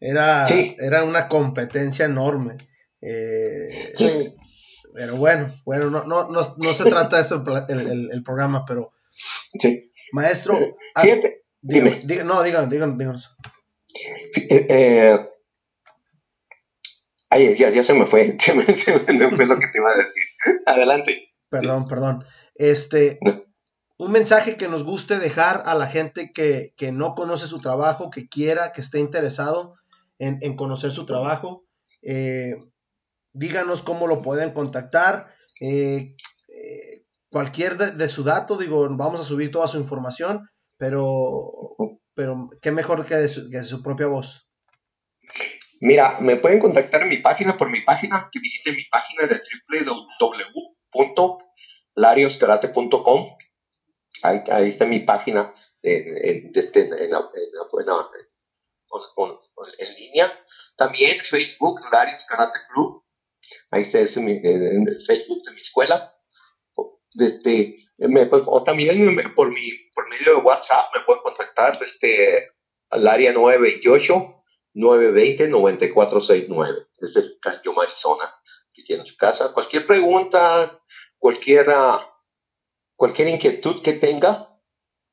Era, 0.00 0.46
era 0.48 1.04
una 1.04 1.28
competencia 1.28 2.04
enorme. 2.06 2.56
Eh, 3.00 3.94
sí. 3.96 4.34
Pero 4.94 5.16
bueno, 5.16 5.52
bueno, 5.64 5.90
no, 5.90 6.04
no, 6.04 6.30
no, 6.30 6.54
no 6.56 6.74
se 6.74 6.84
trata 6.84 7.18
de 7.18 7.22
eso 7.22 7.44
el, 7.68 8.10
el, 8.10 8.22
programa, 8.22 8.64
pero... 8.66 8.92
Sí. 9.60 9.92
Maestro... 10.12 10.58
Ah, 10.94 11.02
Fíjate, 11.02 11.42
dime. 11.60 12.02
no, 12.24 12.42
díganos, 12.42 12.70
díganos, 12.70 12.98
díganos. 12.98 13.36
Eh, 14.34 14.66
eh, 14.68 15.18
ay, 17.28 17.56
ya, 17.56 17.70
ya 17.70 17.84
se 17.84 17.92
me 17.92 18.06
fue, 18.06 18.36
se 18.40 18.54
me, 18.54 18.64
fue 18.64 19.46
lo 19.46 19.58
que 19.58 19.66
te 19.68 19.78
iba 19.78 19.90
a 19.90 19.96
decir. 19.96 20.22
Adelante. 20.66 21.25
Perdón, 21.48 21.84
perdón. 21.84 22.24
Este, 22.54 23.18
un 23.98 24.12
mensaje 24.12 24.56
que 24.56 24.68
nos 24.68 24.84
guste 24.84 25.18
dejar 25.18 25.62
a 25.64 25.74
la 25.74 25.86
gente 25.86 26.30
que, 26.32 26.72
que 26.76 26.92
no 26.92 27.14
conoce 27.14 27.46
su 27.46 27.60
trabajo, 27.60 28.10
que 28.10 28.28
quiera, 28.28 28.72
que 28.72 28.80
esté 28.82 28.98
interesado 28.98 29.76
en, 30.18 30.56
conocer 30.56 30.90
su 30.92 31.06
trabajo. 31.06 31.64
Eh, 32.02 32.56
díganos 33.32 33.82
cómo 33.82 34.06
lo 34.06 34.22
pueden 34.22 34.52
contactar. 34.52 35.34
Eh, 35.60 36.14
eh, 36.48 37.04
cualquier 37.30 37.76
de, 37.76 38.08
su 38.08 38.22
dato, 38.24 38.56
digo, 38.56 38.88
vamos 38.90 39.20
a 39.20 39.24
subir 39.24 39.50
toda 39.50 39.68
su 39.68 39.78
información, 39.78 40.48
pero, 40.76 41.50
pero 42.14 42.50
qué 42.60 42.70
mejor 42.70 43.06
que 43.06 43.16
de, 43.16 43.28
su, 43.28 43.82
propia 43.82 44.06
voz. 44.06 44.46
Mira, 45.80 46.18
me 46.20 46.36
pueden 46.36 46.58
contactar 46.58 47.02
en 47.02 47.10
mi 47.10 47.18
página, 47.18 47.56
por 47.58 47.70
mi 47.70 47.82
página, 47.82 48.28
que 48.32 48.40
visiten 48.40 48.74
mi 48.74 48.84
página 48.84 49.26
de 49.26 49.40
www.larioskarate.com. 50.92 53.36
Ahí, 54.22 54.40
ahí 54.50 54.68
está 54.70 54.86
mi 54.86 55.00
página 55.00 55.54
este, 55.82 56.80
en, 56.80 57.10
la, 57.10 57.28
en 59.78 59.94
línea. 59.94 60.32
También 60.76 61.20
Facebook, 61.20 61.80
Larios 61.90 62.24
Karate 62.28 62.58
Club. 62.72 63.02
Ahí 63.70 63.82
está 63.82 64.00
es 64.00 64.16
mi, 64.16 64.32
el 64.32 65.04
Facebook 65.06 65.42
de 65.44 65.52
mi 65.52 65.60
escuela. 65.60 66.12
Este, 67.18 67.86
me, 67.98 68.26
pues, 68.26 68.42
o 68.46 68.62
también 68.62 69.34
por, 69.34 69.52
mi, 69.52 69.70
por 69.94 70.08
medio 70.08 70.36
de 70.36 70.42
WhatsApp 70.42 70.86
me 70.94 71.04
pueden 71.04 71.22
contactar 71.22 71.78
desde 71.78 72.48
al 72.90 73.08
área 73.08 73.32
928 73.32 74.14
920 74.74 75.48
9469 75.48 76.86
desde 77.00 77.38
Cayo, 77.40 77.80
Arizona, 77.80 78.34
que 78.76 78.82
tiene 78.82 79.06
su 79.06 79.16
casa. 79.16 79.52
Cualquier 79.54 79.86
pregunta, 79.86 80.78
cualquier, 81.18 81.66
cualquier 82.94 83.28
inquietud 83.28 83.82
que 83.82 83.94
tenga, 83.94 84.54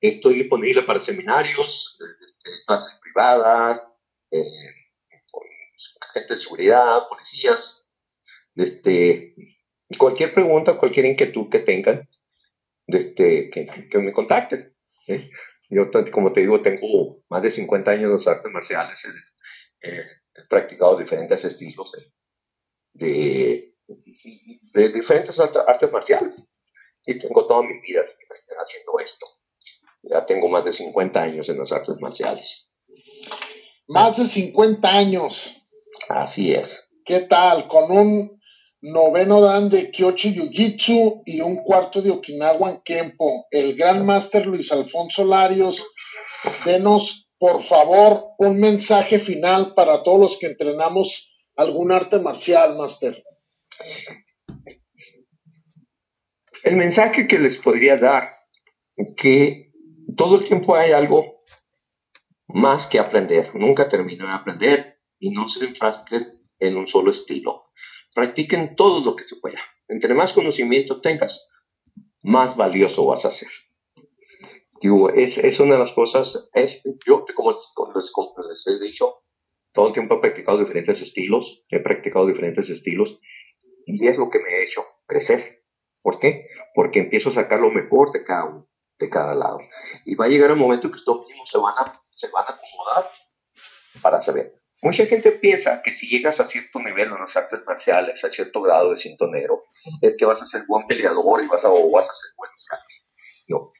estoy 0.01 0.35
disponible 0.35 0.83
para 0.83 0.99
seminarios, 0.99 1.97
este, 2.27 2.49
clases 2.67 2.99
privadas, 3.01 3.87
eh, 4.31 4.43
gente 6.13 6.35
de 6.35 6.41
seguridad, 6.41 7.07
policías, 7.09 7.83
este, 8.55 9.33
cualquier 9.97 10.33
pregunta, 10.33 10.77
cualquier 10.77 11.05
inquietud 11.05 11.49
que 11.49 11.59
tengan, 11.59 12.07
este, 12.85 13.49
que, 13.49 13.97
me 13.97 14.11
contacten. 14.11 14.75
Yo, 15.69 15.89
como 16.11 16.33
te 16.33 16.41
digo, 16.41 16.61
tengo 16.61 17.23
más 17.29 17.41
de 17.41 17.49
50 17.49 17.91
años 17.91 18.23
de 18.23 18.31
artes 18.31 18.51
marciales, 18.51 18.99
he 19.81 20.43
practicado 20.49 20.97
diferentes 20.97 21.43
estilos 21.45 21.91
de, 22.93 23.73
de, 23.87 24.89
diferentes 24.89 25.37
artes 25.39 25.91
marciales 25.91 26.35
y 27.05 27.19
tengo 27.19 27.45
toda 27.47 27.61
mi 27.63 27.79
vida 27.81 28.01
haciendo 28.01 28.99
esto. 28.99 29.25
Ya 30.03 30.25
tengo 30.25 30.47
más 30.49 30.65
de 30.65 30.73
50 30.73 31.21
años 31.21 31.49
en 31.49 31.59
las 31.59 31.71
artes 31.71 31.95
marciales. 31.99 32.67
Más 33.87 34.17
de 34.17 34.27
50 34.27 34.87
años. 34.87 35.55
Así 36.09 36.53
es. 36.53 36.89
¿Qué 37.05 37.21
tal? 37.21 37.67
Con 37.67 37.91
un 37.91 38.41
noveno 38.81 39.41
dan 39.41 39.69
de 39.69 39.91
Kyochi 39.91 40.35
Jiu-Jitsu 40.35 41.23
y 41.25 41.41
un 41.41 41.63
cuarto 41.63 42.01
de 42.01 42.11
Okinawa 42.11 42.81
Kempo. 42.83 43.45
El 43.49 43.75
gran 43.75 44.05
máster 44.05 44.45
Luis 44.45 44.71
Alfonso 44.71 45.23
Larios, 45.23 45.81
denos 46.65 47.27
por 47.39 47.63
favor 47.63 48.25
un 48.37 48.59
mensaje 48.59 49.19
final 49.19 49.73
para 49.73 50.01
todos 50.01 50.19
los 50.19 50.37
que 50.37 50.47
entrenamos 50.47 51.32
algún 51.55 51.91
arte 51.91 52.19
marcial, 52.19 52.77
máster. 52.77 53.23
El 56.63 56.77
mensaje 56.77 57.27
que 57.27 57.39
les 57.39 57.57
podría 57.57 57.97
dar, 57.97 58.37
que 59.17 59.71
todo 60.15 60.39
el 60.39 60.47
tiempo 60.47 60.75
hay 60.75 60.91
algo 60.91 61.43
más 62.47 62.87
que 62.87 62.99
aprender. 62.99 63.53
Nunca 63.55 63.89
termino 63.89 64.25
de 64.25 64.33
aprender 64.33 64.99
y 65.19 65.31
no 65.31 65.49
se 65.49 65.65
enfrasquen 65.65 66.41
en 66.59 66.77
un 66.77 66.87
solo 66.87 67.11
estilo. 67.11 67.65
Practiquen 68.13 68.75
todo 68.75 69.03
lo 69.03 69.15
que 69.15 69.25
se 69.25 69.35
pueda. 69.37 69.59
Entre 69.87 70.13
más 70.13 70.33
conocimiento 70.33 71.01
tengas, 71.01 71.47
más 72.21 72.55
valioso 72.55 73.05
vas 73.05 73.25
a 73.25 73.31
ser. 73.31 73.49
es, 75.15 75.37
es 75.37 75.59
una 75.59 75.73
de 75.75 75.79
las 75.79 75.93
cosas, 75.93 76.49
es, 76.53 76.81
yo 77.05 77.25
como 77.35 77.51
les, 78.49 78.67
he 78.67 78.83
dicho, 78.83 79.22
todo 79.73 79.87
el 79.87 79.93
tiempo 79.93 80.15
he 80.15 80.19
practicado 80.19 80.59
diferentes 80.59 81.01
estilos, 81.01 81.63
he 81.69 81.79
practicado 81.79 82.27
diferentes 82.27 82.69
estilos 82.69 83.19
y 83.85 84.07
es 84.07 84.17
lo 84.17 84.29
que 84.29 84.39
me 84.39 84.53
ha 84.53 84.63
hecho 84.63 84.85
crecer. 85.05 85.63
¿Por 86.01 86.19
qué? 86.19 86.47
Porque 86.73 86.99
empiezo 86.99 87.29
a 87.29 87.33
sacar 87.33 87.59
lo 87.59 87.71
mejor 87.71 88.11
de 88.11 88.23
cada 88.23 88.65
de 88.99 89.09
cada 89.09 89.33
lado. 89.33 89.59
Y 90.05 90.15
va 90.15 90.25
a 90.25 90.29
llegar 90.29 90.51
un 90.51 90.59
momento 90.59 90.89
que 90.89 90.97
estos 90.97 91.27
mismos 91.27 91.49
se 91.49 91.57
van 91.57 91.73
a 91.77 92.01
se 92.09 92.29
van 92.29 92.45
a 92.47 92.51
acomodar 92.51 93.11
para 94.01 94.21
saber. 94.21 94.53
Mucha 94.81 95.05
gente 95.05 95.31
piensa 95.31 95.81
que 95.81 95.91
si 95.91 96.07
llegas 96.07 96.39
a 96.39 96.45
cierto 96.45 96.79
nivel 96.79 97.07
en 97.07 97.19
las 97.19 97.35
artes 97.37 97.61
marciales, 97.65 98.23
a 98.23 98.29
cierto 98.29 98.61
grado 98.61 98.91
de 98.91 98.97
cinto 98.97 99.27
negro, 99.27 99.63
es 100.01 100.15
que 100.17 100.25
vas 100.25 100.41
a 100.41 100.45
ser 100.45 100.65
buen 100.67 100.85
peleador 100.87 101.41
y 101.41 101.47
vas 101.47 101.63
a, 101.63 101.69
vas 101.69 102.09
a 102.09 102.13
ser 102.13 102.31
buenos 102.35 102.65
caras. 102.69 103.07
No. 103.47 103.71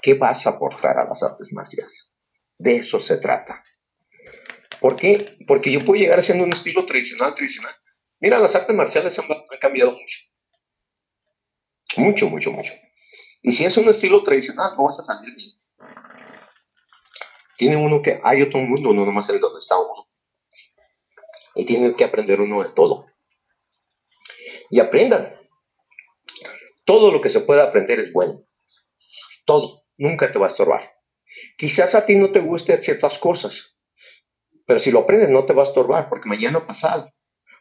¿Qué 0.00 0.14
vas 0.14 0.46
a 0.46 0.50
aportar 0.50 0.96
a 0.98 1.08
las 1.08 1.22
artes 1.22 1.48
marciales? 1.52 2.12
De 2.56 2.76
eso 2.76 3.00
se 3.00 3.16
trata. 3.16 3.62
¿Por 4.80 4.96
qué? 4.96 5.36
Porque 5.46 5.72
yo 5.72 5.84
puedo 5.84 6.00
llegar 6.00 6.18
haciendo 6.18 6.44
un 6.44 6.52
estilo 6.52 6.84
tradicional, 6.84 7.34
tradicional. 7.34 7.74
Mira, 8.20 8.38
las 8.38 8.54
artes 8.54 8.74
marciales 8.74 9.18
han, 9.18 9.26
cambiado 9.60 9.92
mucho. 9.92 10.18
Mucho, 11.96 12.28
mucho, 12.28 12.50
mucho. 12.50 12.72
Y 13.42 13.52
si 13.52 13.64
es 13.64 13.76
un 13.76 13.88
estilo 13.88 14.22
tradicional, 14.22 14.74
no 14.76 14.84
vas 14.84 14.98
a 14.98 15.02
salir. 15.02 15.34
Tiene 17.56 17.76
uno 17.76 18.02
que 18.02 18.18
hay 18.22 18.42
otro 18.42 18.60
mundo, 18.60 18.92
no 18.92 19.04
nomás 19.04 19.28
el 19.28 19.40
donde 19.40 19.60
está 19.60 19.76
uno. 19.78 20.08
Y 21.54 21.66
tiene 21.66 21.94
que 21.94 22.04
aprender 22.04 22.40
uno 22.40 22.62
de 22.62 22.70
todo. 22.70 23.06
Y 24.70 24.80
aprendan. 24.80 25.34
Todo 26.84 27.12
lo 27.12 27.20
que 27.20 27.30
se 27.30 27.40
pueda 27.40 27.64
aprender 27.64 28.00
es 28.00 28.12
bueno. 28.12 28.42
Todo. 29.44 29.84
Nunca 29.96 30.32
te 30.32 30.38
va 30.38 30.46
a 30.46 30.50
estorbar. 30.50 30.94
Quizás 31.56 31.94
a 31.94 32.06
ti 32.06 32.16
no 32.16 32.32
te 32.32 32.40
gusten 32.40 32.82
ciertas 32.82 33.18
cosas, 33.18 33.73
pero 34.66 34.80
si 34.80 34.90
lo 34.90 35.00
aprendes 35.00 35.30
no 35.30 35.44
te 35.44 35.52
va 35.52 35.62
a 35.62 35.66
estorbar, 35.66 36.08
porque 36.08 36.28
mañana 36.28 36.66
pasado 36.66 37.10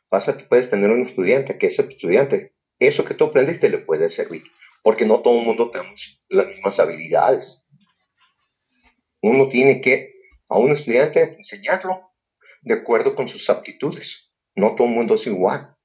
pasa 0.10 0.38
que 0.38 0.46
puedes 0.46 0.70
tener 0.70 0.92
un 0.92 1.08
estudiante 1.08 1.58
que 1.58 1.68
ese 1.68 1.84
estudiante, 1.84 2.54
eso 2.80 3.06
que 3.06 3.14
tú 3.14 3.26
aprendiste 3.26 3.70
le 3.70 3.80
puede 3.80 4.10
servir, 4.10 4.44
porque 4.84 5.06
no 5.06 5.22
todo 5.22 5.40
el 5.40 5.46
mundo 5.46 5.72
tenemos 5.72 6.20
las 6.30 6.48
mismas 6.48 6.80
habilidades. 6.80 7.64
Uno 9.22 9.48
tiene 9.50 9.82
que 9.82 10.14
a 10.50 10.58
un 10.58 10.72
estudiante 10.72 11.36
enseñarlo 11.38 12.12
de 12.62 12.76
acuerdo 12.76 13.16
con 13.16 13.28
sus 13.28 13.50
aptitudes. 13.50 14.30
No 14.56 14.76
todo 14.76 14.88
el 14.88 14.94
mundo 14.94 15.16
es 15.16 15.26
igual. 15.26 15.76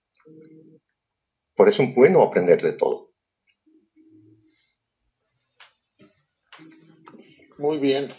Por 1.55 1.69
eso 1.69 1.83
es 1.83 1.95
bueno 1.95 2.23
aprender 2.23 2.61
de 2.63 2.73
todo. 2.73 3.11
Muy 7.59 7.79
bien. 7.79 8.13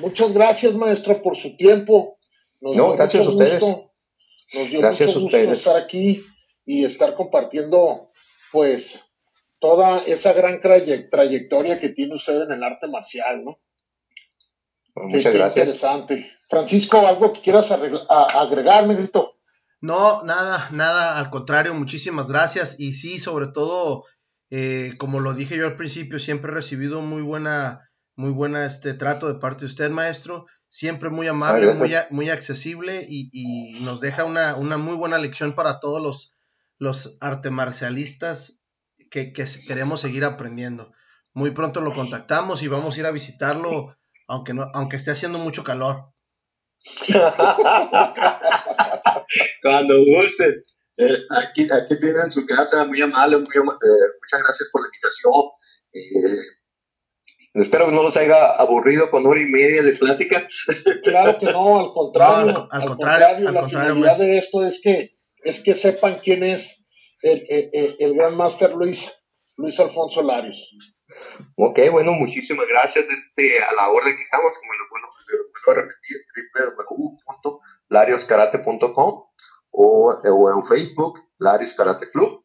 Muchas 0.00 0.32
gracias, 0.32 0.74
maestro, 0.74 1.20
por 1.22 1.36
su 1.36 1.56
tiempo. 1.56 2.15
Nos 2.60 2.76
no, 2.76 2.92
gracias 2.92 3.26
a 3.26 3.28
ustedes. 3.28 3.62
Nos 3.62 4.70
dio 4.70 4.80
gracias 4.80 5.08
mucho 5.08 5.20
gusto 5.20 5.36
estar 5.36 5.76
aquí 5.76 6.24
y 6.64 6.84
estar 6.84 7.14
compartiendo, 7.14 8.10
pues, 8.52 8.98
toda 9.58 10.04
esa 10.04 10.32
gran 10.32 10.60
trayectoria 10.60 11.80
que 11.80 11.90
tiene 11.90 12.14
usted 12.14 12.42
en 12.42 12.52
el 12.52 12.62
arte 12.62 12.88
marcial, 12.88 13.44
¿no? 13.44 13.58
muchas 14.94 15.34
gracias. 15.34 15.66
Interesante. 15.66 16.30
Francisco, 16.48 17.06
¿algo 17.06 17.32
que 17.32 17.40
quieras 17.40 17.70
agregar, 17.70 18.86
Negrito? 18.86 19.34
No, 19.80 20.22
nada, 20.22 20.68
nada, 20.70 21.18
al 21.18 21.30
contrario, 21.30 21.74
muchísimas 21.74 22.28
gracias. 22.28 22.76
Y 22.78 22.94
sí, 22.94 23.18
sobre 23.18 23.48
todo, 23.48 24.04
eh, 24.50 24.92
como 24.98 25.20
lo 25.20 25.34
dije 25.34 25.56
yo 25.56 25.66
al 25.66 25.76
principio, 25.76 26.18
siempre 26.18 26.52
he 26.52 26.54
recibido 26.54 27.02
muy 27.02 27.22
buena 27.22 27.86
muy 28.16 28.30
buena 28.30 28.64
este 28.64 28.94
trato 28.94 29.30
de 29.30 29.38
parte 29.38 29.60
de 29.60 29.66
usted, 29.66 29.90
maestro. 29.90 30.46
Siempre 30.68 31.10
muy 31.10 31.26
amable, 31.28 31.74
muy, 31.74 31.92
muy 32.10 32.28
accesible 32.28 33.06
y, 33.08 33.80
nos 33.80 34.00
deja 34.00 34.24
una, 34.24 34.56
una, 34.56 34.76
muy 34.76 34.94
buena 34.94 35.18
lección 35.18 35.54
para 35.54 35.80
todos 35.80 36.02
los, 36.02 36.34
los 36.78 37.16
arte 37.20 37.50
marcialistas 37.50 38.60
que, 39.10 39.32
que, 39.32 39.46
queremos 39.66 40.00
seguir 40.00 40.24
aprendiendo. 40.24 40.92
Muy 41.34 41.52
pronto 41.52 41.80
lo 41.80 41.92
contactamos 41.94 42.62
y 42.62 42.68
vamos 42.68 42.96
a 42.96 43.00
ir 43.00 43.06
a 43.06 43.10
visitarlo, 43.10 43.96
aunque, 44.26 44.54
no, 44.54 44.70
aunque 44.74 44.96
esté 44.96 45.10
haciendo 45.12 45.38
mucho 45.38 45.62
calor. 45.64 46.12
Cuando 49.62 49.94
guste. 49.98 50.62
Eh, 50.98 51.18
aquí, 51.30 51.68
aquí 51.70 52.00
tienen 52.00 52.30
su 52.30 52.46
casa, 52.46 52.86
muy 52.86 53.02
amable, 53.02 53.36
muy 53.36 53.56
amable. 53.56 53.78
Eh, 53.82 54.08
muchas 54.22 54.40
gracias 54.42 54.68
por 54.72 54.80
la 54.82 54.88
invitación. 54.88 55.32
Eh, 55.92 56.38
Espero 57.56 57.86
que 57.86 57.92
no 57.92 58.02
los 58.02 58.16
haya 58.16 58.52
aburrido 58.52 59.10
con 59.10 59.26
hora 59.26 59.40
y 59.40 59.46
media 59.46 59.82
de 59.82 59.92
plática. 59.92 60.46
Claro 61.02 61.38
que 61.38 61.46
no, 61.46 61.80
al 61.80 61.92
contrario. 61.92 62.68
al, 62.70 62.88
contrario, 62.88 63.50
la 63.50 63.68
finalidad 63.68 64.18
de 64.18 64.38
esto 64.38 64.66
es 64.66 64.80
que, 64.82 65.16
es 65.42 65.60
que 65.60 65.74
sepan 65.74 66.18
quién 66.22 66.42
es 66.42 66.84
el, 67.22 67.46
el, 67.48 67.96
el 67.98 68.14
gran 68.14 68.36
máster 68.36 68.74
Luis, 68.74 69.00
Luis 69.56 69.78
Alfonso 69.80 70.22
Larios. 70.22 70.56
Ok, 71.56 71.78
bueno, 71.90 72.12
muchísimas 72.12 72.66
gracias 72.68 73.04
este, 73.04 73.62
a 73.62 73.72
la 73.74 73.88
orden 73.88 74.16
que 74.16 74.22
estamos, 74.22 74.52
como 74.58 74.72
lo 74.72 74.88
vuelvo, 74.90 75.08
a 75.68 75.74
repetir, 75.74 76.16
www.larioskarate.com 77.90 79.24
o, 79.70 80.20
o 80.24 80.50
en 80.50 80.64
Facebook, 80.66 81.20
Larios 81.38 81.74
Karate 81.74 82.10
Club, 82.10 82.44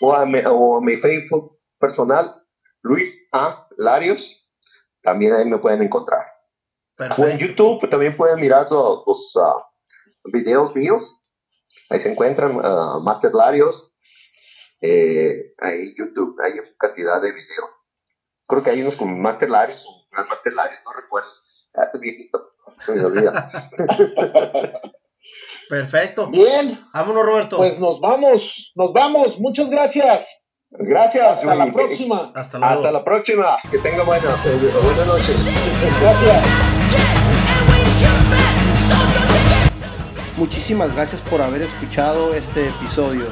o 0.00 0.14
a, 0.14 0.26
mi, 0.26 0.40
o 0.46 0.78
a 0.78 0.80
mi 0.80 0.96
Facebook 0.96 1.58
personal, 1.78 2.43
Luis 2.84 3.26
A. 3.32 3.66
Larios, 3.78 4.46
también 5.02 5.32
ahí 5.32 5.46
me 5.46 5.58
pueden 5.58 5.82
encontrar. 5.82 6.22
O 7.18 7.24
en 7.26 7.38
YouTube 7.38 7.88
también 7.88 8.16
pueden 8.16 8.38
mirar 8.38 8.70
los, 8.70 9.34
ah, 9.36 9.66
videos 10.24 10.76
míos. 10.76 11.02
Ahí 11.90 12.00
se 12.00 12.12
encuentran 12.12 12.56
uh, 12.56 13.00
Master 13.00 13.32
Larios. 13.34 13.90
Eh, 14.80 15.54
ahí 15.58 15.94
YouTube, 15.96 16.36
hay 16.44 16.52
cantidad 16.78 17.20
de 17.20 17.32
videos. 17.32 17.70
Creo 18.46 18.62
que 18.62 18.70
hay 18.70 18.82
unos 18.82 18.96
con 18.96 19.20
Master 19.20 19.48
Larios 19.48 19.82
o 19.86 20.06
Master 20.12 20.52
Larios, 20.52 20.80
no 20.84 20.92
recuerdo. 20.92 21.28
Ah, 21.74 21.90
viejito, 21.98 22.52
se 22.84 22.92
me 22.92 23.04
olvida. 23.04 23.50
Perfecto. 25.70 26.30
Bien. 26.30 26.78
Vámonos, 26.92 27.24
Roberto. 27.24 27.56
Pues 27.56 27.78
nos 27.78 27.98
vamos, 28.00 28.72
nos 28.76 28.92
vamos. 28.92 29.38
Muchas 29.40 29.70
gracias. 29.70 30.43
Gracias. 30.78 31.38
Hasta 31.38 31.54
la 31.54 31.72
próxima. 31.72 32.30
Hasta, 32.34 32.58
Hasta 32.58 32.90
la 32.90 33.04
próxima. 33.04 33.56
Que 33.70 33.78
tenga 33.78 34.02
buena, 34.02 34.36
buena 34.44 35.04
noche. 35.04 35.34
Gracias. 36.00 36.44
Muchísimas 40.36 40.92
gracias 40.94 41.20
por 41.22 41.40
haber 41.40 41.62
escuchado 41.62 42.34
este 42.34 42.68
episodio. 42.68 43.26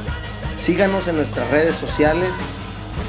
Síganos 0.61 1.09
en 1.09 1.17
nuestras 1.17 1.51
redes 1.51 1.75
sociales, 1.77 2.33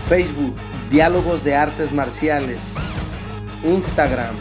Facebook, 0.10 0.56
Diálogos 0.90 1.44
de 1.44 1.56
Artes 1.56 1.92
Marciales, 1.92 2.60
Instagram, 3.64 4.36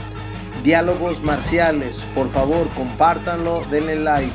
Diálogos 0.64 1.22
Marciales. 1.22 2.02
Por 2.14 2.32
favor, 2.32 2.66
compártanlo, 2.74 3.62
denle 3.70 3.96
like. 3.96 4.32